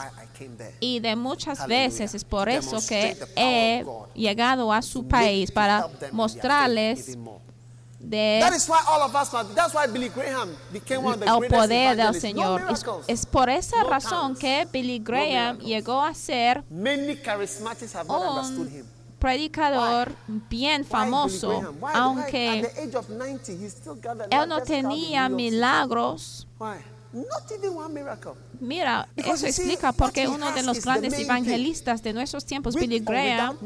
[0.80, 7.18] Y de muchas veces es por eso que he llegado a su país para mostrarles
[8.03, 8.53] de el
[11.49, 12.66] poder del Señor.
[12.70, 16.84] Es, es por esa razón que Billy Graham llegó a ser un
[19.24, 20.11] predicador
[20.49, 21.61] bien famoso,
[21.93, 26.45] aunque At the age of 90, he still got the él no tenía milagros.
[28.59, 33.57] Mira, eso explica por qué uno de los grandes evangelistas de nuestros tiempos, Billy Graham,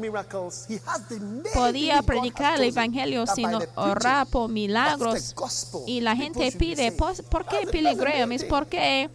[1.54, 5.34] podía predicar el evangelio sin orar por milagros.
[5.86, 6.92] Y la gente pide.
[6.92, 8.32] ¿por, qué Billy Graham?
[8.32, 9.08] Es porque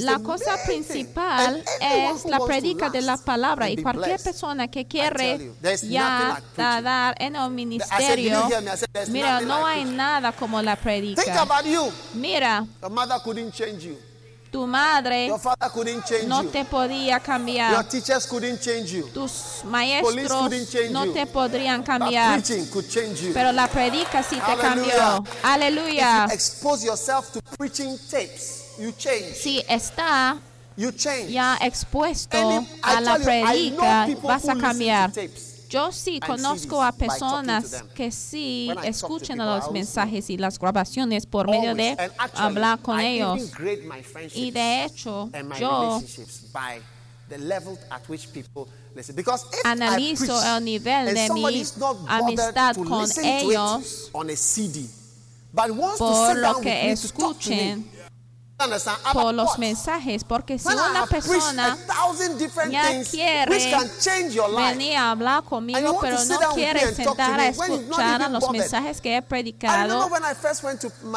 [0.00, 3.68] la cosa principal es la predica de la palabra.
[3.70, 5.52] y cualquier persona que quiere
[5.88, 6.40] ya
[6.82, 8.48] dar en el ministerio,
[9.08, 11.22] mira, no hay nada como la predica.
[12.14, 12.66] Mira,
[14.50, 15.28] tu madre
[16.26, 17.86] no te podía cambiar.
[19.14, 20.50] Tus maestros
[20.90, 22.42] no te podrían cambiar.
[23.32, 25.24] Pero la predica sí te cambió.
[25.42, 26.26] Aleluya.
[29.34, 30.38] Si está
[31.28, 35.12] ya expuesto a la predica, vas a cambiar.
[35.68, 41.74] Yo sí conozco a personas que sí escuchan los mensajes y las grabaciones por medio
[41.74, 41.96] de
[42.34, 43.50] hablar con ellos.
[44.34, 46.02] Y de hecho, yo
[49.64, 51.64] analizo el nivel de mi
[52.06, 54.10] amistad con ellos
[55.98, 58.01] por lo que escuchen
[59.12, 61.76] por los mensajes, porque si una persona
[62.70, 63.74] ya quiere
[64.56, 70.10] venir a hablar conmigo, pero no quiere sentar a escuchar los mensajes que he predicado,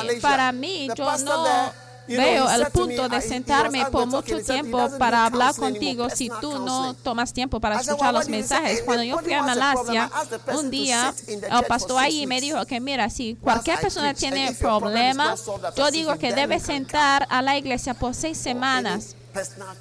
[0.04, 5.56] eh, para mí yo no Veo el punto de sentarme por mucho tiempo para hablar
[5.56, 8.82] contigo si tú no tomas tiempo para escuchar los mensajes.
[8.84, 10.12] Cuando yo fui a Malasia,
[10.54, 15.36] un día el pastor ahí me dijo que mira, si cualquier persona tiene problema,
[15.76, 19.16] yo digo que debe sentar a la iglesia por seis semanas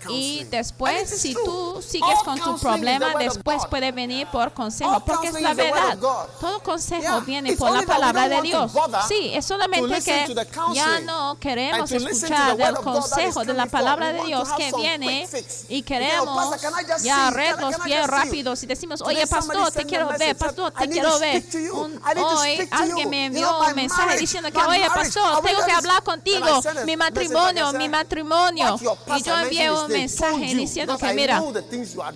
[0.08, 5.40] y después, si tú sigues con tu problema, después puede venir por consejo, porque es
[5.40, 5.98] la verdad.
[6.40, 8.72] Todo consejo viene por la palabra de Dios.
[9.08, 10.34] Sí, es solamente que
[10.72, 15.28] ya no queremos escuchar el consejo de la palabra de Dios que viene
[15.68, 16.62] y queremos
[17.02, 21.44] ya arreglos bien rápidos y decimos, oye, pastor, te quiero ver, pastor, te quiero ver.
[21.72, 26.60] Un, hoy alguien me envió un mensaje diciendo que, oye, pastor, tengo que hablar contigo,
[26.84, 28.78] mi matrimonio, mi matrimonio.
[29.16, 31.42] Y yo envié un mensaje diciendo que mira,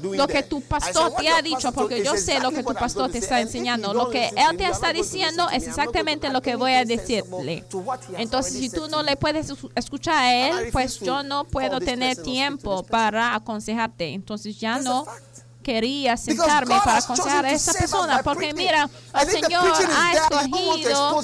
[0.03, 3.19] lo que tu pastor te ha dicho, porque yo sé lo que tu pastor te
[3.19, 7.65] está enseñando, lo que él te está diciendo es exactamente lo que voy a decirle.
[8.17, 12.83] Entonces, si tú no le puedes escuchar a él, pues yo no puedo tener tiempo
[12.83, 14.13] para aconsejarte.
[14.13, 15.05] Entonces, ya no
[15.69, 18.89] quería sentarme para aconsejar a esta persona, porque mira,
[19.21, 21.23] el Señor ha escogido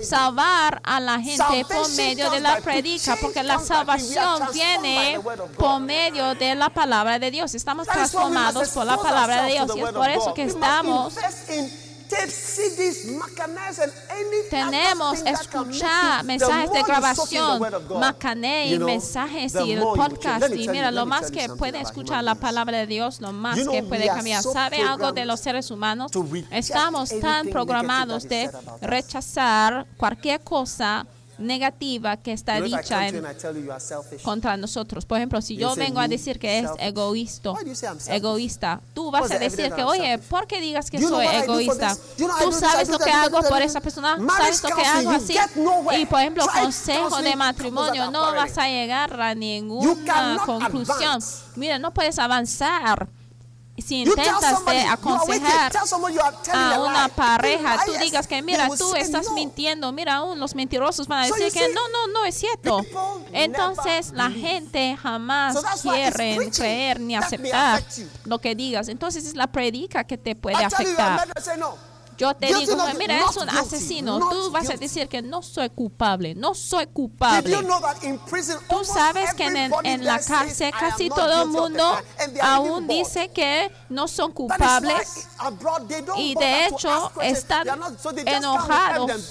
[0.00, 5.18] salvar a la gente por medio de la predica, porque la salvación viene
[5.56, 7.54] por medio de la palabra de Dios.
[7.54, 11.14] Estamos transformados por la palabra de Dios y es por eso que estamos
[14.50, 17.62] tenemos escuchar mensajes de grabación,
[18.00, 20.54] macané y mensajes y el podcast.
[20.54, 24.06] Y mira, lo más que puede escuchar la palabra de Dios, lo más que puede
[24.06, 24.42] cambiar.
[24.42, 26.10] ¿Sabe algo de los seres humanos?
[26.50, 28.50] Estamos tan programados de
[28.80, 31.06] rechazar cualquier cosa
[31.38, 33.00] negativa que está dicha
[34.22, 35.04] contra nosotros.
[35.06, 37.52] Por ejemplo, si yo vengo a decir que es egoísta,
[38.08, 41.96] egoísta, tú vas a decir que, oye, ¿por qué digas que soy egoísta?
[42.16, 45.36] Tú sabes lo que hago por esa persona, sabes lo que hago así.
[45.98, 51.20] Y por ejemplo, consejo de matrimonio, no vas a llegar a ninguna conclusión.
[51.56, 53.08] Mira, no puedes avanzar
[53.82, 55.72] si intentas eh, de aconsejar
[56.52, 61.24] a una pareja, tú digas que mira, tú estás mintiendo, mira, aún los mentirosos van
[61.24, 62.84] a decir que no, no, no es cierto.
[63.32, 67.82] Entonces la gente jamás quiere creer ni aceptar
[68.24, 68.88] lo que digas.
[68.88, 71.28] Entonces es la predica que te puede afectar.
[72.18, 74.18] Yo te digo, eh, mira, es un asesino.
[74.18, 77.56] Tú vas a decir que no soy culpable, no soy culpable.
[78.68, 79.44] Tú sabes que
[79.84, 81.96] en, la cárcel casi todo el mundo
[82.42, 85.28] aún dice que no son culpables
[86.16, 87.68] y de hecho están
[88.26, 89.30] enojados.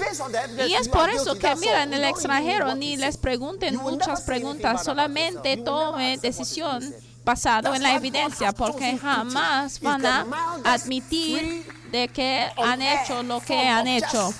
[0.65, 5.57] Y es por eso que, mira, en el extranjero ni les pregunten muchas preguntas, solamente
[5.57, 10.25] tomen decisión basado en la evidencia, porque jamás van a
[10.63, 14.33] admitir de que han hecho lo que han hecho.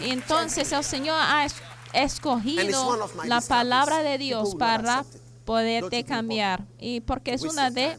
[0.00, 1.46] Entonces el Señor ha
[1.92, 5.04] escogido la palabra de Dios para
[5.44, 6.64] poderte cambiar.
[6.78, 7.96] Y porque es una de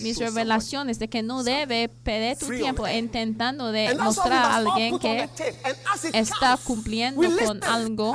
[0.00, 5.28] mis revelaciones de que no debe perder tu tiempo intentando de mostrar a alguien que
[6.12, 8.12] está cumpliendo con algo.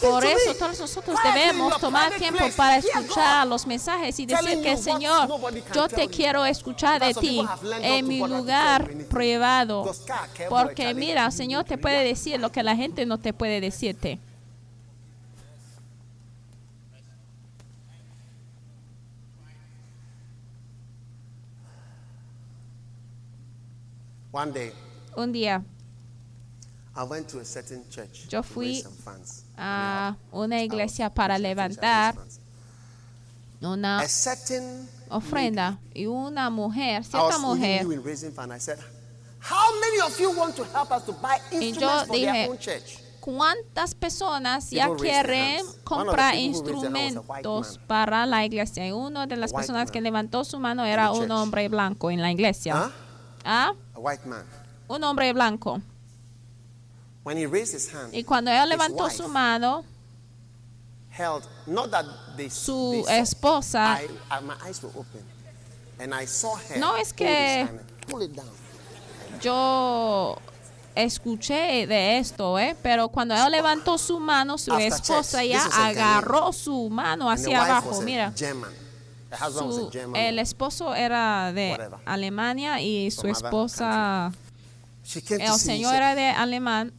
[0.00, 5.28] Por eso todos nosotros debemos tomar tiempo para escuchar los mensajes y decir que Señor,
[5.74, 7.42] yo te quiero escuchar de ti
[7.80, 9.94] en mi lugar privado.
[10.48, 14.18] Porque mira, Señor te puede decir lo que la gente no te puede decirte.
[24.36, 24.70] One day,
[25.16, 25.64] Un día
[26.94, 29.44] I went to a certain church Yo to fui raise some funds.
[29.56, 32.14] a una iglesia para levantar
[33.62, 34.02] una
[35.08, 38.54] ofrenda y una mujer, cierta mujer, you in raising funds.
[38.54, 38.78] I said,
[39.40, 42.50] How many of you want to help us to buy yo instruments for dije, their
[42.50, 42.98] own church?
[43.20, 48.86] ¿Cuántas personas ya quieren comprar instrumentos para la iglesia?
[48.86, 52.30] Y una de las personas que levantó su mano era un hombre blanco en la
[52.30, 52.74] iglesia.
[52.86, 52.92] Huh?
[53.44, 53.72] ¿Ah?
[53.96, 54.44] A white man.
[54.88, 55.80] Un hombre blanco.
[57.24, 59.84] When he raised his hand, Y cuando él his levantó wife su mano,
[61.10, 62.04] held, not that
[62.36, 65.22] they, su they saw, esposa I, I- my eyes were open.
[65.98, 67.66] And I saw her No, es que-
[68.06, 68.50] pull it down.
[69.40, 70.36] yo
[70.94, 72.76] escuché de esto, ¿eh?
[72.82, 77.64] Pero cuando él levantó su mano, su After esposa church, ya agarró su mano hacia
[77.64, 78.00] abajo.
[78.02, 78.70] Mira, German.
[79.38, 81.98] Su- el esposo era de Whatever.
[82.06, 84.32] Alemania y su esposa,
[85.30, 86.92] el señor era de alemán,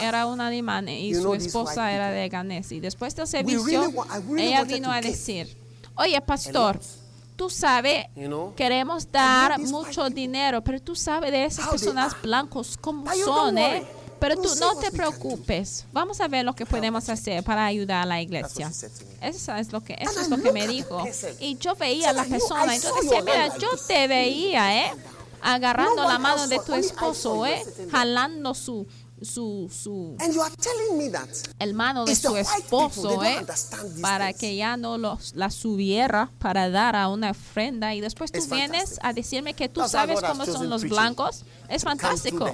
[0.00, 2.72] era un alemán y su esposa era de ganés.
[2.72, 3.92] Y después del servicio,
[4.38, 5.56] ella vino a decir,
[5.94, 6.80] oye, pastor,
[7.36, 8.54] tú sabes, You know?
[8.54, 13.86] queremos dar mucho dinero, pero tú sabes de esas personas blancos cómo son, ¿eh?
[14.20, 15.86] Pero tú no te preocupes.
[15.92, 18.70] Vamos a ver lo que podemos hacer para ayudar a la iglesia.
[19.20, 21.04] Eso es lo que, eso And es lo que me dijo.
[21.40, 23.58] Y yo veía a la Tell her, "You, persona I y yo saw decía, mira,
[23.58, 24.92] yo te veía, ¿eh?
[25.42, 27.64] Agarrando la mano de tu esposo, ¿eh?
[27.90, 28.86] Jalando su,
[29.22, 33.44] su, su, And you are telling me that el mano de su esposo, ¿eh?
[34.00, 38.44] Para que ya no los, la subiera para dar a una ofrenda y después tú
[38.50, 41.44] vienes a decirme que tú sabes cómo son los blancos.
[41.68, 42.50] Es fantástico.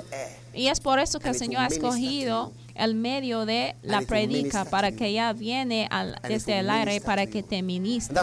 [0.57, 4.93] Y es por eso que el Señor ha escogido el medio de la predica para
[4.93, 8.23] que ella viene al- desde el aire para que te ministra,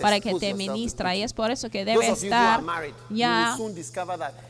[0.00, 1.14] para que te ministra.
[1.16, 2.60] Y es por eso que debe estar
[3.10, 3.56] ya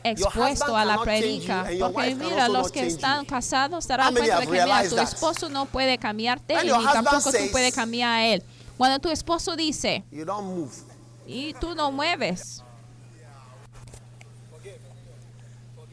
[0.03, 1.65] expuesto a la predica.
[1.79, 5.97] Porque mira, los que están casados darán cuenta de que mira, tu esposo no puede
[5.97, 8.43] cambiarte When y your tampoco tú puedes cambiar a él.
[8.77, 10.03] Cuando tu esposo dice
[11.27, 12.61] y tú no mueves.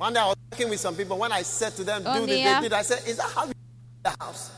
[0.02, 1.16] One day I was working with some people.
[1.16, 2.72] When I said to them, do this, día- they did.
[2.72, 3.52] I said, is that how in
[4.02, 4.50] the house?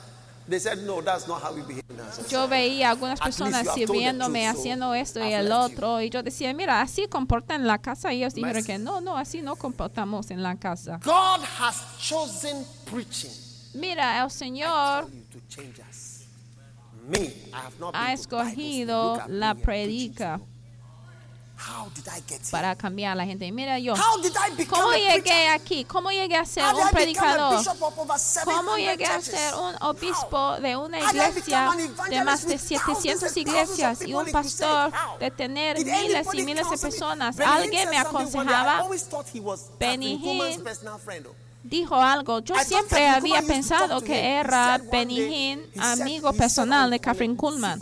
[0.49, 2.19] They said, no, that's not how we behave in the house.
[2.19, 5.53] I said, Yo veía algunas personas you sirviéndome, haciendo esto y el you.
[5.53, 6.01] otro.
[6.01, 8.11] Y yo decía, mira, así comporta en la casa.
[8.15, 10.99] Y ellos dijeron que no, no, así no comportamos en la casa.
[11.05, 13.31] God has chosen preaching
[13.75, 15.41] Mira, el Señor you.
[17.07, 20.47] Me, I have not ha escogido la predica to you.
[20.47, 20.53] How did I get here?
[22.51, 23.51] Para cambiar a la gente.
[23.53, 25.85] Mira yo, How did I become ¿cómo llegué aquí?
[25.85, 27.59] ¿Cómo llegué a ser How did un I become a predicador?
[27.59, 30.61] bishop of over 700 ¿Cómo llegué a ser un obispo How?
[30.61, 31.71] de una iglesia
[32.11, 36.27] de más de with thousands 700 and thousands iglesias y un pastor de tener miles
[36.33, 37.39] y miles de personas?
[37.41, 40.65] Alguien me aconsejaba, always thought he was Benny Hinn
[41.63, 42.41] dijo algo.
[42.41, 47.81] Yo siempre había pensado que era Benny Hinn, amigo personal on- de Catherine Kuhlman.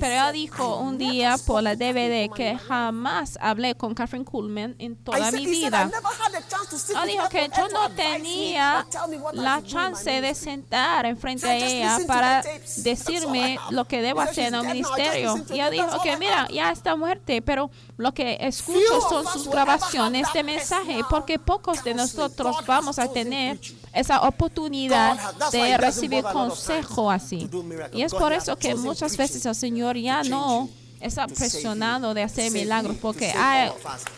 [0.00, 3.94] Pero dijo "I un día por la DVD que in my life." jamás hablé con
[3.94, 5.84] Catherine Kuhlman en toda mi he said, "I vida.
[5.86, 8.86] never had a chance to sit No dijo que yo no tenía
[9.32, 12.42] la chance de ministry." sentar enfrente a "Just ella para
[12.78, 15.36] decirme have." lo que debo hacer en el "She's dead now.
[15.36, 15.54] Just ministerio.
[15.54, 15.72] Y ella it.
[15.72, 20.26] dijo que mira, have." ya está muerte, pero lo que escucho son us sus grabaciones
[20.32, 23.60] de mensaje, porque pocos de nosotros vamos a tener
[23.92, 27.48] esa oportunidad de recibir consejo así.
[27.92, 30.68] Y es por eso que muchas veces el Señor ya no.
[31.02, 33.72] Está presionado de hacer milagros porque ha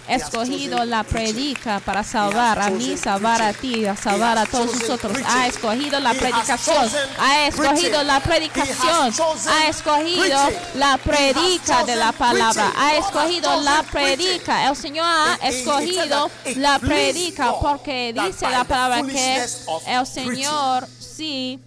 [0.08, 5.16] escogido la predica para salvar a mí, salvar a ti, a salvar a todos nosotros.
[5.26, 9.12] Ha escogido la predicación, ha escogido la predicación,
[9.48, 10.38] ha escogido
[10.74, 14.68] la predica de la palabra, ha escogido la predica.
[14.68, 19.44] El Señor ha escogido la predica porque dice la palabra que
[19.86, 21.60] el Señor sí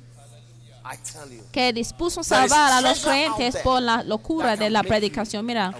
[1.51, 5.45] que dispuso salvar a los creyentes por la locura de la predicación.
[5.45, 5.73] Mira,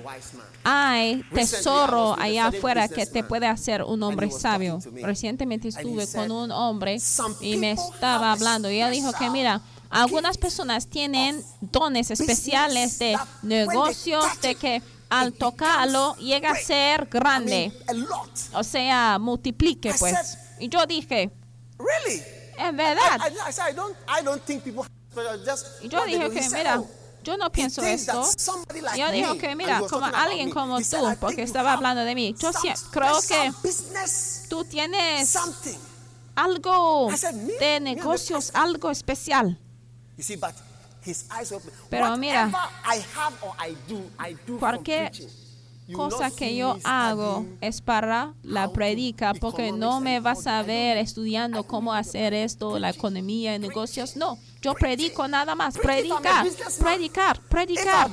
[0.64, 4.80] hay tesoro allá afuera que te puede hacer un hombre sabio.
[5.02, 9.62] Recientemente estuve con un hombre "Some y me estaba hablando y él dijo que mira,
[9.90, 17.72] algunas personas tienen dones especiales de negocios de que al tocarlo llega a ser grande,
[18.54, 20.38] o sea, multiplique pues.
[20.60, 21.32] Y yo dije,
[22.58, 23.22] en verdad.
[25.82, 26.90] Y yo dije que mira, "Oh,
[27.24, 28.24] yo no pienso esto.
[28.98, 32.16] Yo dijo me," que mira, como alguien como tú, "I porque estaba you hablando de
[32.16, 32.36] mí.
[32.40, 32.52] Yo
[32.92, 33.52] creo que
[34.50, 35.38] tú tienes
[36.36, 37.54] algo I said, "Me?
[37.54, 39.58] Me, de negocios, pastor." algo especial.
[40.18, 40.54] You see, but
[41.06, 41.72] his eyes open.
[41.90, 42.52] Pero mira,
[42.86, 45.12] I have or I do, I do from cualquier
[45.94, 51.64] cosa que yo hago es para la predica, porque no me vas a ver estudiando
[51.64, 54.16] cómo hacer esto, la economía y negocios.
[54.16, 54.38] No,
[54.68, 55.78] yo predico nada más.
[55.78, 56.46] Predicar,
[56.80, 58.10] predicar, predicar.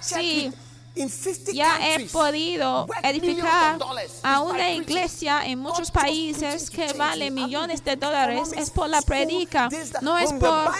[0.00, 0.46] Sí.
[0.46, 0.54] with
[0.96, 3.78] in 50 Ya he podido edificar
[4.22, 8.50] a una iglesia en muchos países que vale millones de dólares.
[8.56, 9.68] Es por la predica,
[10.00, 10.72] no es por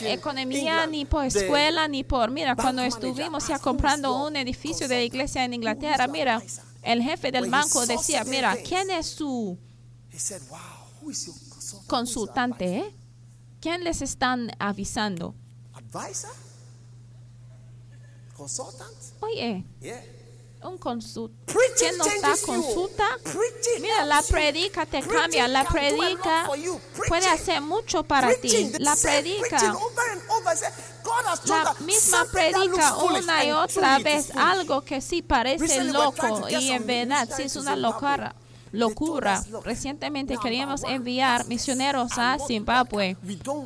[0.00, 2.30] economía, ni por escuela, ni por...
[2.30, 6.64] Mira, cuando estuvimos ya comprando "Who's your un edificio de iglesia en Inglaterra, mira, advisor?"
[6.82, 9.58] el jefe del banco decía, mira, ¿quién es su
[11.86, 12.78] consultante?
[12.78, 12.97] eh?
[13.60, 15.34] ¿Quién les están avisando?
[15.74, 16.30] advisor?
[18.36, 18.94] Consultant?
[19.20, 20.00] Oye, Yeah.
[20.62, 23.04] un consult Preaching ¿Quién nos da consulta?
[23.22, 26.48] Preaching Mira, la predica te Preaching cambia, la predica
[27.08, 28.48] puede hacer mucho para ti.
[28.48, 29.74] Preaching, La predica,
[31.46, 37.28] la misma predica una y otra vez algo que sí parece loco y en verdad
[37.34, 38.34] sí es una locura.
[38.72, 39.42] Locura.
[39.64, 43.16] Recientemente queríamos enviar misioneros a Zimbabue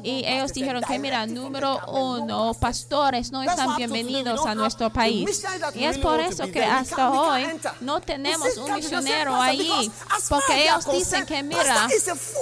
[0.03, 5.43] y ellos dijeron que mira, número uno, pastores no están bienvenidos a nuestro país.
[5.75, 7.47] Y es por eso que hasta hoy
[7.81, 11.89] no tenemos un misionero "Pastor, ahí because as far porque ellos dicen que mira,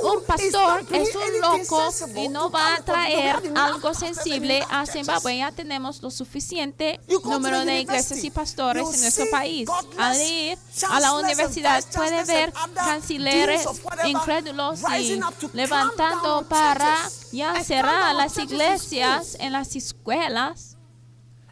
[0.02, 4.84] un pastor es un loco y no va a traer algo sensible a.
[4.90, 5.38] Zimbabue.
[5.38, 9.68] Ya tenemos lo suficiente número de iglesias y pastores en nuestro país.
[9.98, 10.58] Al ir
[10.90, 13.64] a la universidad puede ver cancilleres
[14.05, 15.20] incrédulos y
[15.53, 16.96] levantando para
[17.32, 20.76] ya cerrar las iglesias en las escuelas.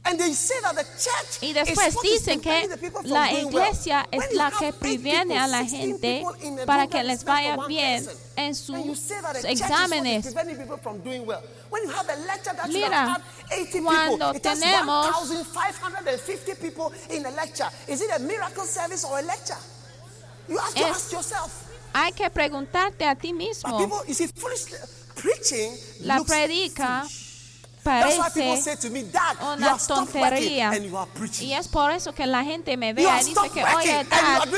[0.04, 2.66] And they say that the church Y después dicen que
[3.04, 6.24] la iglesia es la que previene a la 16 gente
[6.64, 9.10] para que les vaya bien en sus
[9.44, 10.24] exámenes.
[10.24, 11.42] preventing people from doing well.
[11.68, 15.08] When you have a lecture that should Mira, have had 80 cuando tenemos-
[20.74, 21.10] Es-.
[21.92, 23.78] Hay que preguntarte a ti mismo.
[26.00, 27.04] La predica
[27.82, 28.40] parece
[29.54, 29.66] una
[30.38, 30.70] tontería.
[31.42, 34.48] Y es por eso que la gente me ve y dice que, oye, Dad,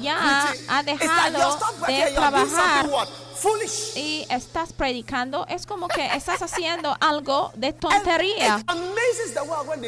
[0.00, 0.16] ya
[0.68, 2.86] ha dejado de trabajar.
[3.40, 3.96] Foolish.
[3.96, 8.64] y estás predicando, es como que estás haciendo algo de tontería.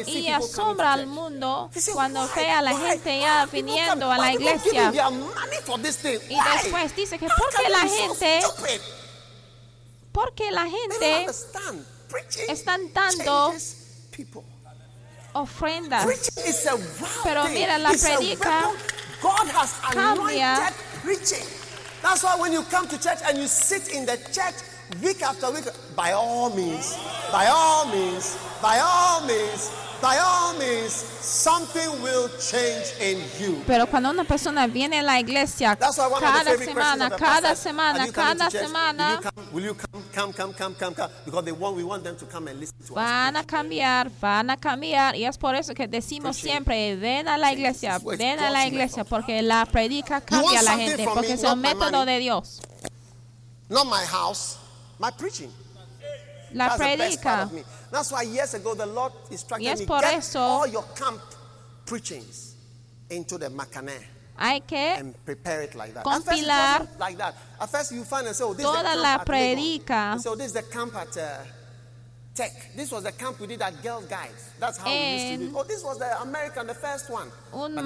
[0.07, 2.29] Y asombra al mundo cuando "Why?
[2.35, 4.91] ve a la gente ya viniendo a la iglesia.
[6.29, 8.39] Y después dice que How ¿por qué can la gente,
[10.11, 11.27] porque la gente
[12.47, 13.53] están dando
[15.33, 16.07] ofrendas?
[17.23, 18.69] Pero mira, la predica
[19.91, 20.73] cambia.
[22.01, 24.55] That's why when you come to church and you sit in the church
[25.03, 26.97] week after week, by all means,
[27.31, 29.71] by all means, by all means,
[30.01, 33.63] by all means, something will change in you.
[33.67, 35.91] Pero cuando una persona viene a la iglesia cada
[36.57, 39.53] semana, cada semana, cada semana, Will you come?
[39.53, 40.03] Will you come?
[40.13, 41.09] Come, come, come, come, come.
[41.25, 42.95] Because they want, we want them to come and listen to us.
[42.95, 45.15] van a cambiar, van a cambiar.
[45.15, 49.03] Y es por eso que decimos siempre, ven a la iglesia, ven a la iglesia,
[49.03, 52.61] porque la predica cambia a la gente, porque es my método de Dios.
[53.69, 54.57] Not my house,
[54.99, 55.49] my preaching.
[56.53, 57.43] La That's the best part predica.
[57.43, 57.63] of me.
[57.91, 61.21] That's why years ago the Lord instructed me por get eso- all your camp
[61.85, 62.55] preachings
[63.09, 64.01] into the Macaneh
[64.39, 66.03] Hay que and prepare it like that.
[66.03, 66.47] compilar At first it
[66.89, 67.35] wasn't like that.
[67.59, 70.19] At first you find and say, oh, this is the camp la at predica.
[70.19, 71.37] Say, oh, this is the camp at uh,
[72.33, 72.51] Tech.
[72.77, 74.53] This was the camp we did at Girl Guides.
[74.57, 75.49] That's how we used to do it.
[75.49, 77.27] En Oh, this was the American, the first one.
[77.51, 77.83] un But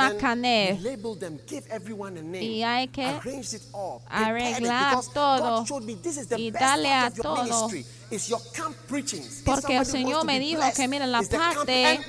[0.77, 2.43] we labeled them, give everyone a name.
[2.43, 4.01] Y hay que Arranged it all.
[4.05, 7.23] it, arreglar because todo God showed me this is the y best a of your
[7.23, 7.43] todo.
[7.43, 7.85] ministry.
[8.11, 9.41] It's your camp preachings.
[9.43, 11.99] Porque el Señor me dijo que mira la parte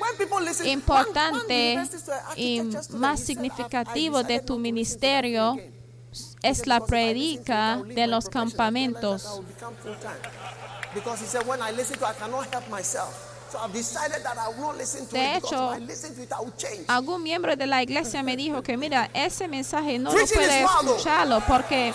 [0.43, 5.72] listen, importante y más he said, "I've- I significativo de tu ministerio again."
[6.43, 9.41] He es la "Because if I listen to it, predica de los campamentos.
[10.95, 13.32] Because he said, when I listen to it, I cannot help myself.
[13.51, 15.84] So I've decided that I will not listen to De it because hecho, if I
[15.87, 16.87] listen to it, I will change.
[16.89, 21.41] Algún miembro de la iglesia me dijo que mira, ese mensaje no lo puede escucharlo
[21.47, 21.95] porque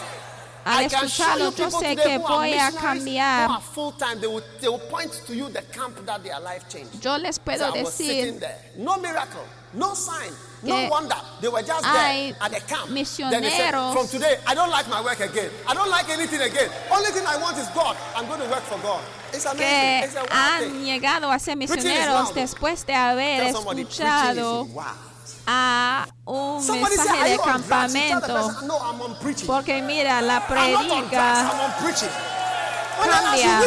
[0.66, 3.48] al yo people sé que voy a cambiar.
[3.48, 6.40] Who are full time, they will, they will point to you the camp that their
[6.40, 7.04] life changed.
[7.04, 8.40] Yo les puedo decir.
[8.78, 9.44] No miracle,
[9.74, 10.32] no sign,
[10.64, 11.16] no wonder.
[11.42, 12.90] They were just there at the camp.
[12.90, 15.50] Then they said, From today, I don't like my work again.
[15.68, 16.70] I don't like anything again.
[16.92, 17.98] Only thing I want is God.
[18.16, 19.04] I'm going to work for God.
[19.34, 19.60] It's amazing.
[19.60, 24.68] que It's a wild han llegado a ser misioneros después de haber escuchado.
[25.48, 28.52] A un Somebody mensaje de campamento.
[28.64, 28.80] No.
[29.46, 31.52] Porque mira, la predica
[33.04, 33.62] cambia.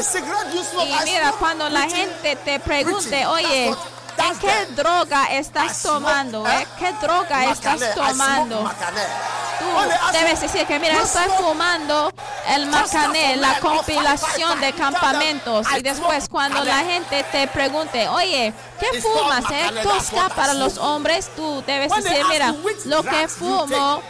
[0.83, 3.75] Y mira, cuando la gente te pregunte, oye,
[4.19, 6.47] ¿en qué droga estás tomando?
[6.47, 6.63] eh?
[6.63, 6.67] eh?
[6.79, 8.71] ¿Qué droga estás tomando?
[9.59, 12.13] Tú debes decir que, mira, "You estoy fumando
[12.49, 15.67] el macané, la compilación de campamentos.
[15.79, 19.45] Y después, cuando la gente te pregunte, oye, ¿qué fumas?
[19.51, 19.71] Eh?
[19.83, 22.55] Tosca para los hombres, tú debes decir, mira,
[22.87, 24.03] lo que fumo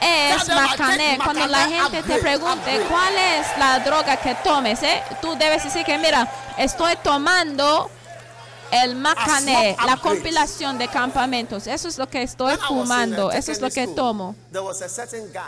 [0.00, 1.18] es macané.
[1.22, 5.02] Cuando la gente te pregunte cuál es la droga que tomes, ¿eh?
[5.20, 7.90] tú debes decir que, mira, estoy tomando
[8.72, 11.66] el macané, la compilación de campamentos.
[11.66, 14.34] Eso es lo que estoy fumando, eso es lo que tomo.
[14.50, 15.40] There was a certain guy.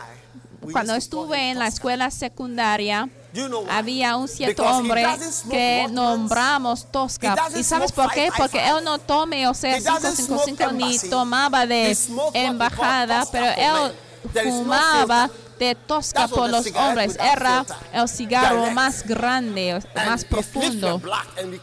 [0.65, 3.09] we Cuando estuve en la escuela secundaria,
[3.69, 5.07] había un cierto hombre
[5.51, 7.37] que nombramos Tosca.
[7.55, 8.31] ¿Y sabes por qué?
[8.37, 11.97] Porque él no tome, o sea, He doesn't 555 smoke ni tomaba de
[12.33, 13.95] embajada, pero él
[14.43, 17.17] fumaba de Tosca por los hombres.
[17.21, 21.01] Era el cigarro más grande, más profundo.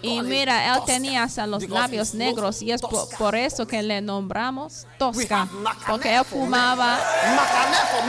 [0.01, 4.85] Y mira, él tenía hasta los labios negros y es por, eso que le nombramos
[4.97, 5.47] Tosca,
[5.87, 6.99] porque él fumaba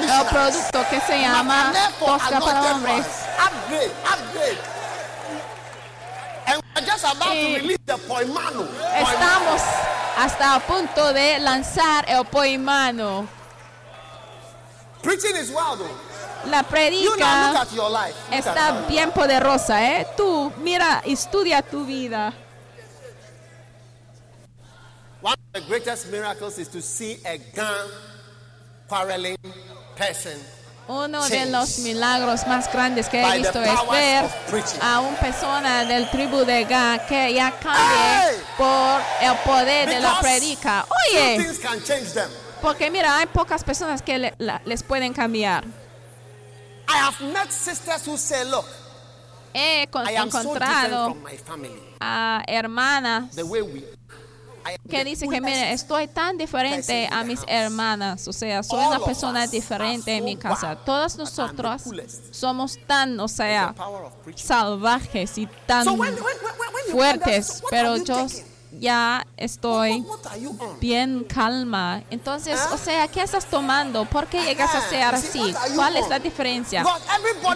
[0.00, 3.06] el producto que se llama Tosca para hombres.
[7.34, 7.72] Y.
[8.98, 9.62] Estamos
[10.18, 13.41] hasta a punto de lanzar el poimano.
[15.02, 16.50] Preaching is wild though.
[16.50, 16.62] La
[17.02, 18.16] You now look predica at your life.
[18.30, 20.06] Look está bien poderosa, ¿eh?
[20.16, 22.32] Tú, mira, estudia tu vida.
[25.20, 27.90] One of the greatest miracles is to see a gun
[28.88, 29.36] quarreling
[29.96, 30.38] person.
[30.88, 34.28] Uno de los milagros más grandes que he visto es ver
[34.82, 40.18] a una persona del tribu de Gad que ya cambie por el poder de la
[40.20, 40.84] predica.
[41.12, 41.46] Oye,
[42.62, 45.64] porque mira, hay pocas personas que le- la- les pueden cambiar.
[46.89, 48.64] I have met sisters who say, Look,
[49.55, 51.94] He con- I am so different encontrado from my family.
[52.01, 53.84] a hermanas The way we.
[54.64, 58.62] I am que the dice que mire estoy tan diferente a mis hermanas o sea
[58.62, 61.16] soy All una persona diferente en mi casa todas
[61.82, 62.32] coolest.
[62.32, 63.74] somos tan o sea
[64.36, 65.84] salvajes y tan
[66.90, 68.26] fuertes pero yo?
[68.78, 70.04] Ya estoy
[70.80, 72.70] bien calma entonces ¿Ah?
[72.74, 76.18] o sea qué estás tomando por qué llegas a ser see, así cuál es la
[76.18, 76.84] diferencia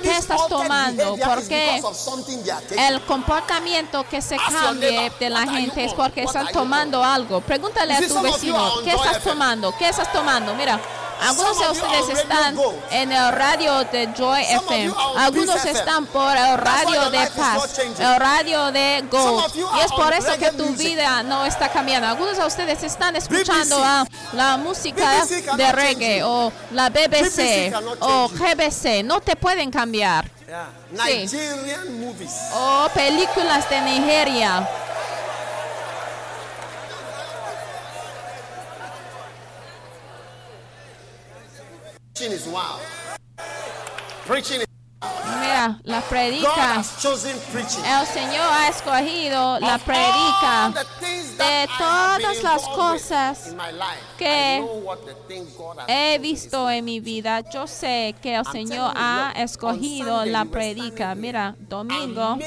[0.03, 1.17] ¿Qué estás tomando?
[1.17, 1.73] behavior ¿Por is qué?
[1.77, 2.79] because of something they are taking.
[2.79, 7.41] El comportamiento que se cambie de la gente es porque están tomando algo.
[7.41, 9.75] Pregúntale a tu vecino, ¿qué estás tomando?
[9.77, 10.55] ¿Qué estás tomando?
[10.55, 10.81] Mira,
[11.21, 12.57] algunos de ustedes están
[12.91, 14.95] en el radio de Joy FM.
[15.17, 19.55] Algunos están por el radio de Paz, el radio de Gold.
[19.55, 22.09] you Y es por eso que tu vida no está cambiando.
[22.09, 25.25] Algunos de ustedes están escuchando a la música
[25.57, 29.05] de reggae o la BBC o GBC.
[29.05, 30.31] No te pueden cambiar.
[30.47, 31.19] Sí.
[31.19, 32.33] Nigerian movies.
[32.55, 34.69] O películas de Nigeria.
[38.79, 39.35] Preaching is wild.
[41.33, 41.99] Preaching is
[45.39, 46.79] Mira, la God predica.
[46.79, 47.85] has chosen preaching.
[47.85, 50.73] El Señor ha escogido la predica
[51.37, 53.55] de todas las cosas
[54.17, 54.65] que
[55.89, 57.43] he visto en mi vida.
[57.53, 61.15] Yo sé que el Señor ha escogido la predica.
[61.15, 62.39] Mira, domingo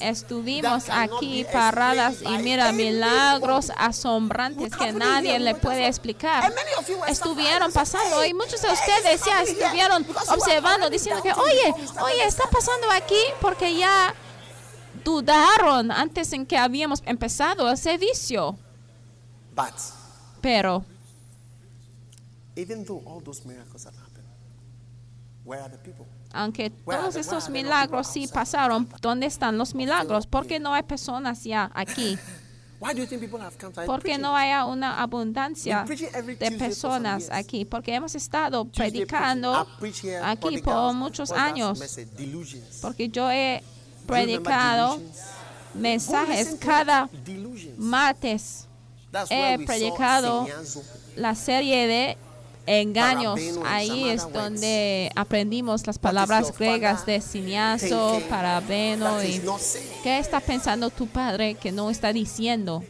[0.00, 6.52] estuvimos aquí paradas y mira milagros asombrantes que nadie le puede explicar.
[7.08, 12.90] Estuvieron pasando y muchos de ustedes ya estuvieron observando diciendo que oye, oye, está pasando
[12.90, 14.14] aquí porque ya
[15.04, 18.58] dudaron antes en que habíamos empezado el servicio.
[20.40, 20.84] Pero
[22.56, 24.26] even though all those miracles have happened,
[25.44, 26.06] where are the people?
[26.32, 30.26] Aunque todos estos milagros sí pasaron, ¿dónde están los milagros?
[30.26, 32.18] ¿Por qué no hay personas ya aquí?
[33.86, 37.66] ¿Por qué no haya una abundancia de personas aquí?
[37.66, 39.66] Porque hemos estado predicando
[40.22, 41.78] aquí por muchos años.
[42.80, 43.62] Porque yo he
[44.06, 44.98] predicado
[45.74, 47.10] mensajes cada
[47.76, 48.66] martes.
[49.28, 50.46] He predicado.
[51.16, 52.16] La serie de
[52.66, 53.38] engaños.
[53.66, 59.42] Ahí es donde aprendimos las palabras griegas de thinking parabeno y?
[60.02, 62.82] ¿Qué está pensando tu padre que no está diciendo?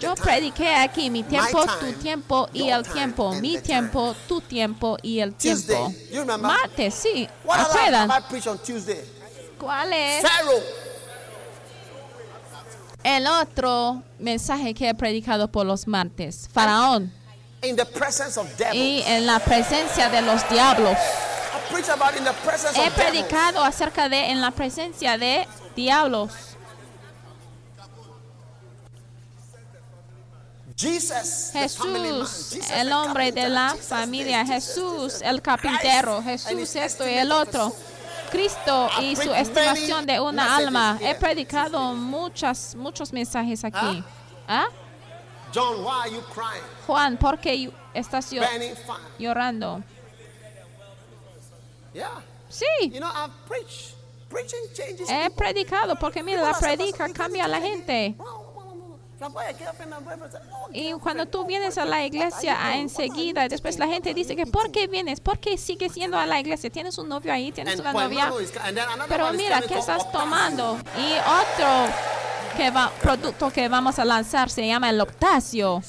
[0.00, 5.20] Yo prediqué aquí mi tiempo, tu tiempo y el tiempo, mi tiempo, tu tiempo y
[5.20, 5.92] el tiempo.
[6.38, 7.28] Martes, sí.
[7.48, 8.08] ¿Acuerdan?
[9.58, 10.22] ¿Cuál es.
[13.04, 16.48] El otro mensaje que he predicado por los martes?
[16.52, 17.12] Faraón.
[17.62, 18.76] In the presence of devils.
[18.76, 20.92] Y en la presencia de los diablos.
[20.92, 23.10] I preach about in the presence He of devils.
[23.10, 25.46] predicado acerca de en la presencia de
[25.76, 26.32] diablos.
[30.76, 31.50] Jesus.
[31.52, 37.74] Jesús, el hombre de la familia, Jesús, el carpintero, Jesús esto y el otro.
[38.30, 40.98] Cristo y su estimación de una alma.
[41.00, 44.02] He predicado muchas, muchos mensajes aquí.
[44.48, 44.66] ¿Ah?
[45.54, 46.62] John, why are you crying?
[46.86, 48.30] Juan, ¿por qué estás
[49.18, 49.82] llorando?
[51.92, 52.08] Yeah.
[52.48, 53.94] Sí, You know, I've preached.
[54.28, 58.14] Preaching changes he predicado porque mira, la predica cambia a la gente.
[60.72, 64.86] Y cuando tú vienes a la iglesia enseguida, después la gente dice que ¿por qué
[64.86, 65.20] vienes?
[65.20, 66.70] ¿Por qué sigues yendo a la iglesia?
[66.70, 67.52] ¿Tienes un novio ahí?
[67.52, 68.32] ¿Tienes una novia?
[69.08, 70.78] Pero mira, ¿qué estás tomando?
[70.96, 71.92] Y otro
[72.56, 75.82] que va, producto que vamos a lanzar se llama el Optasio.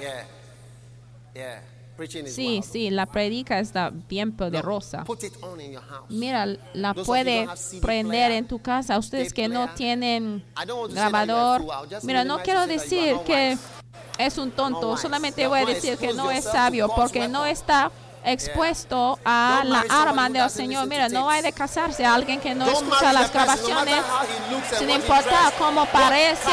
[0.00, 0.24] Yeah.
[1.34, 1.69] Yeah.
[2.00, 2.64] Preaching is Sí, wild.
[2.64, 5.04] sí, la predica está bien poderosa.
[5.04, 6.06] Put it on in your house.
[6.08, 7.46] Mira, la Those puede
[7.82, 8.96] prender en tu casa.
[8.98, 10.42] Ustedes que no tienen
[10.94, 11.62] grabador.
[12.02, 13.58] Mira, no quiero decir que
[14.16, 14.96] es un tonto.
[14.96, 17.92] Solamente voy a decir que no es sabio porque no está
[18.24, 20.86] expuesto a la arma del Señor.
[20.86, 23.96] Mira, no hay de casarse a alguien que no escucha las grabaciones.
[24.78, 26.48] Sin importar cómo parece,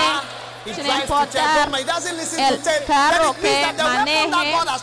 [0.67, 4.77] importar doesn't listen el carro que maneje a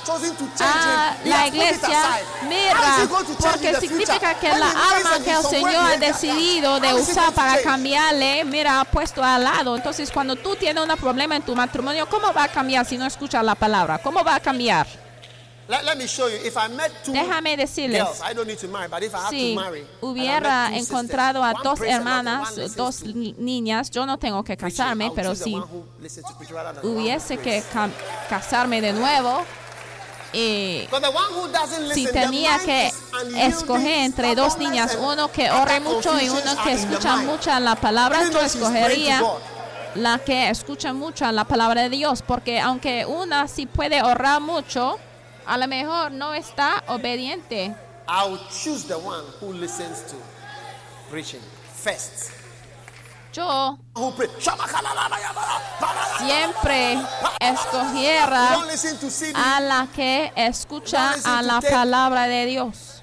[1.25, 5.43] he la iglesia, mira, he going to change porque significa que la that que el
[5.43, 7.65] Señor ha decidido de usar going to para change?
[7.65, 9.77] cambiarle, mira, ha puesto al lado.
[9.77, 13.07] Entonces, cuando tú tienes un problema en tu matrimonio, ¿cómo va a cambiar si no
[13.07, 13.99] escuchas la palabra?
[13.99, 15.04] ¿Cómo va a cambiar?
[15.67, 16.37] Let, let me show you.
[16.45, 19.19] If I met two Déjame decirles, girls, I don't need to marry, but if I
[19.19, 23.91] have si to marry, and I hubiera encontrado sisters, dos a and hermanas, dos niñas,
[23.91, 25.55] yo no tengo que casarme, pero si
[26.83, 27.63] hubiese que
[28.29, 29.43] casarme de nuevo,
[30.35, 32.91] eh, But the one who doesn't si tenía que
[33.37, 38.29] escoger entre dos niñas, uno que ore mucho y uno que escucha mucho la palabra,
[38.31, 39.23] yo escogería
[39.95, 44.99] la que escucha mucho la palabra de Dios, porque aunque una sí puede orar mucho,
[45.47, 47.75] a lo mejor no está obediente.
[48.07, 50.17] I'll choose the one who listens to
[51.11, 51.41] preaching
[51.73, 52.33] first.
[53.33, 53.79] Yo
[56.19, 56.97] siempre
[57.41, 58.55] escogiera
[59.35, 63.03] a la que escucha a la palabra de Dios.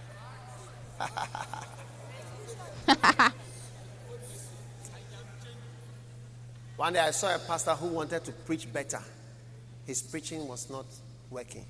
[6.78, 9.04] One day I saw a pastor who wanted to preach better.
[9.86, 10.86] His preaching was not
[11.30, 11.66] working.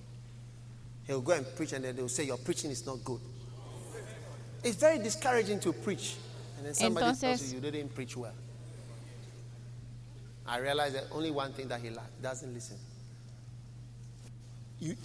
[1.07, 3.19] He'll go and preach, and then they'll say, Your preaching is not good.
[4.63, 6.15] It's very discouraging to preach.
[6.57, 8.33] And then somebody tells you you didn't preach well.
[10.45, 12.77] I realized that only one thing that he lacked doesn't listen.
[14.79, 14.95] You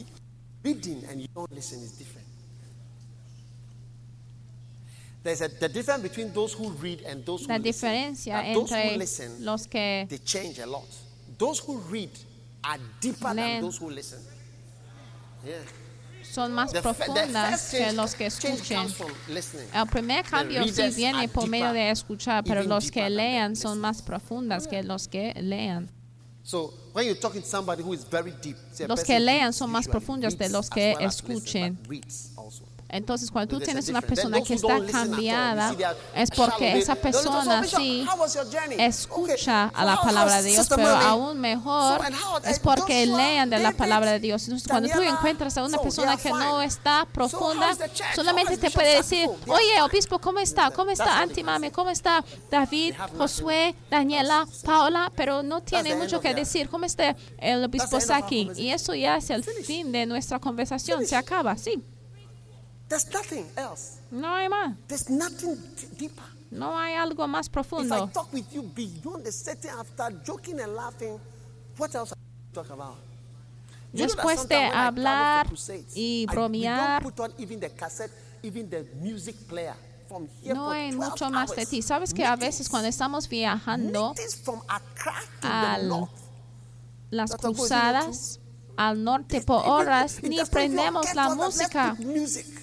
[0.62, 2.26] reading and you don't listen is different.
[5.22, 7.88] There's a the difference between those who read and those who La listen.
[7.88, 10.86] diferencia that those who entre listen los que they change a lot.
[11.38, 12.10] Those who read
[12.64, 14.20] are deeper than those who listen.
[15.44, 15.54] Yeah.
[16.32, 18.86] Son más profundas que los que escuchen.
[19.72, 24.02] El primer cambio sí viene por medio de escuchar, pero los que lean son más
[24.02, 25.90] profundas que los que lean.
[26.42, 29.52] So when you're talking to somebody who is very deep, say a Los que lean
[29.52, 31.76] son más profundos de los que escuchen.
[32.88, 35.74] Entonces, cuando tú a tienes una persona que está cambiada,
[36.14, 40.00] es porque esa they'll just, "Oh, persona sí how was your journey?" escucha a la
[40.00, 42.00] palabra de Dios, pero aún mejor
[42.44, 44.44] es porque lean de la palabra de Dios.
[44.44, 47.76] Entonces, cuando tú encuentras a una so persona que no está profunda,
[48.14, 50.70] solamente te puede decir, oye, obispo, ¿cómo está?
[50.70, 51.66] ¿Cómo está all they Anti can Mami?
[51.66, 51.72] say.
[51.72, 54.46] ¿Cómo está David, Josué, Daniela.
[54.64, 55.12] Paola?
[55.14, 56.68] Pero no tiene mucho que decir.
[56.68, 58.50] ¿Cómo está el obispo Saki?
[58.56, 61.06] Y eso ya es el fin de nuestra conversación.
[61.06, 61.82] Se acaba, sí.
[62.88, 63.98] There's nothing else.
[64.10, 64.76] No hay más.
[64.86, 65.56] There's nothing
[65.98, 66.24] deeper.
[66.50, 68.06] No hay algo más If I profundo.
[68.12, 71.18] talk with you beyond the setting after joking and laughing,
[71.76, 72.96] what else we talk about?
[73.92, 75.46] Después de I hablar
[75.94, 77.02] y I- bromear,
[80.44, 81.82] no hay 12 mucho más de ti.
[81.82, 84.14] Sabes que a veces cuando estamos viajando
[85.82, 86.10] north.
[87.10, 88.38] las cruzadas
[88.76, 91.96] al norte por horas, ni prendemos la música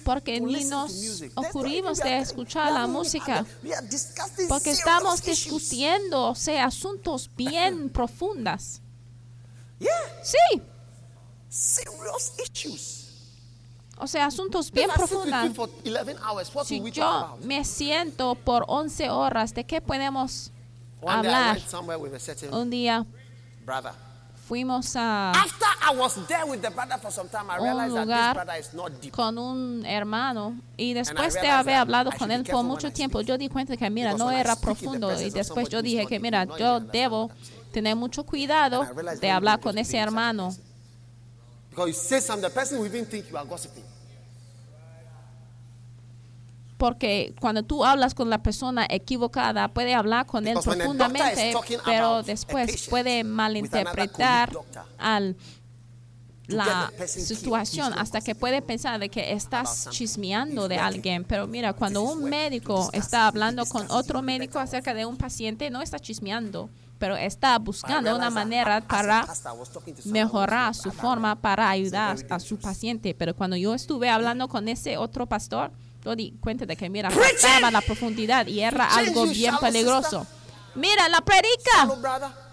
[0.04, 3.44] porque ni nos ocurrimos de escuchar la música
[4.48, 8.80] porque estamos discutiendo o sea, asuntos bien profundas.
[10.22, 10.62] Sí,
[13.98, 15.54] o sea, asuntos bien profundos.
[15.54, 20.50] for 11 hours, what Si yo me siento por 11 horas, ¿de qué podemos
[21.06, 21.60] hablar?
[22.50, 23.06] Un día.
[24.46, 27.94] Fuimos a After I was there with the brother for some time, I un realized
[27.96, 32.92] that this lugar con un hermano y después de haber hablado con él por mucho
[32.92, 36.46] tiempo, yo di cuenta que mira, no era profundo y después yo dije que mira,
[36.58, 37.30] yo debo
[37.72, 38.86] tener mucho cuidado
[39.20, 40.74] de hablar con ese hermano person.
[41.70, 43.82] Because you say something, the person will even think you are gossiping.
[46.76, 52.22] Porque cuando tú hablas con la persona equivocada puede hablar con él Because profundamente, pero
[52.22, 54.50] después puede malinterpretar
[54.98, 55.36] al
[56.46, 61.24] la situación hasta que puede pensar de que estás chismeando de alguien.
[61.24, 65.80] Pero mira, cuando un médico está hablando con otro médico acerca de un paciente, no
[65.80, 66.68] está chismeando,
[66.98, 69.26] pero está buscando una manera para
[70.04, 73.14] mejorar su forma para ayudar a su paciente.
[73.14, 75.72] Pero cuando yo estuve hablando con ese otro pastor,
[76.04, 80.26] yo di cuenta de que, mira, faltaba la profundidad y era algo bien peligroso.
[80.74, 81.88] Mira, la predica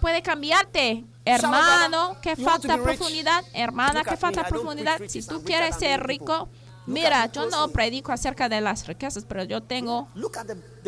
[0.00, 1.04] puede cambiarte.
[1.24, 3.44] Hermano, que falta profundidad.
[3.52, 5.00] Hermana, que falta profundidad.
[5.06, 6.48] Si tú quieres ser rico,
[6.86, 10.08] mira, yo no predico acerca de las riquezas, pero yo tengo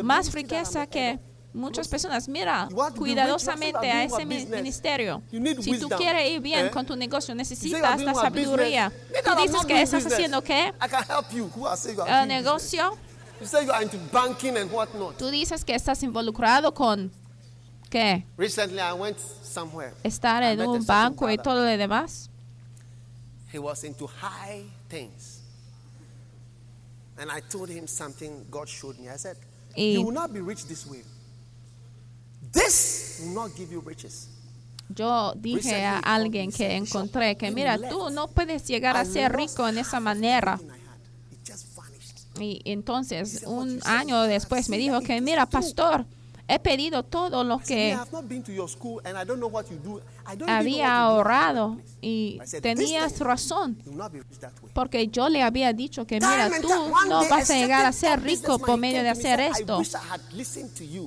[0.03, 1.19] más riqueza que.
[1.55, 2.29] Muchas personas.
[2.29, 5.23] Mira, cuidadosamente a ese ministerio.
[5.61, 6.71] Si tú quieres ir bien Eh?
[6.71, 8.93] con tu negocio, necesitas la sabiduría.
[9.25, 10.73] Tú dices que estás haciendo qué?
[12.07, 12.99] El negocio.
[15.19, 17.11] Tú dices que estás involucrado con
[17.91, 18.25] qué?
[18.37, 19.93] Recently, I went somewhere.
[20.03, 22.31] Estar en un banco y todo lo demás.
[23.53, 25.43] He was into high things.
[27.17, 29.09] And I told him something God showed me.
[29.09, 29.37] I said,
[29.77, 31.05] You will not be rich this way.
[32.55, 34.29] This will not give you riches.
[34.89, 39.67] Yo dije a alguien que encontré que mira, tú no puedes llegar a ser rico
[39.67, 40.61] en esa manera.
[42.39, 46.07] Y entonces un año después me dijo que mira, pastor,
[46.47, 48.37] he pedido todo lo I said, "Me,
[50.35, 53.79] I que había ahorrado that place." y tenías "This time, razón.
[54.75, 56.69] Porque yo le había dicho que mira, tú
[57.09, 59.81] no vas a llegar a ser rico por medio de hacer esto.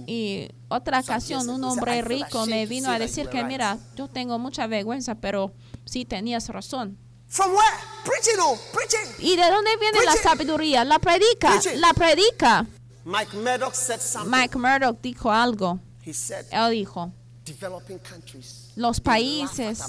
[0.08, 3.96] Y otra ocasión un hombre "I feel rico me vino a decir que mira, right."
[3.96, 5.52] yo tengo mucha vergüenza, pero
[5.86, 6.98] sí tenías razón.
[7.30, 7.66] From where?
[8.06, 9.12] Preaching, oh, preaching.
[9.20, 10.24] ¿Y de dónde viene la Preaching.
[10.24, 10.86] sabiduría?
[10.86, 12.66] La predica, la predica.
[13.08, 14.30] Mike Murdoch said something.
[14.30, 15.80] Mike Murdoch dijo algo.
[16.06, 17.12] He said, Él dijo,
[17.46, 18.74] developing countries.
[18.76, 19.80] los países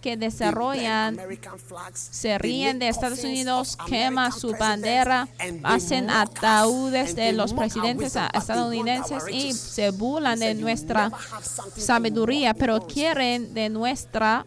[0.00, 1.18] que They desarrollan
[1.94, 5.28] se They ríen de Estados Unidos, queman su bandera,
[5.64, 11.10] hacen ataúdes de los presidentes estadounidenses y se burlan de said, "You will nuestra
[11.76, 14.46] sabiduría, pero quieren de nuestra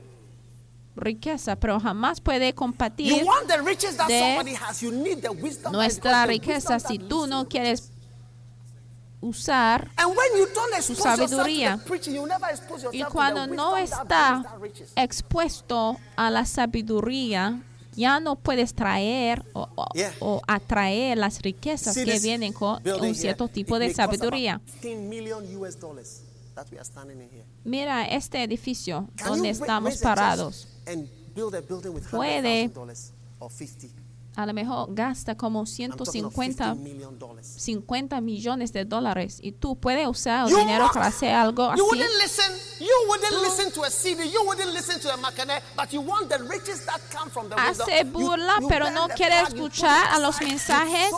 [0.96, 5.30] riqueza, pero jamás puede compartir want the riches that de somebody has, you need the
[5.30, 5.74] wisdom.
[5.74, 7.92] nuestra riqueza si tú no quieres
[9.28, 9.90] usar
[10.78, 11.80] expose sabiduría.
[12.92, 14.44] y cuando no está
[14.96, 17.62] expuesto a la sabiduría,
[17.96, 20.14] ya no puedes traer o, o- Yeah.
[20.20, 23.54] o atraer las riquezas See que vienen con un cierto here?
[23.54, 24.62] tipo de sabiduría.
[24.82, 26.22] 15 million US dollars
[26.56, 27.46] that we are standing in here.
[27.64, 30.68] Mira este edificio Can donde estamos parados.
[32.12, 34.05] Puede- $100,000 or 50.
[34.38, 37.48] A lo mejor gasta como I'm talking of 150 $50 million dollars.
[37.58, 39.40] 50 millones de dólares.
[39.42, 41.80] Y tú puedes usar el You dinero para hacer algo así.
[47.58, 51.12] Hace burla, you pero no quiere escuchar a los mensajes,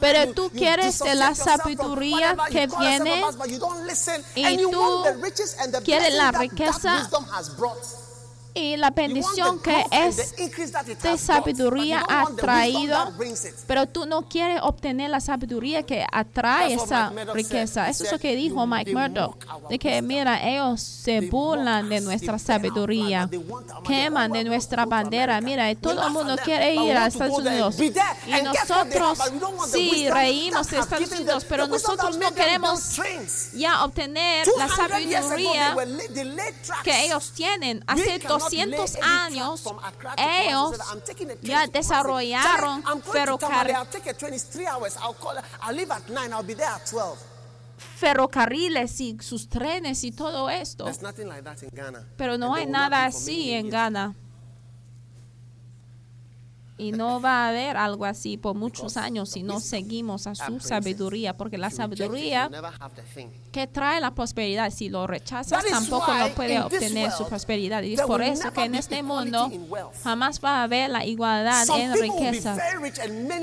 [0.00, 3.22] pero tú quieres de la sabiduría que viene
[4.34, 5.04] y tú
[5.84, 7.08] quieres la riqueza.
[8.54, 10.34] Y la bendición que es
[11.02, 13.12] de sabiduría ha traído,
[13.66, 17.88] pero tú no quieres obtener la sabiduría que atrae esa riqueza.
[17.88, 22.00] Eso es lo que dijo "You- Mike Murdoch, de que mira, ellos se burlan de
[22.00, 23.28] nuestra sabiduría,
[23.86, 25.40] queman de nuestra bandera.
[25.40, 27.76] Mira, y todo el mundo quiere ir a Estados Unidos.
[27.80, 29.18] Y nosotros
[29.70, 32.96] sí reímos de Estados Unidos, pero nosotros no queremos
[33.54, 35.74] ya obtener la 200 years ago, they sabiduría
[36.84, 37.82] que ellos tienen.
[37.86, 38.18] Hace
[38.48, 39.64] 200 any track años,
[40.16, 40.76] ellos
[41.42, 43.72] ya desarrollaron Charlie, I'm going to ferrocar- Tamale.
[43.74, 44.34] I'll take a train.
[44.34, 44.96] It's three hours.
[44.96, 45.34] I'll call.
[45.62, 46.32] I'll leave at nine.
[46.32, 47.18] I'll be there at 12.
[47.98, 50.86] ferrocarriles y sus trenes y todo esto.
[52.16, 53.70] Pero no hay nada así en.
[53.70, 54.14] Ghana.
[56.80, 60.60] Y no va a haber algo así por muchos años si no seguimos a su
[60.60, 62.50] sabiduría, porque la sabiduría
[63.52, 67.82] que trae la prosperidad, si lo rechazas tampoco no puede obtener su prosperidad.
[67.82, 69.50] Y es por eso que en este mundo
[70.02, 72.58] jamás va a haber la igualdad en riquezas.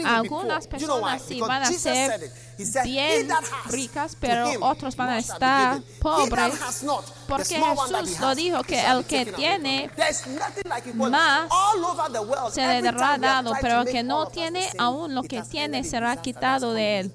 [0.06, 2.32] Algunas personas sí van a ser
[2.66, 2.92] said it.
[2.92, 3.30] He said, "He bien
[3.70, 6.84] ricas, pero otros van a estar pobres.
[7.28, 11.12] Porque Jesús lo dijo que el que tiene from him." There's nothing like equality.
[11.12, 16.16] más se le dará dado, pero make que no tiene aún lo que tiene será
[16.18, 17.12] quitado de él.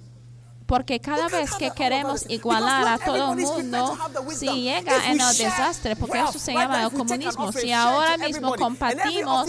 [0.66, 3.98] Porque cada vez que all queremos igualar a todo el mundo,
[4.30, 9.48] si llega en el desastre, porque eso se llama el comunismo, si ahora mismo compartimos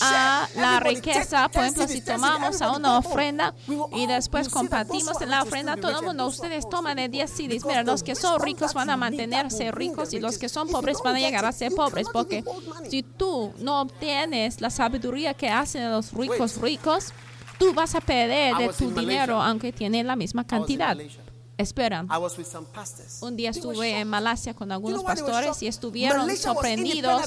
[0.00, 3.54] a la riqueza, por 10 ejemplo, si cedis, 10 tomamos a una ofrenda
[3.92, 6.26] y después compartimos who en are la rich ofrenda, be todo el rich and mundo,
[6.26, 7.48] ustedes poor toman de will be 10 poor.
[7.48, 7.64] CDs.
[7.64, 11.16] Mira, los que son ricos van a mantenerse ricos y los que son pobres van
[11.16, 12.08] a llegar a ser pobres.
[12.12, 12.44] Porque
[12.88, 17.12] si tú no obtienes la sabiduría que hacen los ricos ricos,
[17.58, 20.88] tú vas a perder de tu dinero aunque tiene la misma cantidad.
[20.88, 21.22] Malaysia.
[21.58, 22.06] Espera.
[22.08, 23.18] I was with some pastors.
[23.20, 24.08] Un día estuve en.
[24.08, 27.20] Malasia con algunos pastores y estuvieron sorprendidos.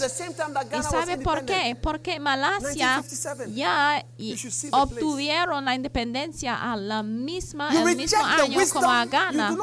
[0.71, 1.77] ¿Y sabe por qué?
[1.79, 3.53] Porque Malasia 1957.
[3.53, 4.05] ya
[4.71, 9.57] obtuvieron la independencia a la misma, el mismo año como a Ghana.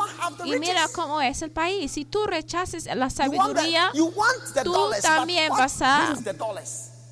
[0.45, 1.91] Y mira cómo es el país.
[1.91, 3.91] Si tú rechaces la sabiduría,
[4.63, 6.15] tú también vas a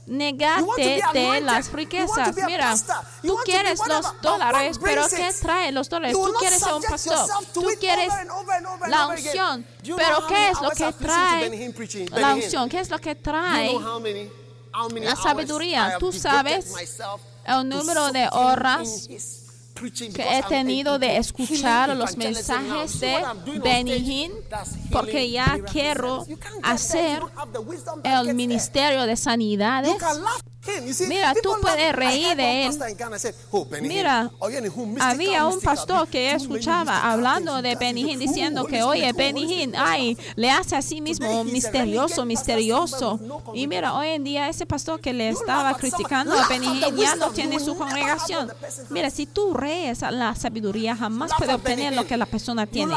[0.06, 2.34] be de las riquezas.
[2.46, 2.74] Mira,
[3.22, 6.16] tú quieres los dólares, pero ¿qué trae los dólares?
[6.16, 7.28] Tú quieres ser un pastor.
[7.52, 8.12] Tú quieres
[8.88, 9.66] la unción.
[9.96, 11.70] Pero ¿qué es lo que trae
[12.10, 12.68] la unción?
[12.68, 13.76] ¿Qué es lo que trae
[15.00, 15.96] la sabiduría?
[15.98, 16.72] Tú sabes
[17.44, 19.08] el número de horas
[20.14, 23.22] que he tenido de escuchar los mensajes de
[23.62, 24.30] Benny
[24.90, 26.26] porque ya quiero
[26.62, 27.20] hacer
[28.02, 29.96] el ministerio de sanidades.
[31.08, 32.68] Mira, tú puedes reír de él.
[32.68, 34.30] pastor in Ghana say, "Oh, Benny Hinn, Mira,
[35.00, 39.16] había un pastor que escuchaba hablando de go, "Oh, diciendo que, oye, oh,
[39.78, 43.18] ay, le hace a sí mismo misterioso, misterioso.
[43.54, 46.58] Y mira, hoy en día ese pastor que le estaba criticando a the
[46.96, 48.50] ya no tiene su congregación.
[48.90, 52.94] Mira, si tú rees a la sabiduría, jamás puede obtener lo que la persona tiene.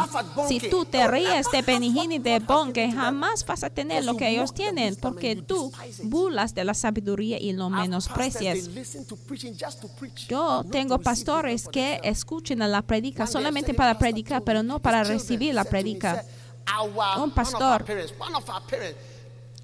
[0.48, 4.30] Si tú te ríes de Hinn y de Bonke, jamás vas a tener lo que
[4.30, 5.72] ellos tienen, porque tú
[6.04, 8.70] burlas de la sabiduría y lo menosprecias.
[10.28, 15.54] Yo tengo pastores que escuchen a la predica solamente para predicar, pero no para recibir
[15.54, 16.26] la predica.
[17.22, 17.86] Un pastor,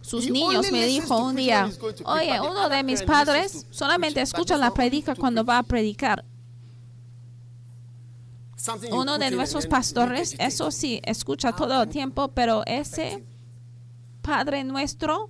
[0.01, 1.69] sus niños me dijo un día,
[2.05, 6.23] oye, uno de mis padres solamente escucha la predica cuando va a predicar.
[8.91, 13.23] Uno de nuestros pastores, eso sí, escucha todo el tiempo, pero ese
[14.25, 15.29] Padre nuestro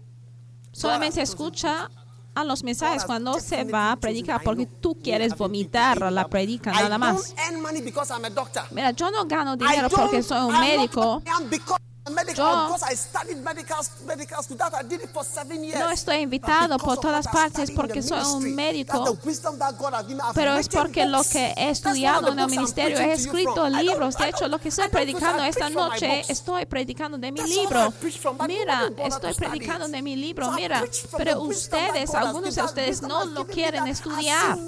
[0.71, 1.89] solamente escucha
[2.35, 6.97] a los mensajes cuando se va a predicar porque tú quieres vomitar la predica nada
[6.97, 7.33] más.
[8.71, 11.21] Mira, yo no gano dinero porque soy un médico.
[12.05, 12.77] Yo
[15.79, 19.17] no estoy invitado por todas partes porque soy un médico,
[20.35, 24.17] pero es porque lo que he estudiado en el ministerio, he escrito libros.
[24.17, 27.91] De hecho, lo que estoy predicando esta noche, estoy predicando de mi libro.
[28.47, 30.83] Mira, estoy predicando de mi libro, mira,
[31.17, 34.59] pero ustedes, algunos de ustedes no lo quieren estudiar.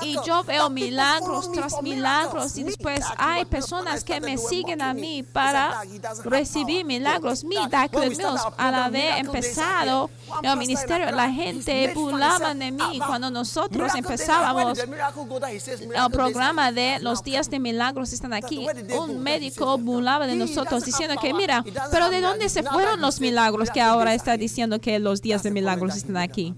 [0.00, 5.22] Y yo veo milagros tras milagros y después hay personas que me siguen a mí
[5.22, 5.82] para
[6.24, 7.44] recibir milagros.
[7.44, 10.10] Mi Dag Mills, al haber empezado
[10.42, 17.50] el ministerio, la gente burlaba de mí cuando nosotros empezábamos el programa de los días
[17.50, 18.66] de milagros están aquí.
[18.98, 23.70] Un médico burlaba de nosotros diciendo que, mira, pero ¿de dónde se fueron los milagros
[23.70, 26.54] que ahora está diciendo que los días de milagros están aquí?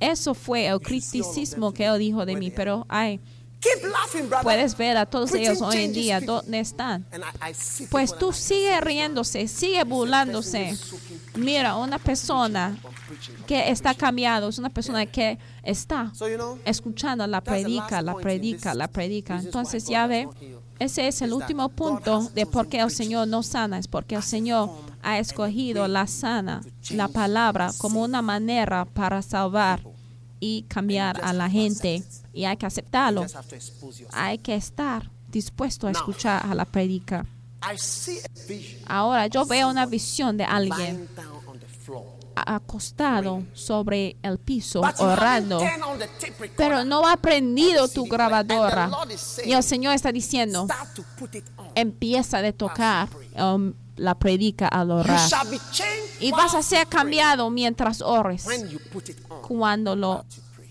[0.00, 3.20] Eso fue el criticismo que él dijo de mí, pero ay,
[4.42, 7.04] puedes ver a todos ellos hoy en día dónde están.
[7.90, 10.76] Pues tú sigue riéndose, sigue burlándose.
[11.34, 12.76] Mira, una persona
[13.46, 16.12] que está cambiado, es una persona que está
[16.64, 19.38] escuchando la predica, la predica, la predica.
[19.38, 20.28] Entonces ya ve,
[20.78, 24.22] ese es el último punto de por qué el Señor no sana, es porque el
[24.22, 24.70] Señor
[25.02, 29.82] ha escogido la sana, la palabra, como una manera para salvar
[30.40, 32.02] y cambiar a la gente.
[32.32, 33.26] Y hay que aceptarlo.
[34.12, 37.26] Hay que estar dispuesto a escuchar a la predica.
[38.86, 41.08] Ahora yo veo una visión de alguien
[42.34, 45.60] acostado sobre el piso orando,
[46.56, 48.90] pero no ha prendido tu grabadora.
[49.44, 50.66] Y el Señor está diciendo,
[51.74, 53.08] empieza a tocar
[53.38, 55.30] um, la predica al orar.
[56.18, 58.46] Y vas a ser cambiado mientras ores
[59.46, 60.24] cuando lo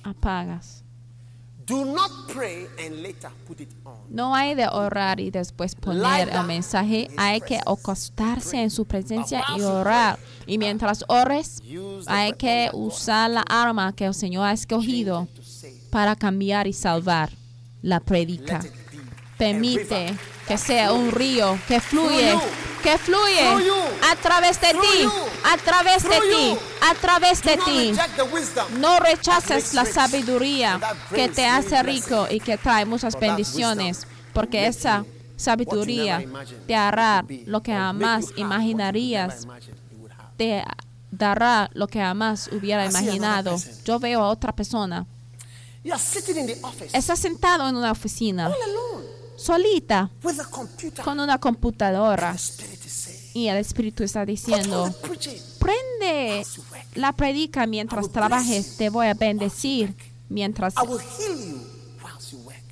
[0.04, 0.84] apagas.
[4.10, 7.12] No hay de orar y después poner el mensaje.
[7.16, 10.18] Hay que acostarse en su presencia y orar.
[10.48, 11.62] Y mientras ores,
[12.08, 15.28] hay que usar la arma que el Señor ha escogido
[15.92, 17.30] para cambiar y salvar
[17.84, 18.62] la predica.
[19.38, 22.36] permite que sea un río que fluye.
[22.82, 23.48] Que fluye
[24.12, 25.10] a través de ti,
[25.44, 27.94] a través de ti, a través de ti.
[28.80, 30.80] No rechaces la sabiduría
[31.14, 36.24] que te hace rico y que trae muchas bendiciones, porque esa sabiduría
[36.68, 39.48] te hará lo que jamás imaginarías.
[40.38, 40.64] te
[41.12, 43.58] dará lo que jamás hubiera imaginado.
[43.84, 45.06] Yo veo a otra persona.
[46.94, 48.52] Está sentado en una oficina,
[49.40, 50.10] solita,
[51.04, 52.36] con una computadora.
[53.34, 54.94] Y el Espíritu está "Put on diciendo,
[55.60, 56.46] prende
[56.96, 58.78] la predica mientras trabajes.
[58.78, 59.96] Te voy a bendecir
[60.30, 60.74] mientras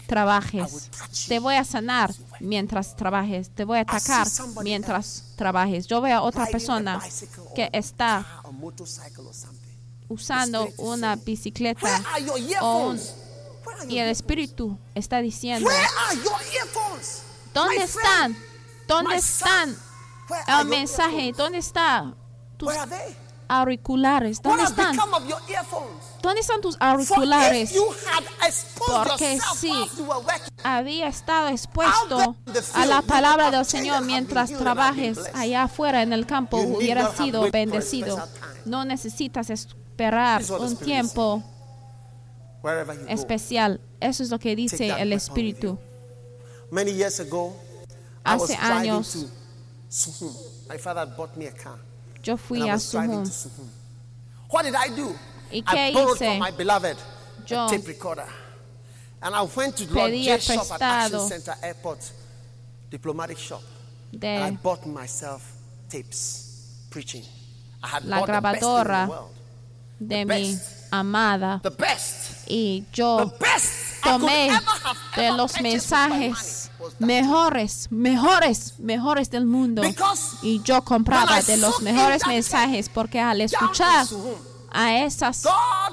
[0.08, 0.90] trabajes.
[1.28, 3.50] Te voy a sanar mientras trabajes.
[3.50, 4.28] Te voy a atacar
[4.64, 5.88] mientras trabajes.
[5.88, 7.00] Yo veo a otra persona
[7.56, 8.26] que está
[10.10, 12.02] usando una bicicleta
[12.62, 13.02] o un-
[13.88, 14.10] y el?
[14.10, 15.70] Espíritu está diciendo?
[17.54, 18.38] ¿dónde están?
[18.88, 19.76] ¿Dónde están
[20.48, 21.34] el mensaje?
[21.36, 22.16] ¿Dónde están
[22.58, 22.74] tus
[23.48, 24.42] auriculares?
[24.42, 24.98] ¿Dónde están?
[26.22, 27.74] ¿Dónde están tus auriculares?
[28.88, 29.72] Porque si
[30.64, 32.36] había estado expuesto
[32.74, 38.28] a la palabra del Señor mientras trabajes allá afuera en el campo, hubiera sido bendecido.
[38.66, 41.44] No necesitas esperar un tiempo.
[43.10, 43.80] Especial.
[44.00, 45.78] Eso es lo que dice el Espíritu.
[46.72, 47.56] Many years ago,
[48.26, 49.12] I was Hace años.
[49.14, 49.30] to
[49.90, 50.34] Suhum.
[50.70, 51.78] My father bought me a car.
[52.24, 53.24] Yo fui I a Suhum.
[53.24, 53.68] to Suhum.
[54.50, 55.16] What did I do?
[55.52, 56.18] ¿Y I qué hice?
[56.18, 56.98] from my beloved
[57.46, 58.28] Yo a tape recorder.
[59.22, 62.00] And I went to pedía J shop at Action prestado Center Airport,
[62.92, 63.62] diplomatic shop.
[64.14, 65.42] And I bought myself
[65.90, 67.24] tapes preaching.
[67.82, 69.32] I had La bought the best in grabadora the world.
[70.00, 70.88] de the mi best.
[70.92, 72.27] amada The best.
[72.48, 73.32] Y yo
[74.04, 74.50] tomé
[75.16, 79.82] de los mensajes mejores, mejores, mejores del mundo.
[80.42, 84.06] Y yo compraba de los mejores mensajes porque al escuchar
[84.72, 85.48] a esos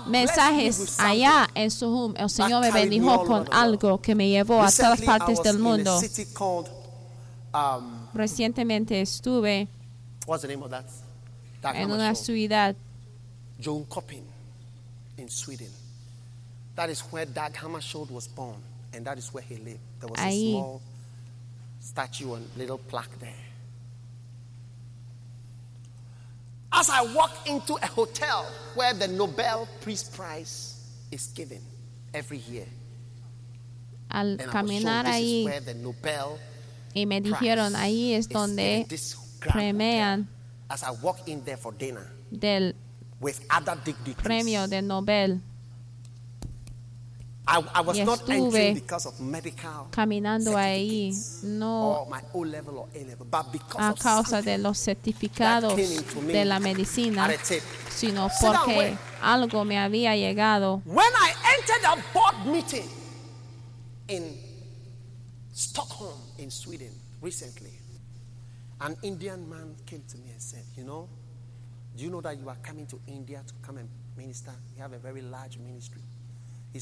[0.07, 5.01] mensajes allá en Suhum, el Señor me bendijo con algo que me llevó a todas
[5.03, 6.01] partes del mundo.
[7.55, 9.69] um, Recientemente estuve
[11.75, 12.77] en una ciudad
[13.63, 14.25] Joan Kopping
[15.17, 15.84] in Sweden.
[16.77, 18.57] That is where Dag Hammarskjöld was born,
[18.93, 19.79] and that is where he lived.
[20.01, 20.49] There was Ahí.
[20.49, 20.83] a small
[21.81, 23.45] statue and little plaque there.
[26.73, 30.75] As I walk into a hotel where the Nobel Peace Prize
[31.13, 31.61] is given
[32.13, 32.67] every year,
[34.11, 36.39] al and caminar shown this is ahí where the Nobel
[36.95, 40.29] y me dijeron ahí es donde in this grand premian.
[40.69, 42.73] As I walk in there for dinner del
[43.21, 45.54] with other dignitaries, premio de Nobel I, I was
[47.47, 51.13] Y not estuve entering because of medical caminando ahí
[51.43, 54.79] no or my O level or A level, but because a of causa de los
[54.79, 57.29] certificados de la medicina,
[57.91, 60.81] sino porque algo me había llegado.
[60.87, 62.89] When I entered a board meeting
[64.09, 64.39] in
[65.53, 67.79] Stockholm, in Sweden, recently,
[68.81, 71.09] an Indian man came to me and said, You know,
[71.95, 74.53] do you know that you are coming to India to come and minister?
[74.75, 76.01] You have a very large ministry.
[76.75, 76.81] Y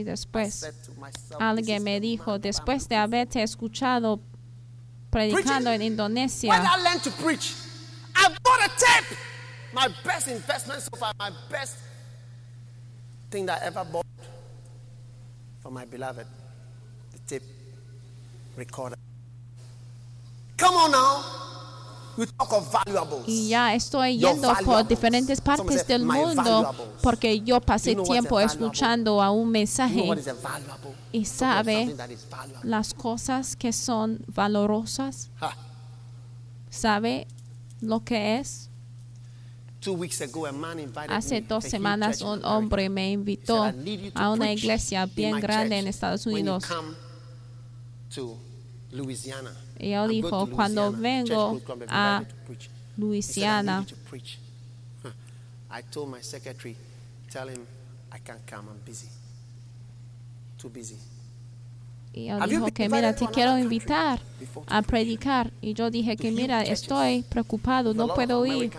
[0.00, 2.88] I después said to myself, "This alguien is me the dijo, man that después I'm
[2.88, 4.20] de haberte escuchado
[5.10, 7.54] predicando en When Indonesia, I learned to preach,
[8.14, 9.16] I bought a tape.
[9.72, 11.76] My best investment so far, my best
[13.30, 14.04] thing that I ever bought
[15.62, 16.26] for my beloved,
[17.12, 17.44] the tape
[18.56, 18.96] recorder.
[20.58, 21.24] Come on now.
[21.24, 22.07] We talk of valuables.
[23.26, 28.40] Y ya estoy yendo por diferentes partes del "My mundo valuables." porque yo pasé tiempo
[28.40, 30.08] escuchando a un mensaje
[31.12, 31.94] y sabe
[32.62, 35.30] las cosas que son valorosas,
[36.70, 37.26] sabe
[37.80, 38.68] lo que es.
[41.08, 45.06] Hace dos semanas un hombre me invitó said, "I need you to a una iglesia
[45.06, 46.64] bien grande en Estados Unidos.
[48.92, 49.52] Louisiana.
[49.78, 52.62] Y él dijo, cuando vengo a invite me to preach.
[52.62, 54.38] He said, "I Luisiana, need you to preach."
[55.02, 55.10] Huh.
[55.70, 56.76] I told my secretary,
[57.30, 57.64] tell him
[58.12, 59.08] I can't come, I'm busy.
[60.60, 60.96] Too busy.
[62.18, 64.20] y él dijo que mira, te quiero invitar
[64.66, 65.52] a predicar.
[65.60, 68.72] Y yo dije que mira, estoy preocupado, no puedo ir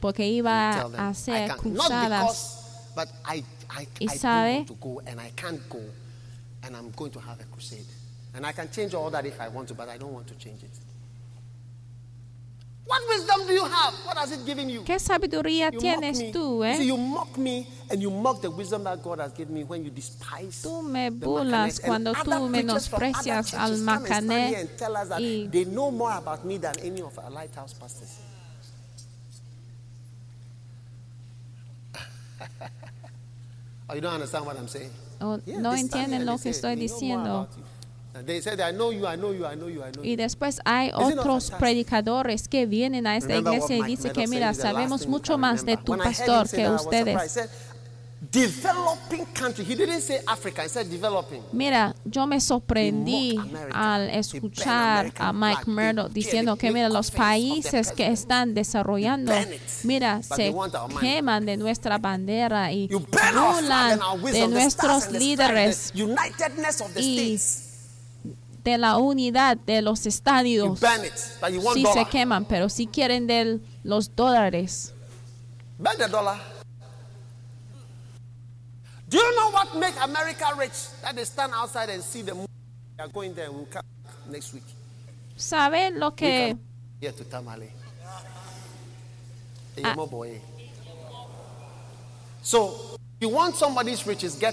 [0.00, 2.58] porque iba a hacer cruzadas.
[3.98, 4.66] Y sabe-
[8.34, 8.92] don't want to go and I can't go and I'm going to have a crusade.
[8.92, 10.34] And I can change all that if I want to, but I don't want to
[10.34, 10.70] change it.
[12.84, 13.94] What wisdom do you have?
[14.04, 14.82] What has it given you?
[14.82, 16.32] ¿Qué sabiduría You mock tienes me.
[16.32, 16.84] tú, You see, eh?
[16.84, 19.90] you mock me and you mock the wisdom that God has given me when you
[19.90, 24.96] despise Tú me burlas cuando tú menosprecias al churches come and stand Macané and tell
[24.96, 28.18] us that y- they know more about me than any of our lighthouse pastors.
[33.88, 34.90] oh, you don't understand what I'm saying?
[35.20, 37.48] O Yeah, no they stand here entienden lo que estoy "We know more diciendo.
[40.02, 44.54] Y después hay otros predicadores que vienen a esta iglesia y dicen que said mira,
[44.54, 47.14] sabemos mucho más de tu pastor que ustedes.
[47.14, 47.24] surprised.
[47.24, 47.50] He said,
[48.30, 49.64] developing country.
[49.64, 51.42] He didn't say Africa, he said developing.
[51.52, 53.38] Mira, yo me sorprendí
[53.72, 59.32] al escuchar a Mike Murdoch diciendo que mira, los países que están desarrollando,
[59.84, 60.54] mira, se
[61.00, 65.92] queman de nuestra bandera y burlan de nuestros líderes
[66.96, 67.38] y.
[68.64, 70.80] de la unidad de los estadios.
[70.80, 74.92] want Sí se queman, pero si quieren de los dólares.
[75.78, 76.38] Burn the dollar.
[79.08, 80.88] Do you know what make America rich?
[81.02, 82.48] That they stand outside and see the movie.
[82.96, 83.82] They are going there and we'll come
[84.30, 84.64] next week.
[85.36, 86.60] ¿Saben lo We que come
[87.00, 87.72] here to Tamale.
[89.84, 89.94] Ah.
[92.42, 92.91] So,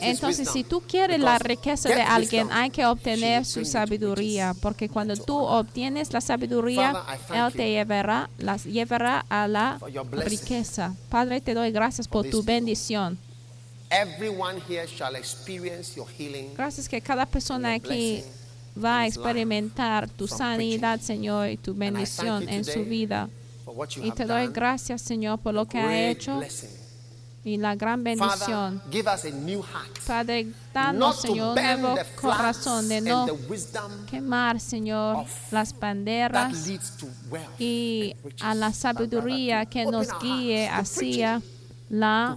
[0.01, 5.15] Entonces, si tú quieres la riqueza de alguien, hay que obtener su sabiduría, porque cuando
[5.15, 9.79] tú obtienes la sabiduría, Él te llevará, las llevará a la
[10.11, 10.95] riqueza.
[11.09, 13.17] Padre, te doy gracias por tu bendición.
[13.91, 16.53] Everyone here shall experience your healing.
[16.55, 18.23] Gracias que cada persona aquí
[18.81, 23.29] va a experimentar tu sanidad, Señor, y tu bendición en su vida.
[24.03, 26.39] Y te doy gracias, Señor, por lo que ha hecho.
[27.43, 28.81] Y la gran Father, bendición.
[28.91, 29.99] give us a new heart.
[30.05, 33.27] Padre, danos, Señor, un nuevo corazón de no
[34.09, 36.53] quemar, Señor, las banderas
[37.57, 41.41] y a la sabiduría que nos guíe hacia
[41.89, 42.35] la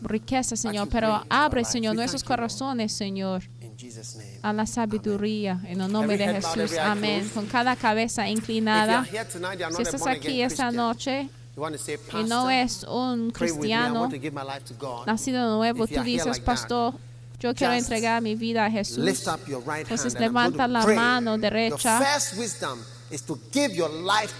[0.00, 0.88] riqueza, Señor.
[0.90, 1.64] Pero abre.
[1.64, 3.42] Señor, nuestros corazones, Señor,
[4.42, 5.60] a la sabiduría.
[5.64, 6.76] En el nombre de Jesús.
[6.78, 7.30] Amén.
[7.32, 9.06] Con cada cabeza inclinada.
[9.76, 11.28] Si estás aquí esta noche
[12.24, 14.08] Y no es un cristiano
[15.06, 16.94] nacido de nuevo, tú dices, pastor,
[17.40, 18.98] yo quiero entregar mi vida a Jesús.
[19.82, 21.98] Entonces I'm levanta la mano derecha.
[21.98, 23.36] To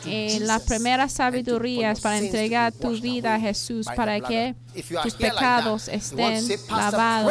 [0.07, 4.55] Eh, la primera sabiduría es para entregar tu vida a Jesús para que
[5.03, 6.43] tus pecados estén
[6.93, 7.27] lavados.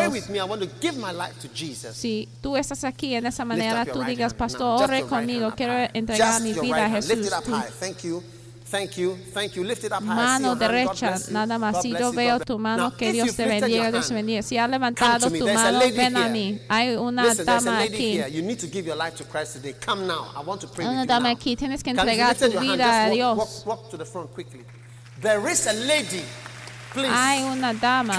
[1.95, 6.49] Si tú estás aquí en esa manera, tú digas, pastor, ore conmigo, quiero entregar mi
[6.61, 7.09] vida a Jesús.
[7.43, 7.51] Tú-
[8.71, 8.77] high.
[8.77, 9.15] Thank you.
[9.15, 9.31] Thank you.
[9.33, 9.63] Thank you.
[9.63, 10.11] Lift it up high.
[10.11, 11.81] I see Mano derecha, nada más.
[11.81, 14.41] Si yo veo tu mano, que Dios te bendiga, Dios te bendiga.
[14.41, 16.29] Si has levantado tu mano, ven a here.
[16.29, 16.61] mí.
[16.69, 18.19] Hay una dama aquí.
[18.21, 18.41] Hay
[20.87, 21.55] una dama aquí.
[21.55, 23.65] Tienes que entregar tu vida a Dios.
[27.13, 28.17] Hay una dama.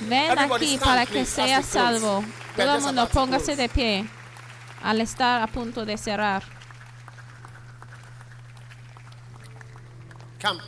[0.00, 2.24] Ven aquí para que seas salvo.
[2.56, 4.08] Todo el mundo póngase de pie
[4.82, 6.57] al estar a punto de cerrar.
[10.40, 10.60] Come.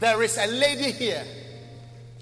[0.00, 1.24] There is a lady here.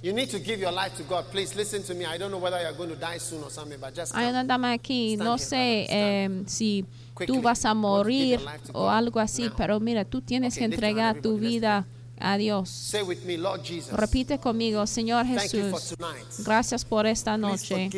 [0.03, 1.27] You need to give your life to God.
[1.31, 2.07] Please listen to me.
[2.07, 4.45] I don't know whether you're going to die soon or something, but just Hay una
[4.45, 6.87] dama aquí, no sé eh, si
[7.27, 8.41] tú vas a morir
[8.73, 9.55] o algo así, now.
[9.57, 11.87] pero mira, tú tienes Okay, que entregar tu vida
[12.19, 12.71] a Dios.
[12.71, 13.93] Say with me, Lord Jesus.
[13.93, 16.25] Repite conmigo, Señor Thank you for Jesús, tonight.
[16.47, 17.91] gracias por esta noche.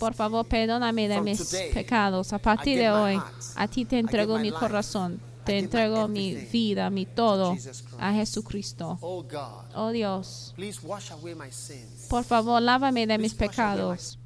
[0.00, 2.32] Por favor, perdóname de From mis today, pecados.
[2.32, 3.20] A partir de hoy,
[3.54, 7.56] a ti te entrego mi corazón, te entrego mi vida, mi todo
[7.98, 8.98] a Jesucristo.
[9.00, 12.06] Oh God, Oh Dios, please wash away my sins.
[12.10, 14.18] por favor, lávame de mis pecados.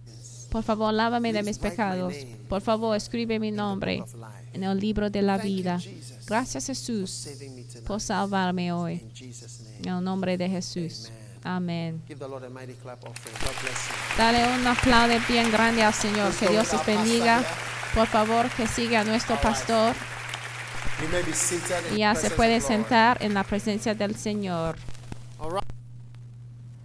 [0.51, 2.13] Por favor, lávame de mis pecados.
[2.49, 4.05] Por favor, escribe mi nombre
[4.53, 5.81] en el libro de la vida.
[6.27, 7.29] Gracias Jesús
[7.87, 9.01] por salvarme hoy.
[9.79, 11.11] En el nombre de Jesús.
[11.45, 12.03] Amén.
[14.19, 16.35] Dale un aplauso bien grande al Señor.
[16.35, 17.45] Que Dios les bendiga.
[17.95, 19.95] Por favor, que siga a nuestro pastor
[21.97, 22.83] ya the se presence puede of the Lord.
[22.85, 24.77] sentar en la presencia del Señor.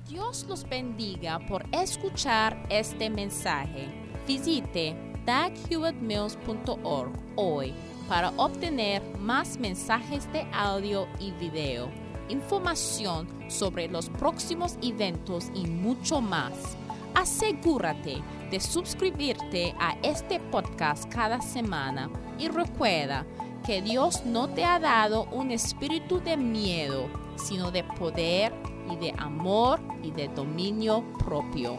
[0.08, 3.88] Dios los bendiga por escuchar este mensaje.
[4.26, 4.96] Visite
[5.26, 7.74] daghewittmills.org hoy
[8.08, 11.90] para obtener más mensajes de audio y video,
[12.30, 16.78] información sobre los próximos eventos y mucho más.
[17.14, 22.10] Asegúrate de suscribirte a este podcast cada semana
[22.40, 23.26] y recuerda
[23.68, 28.54] que Dios no te ha dado un espíritu de miedo, sino de poder
[28.90, 31.78] y de amor y de dominio propio.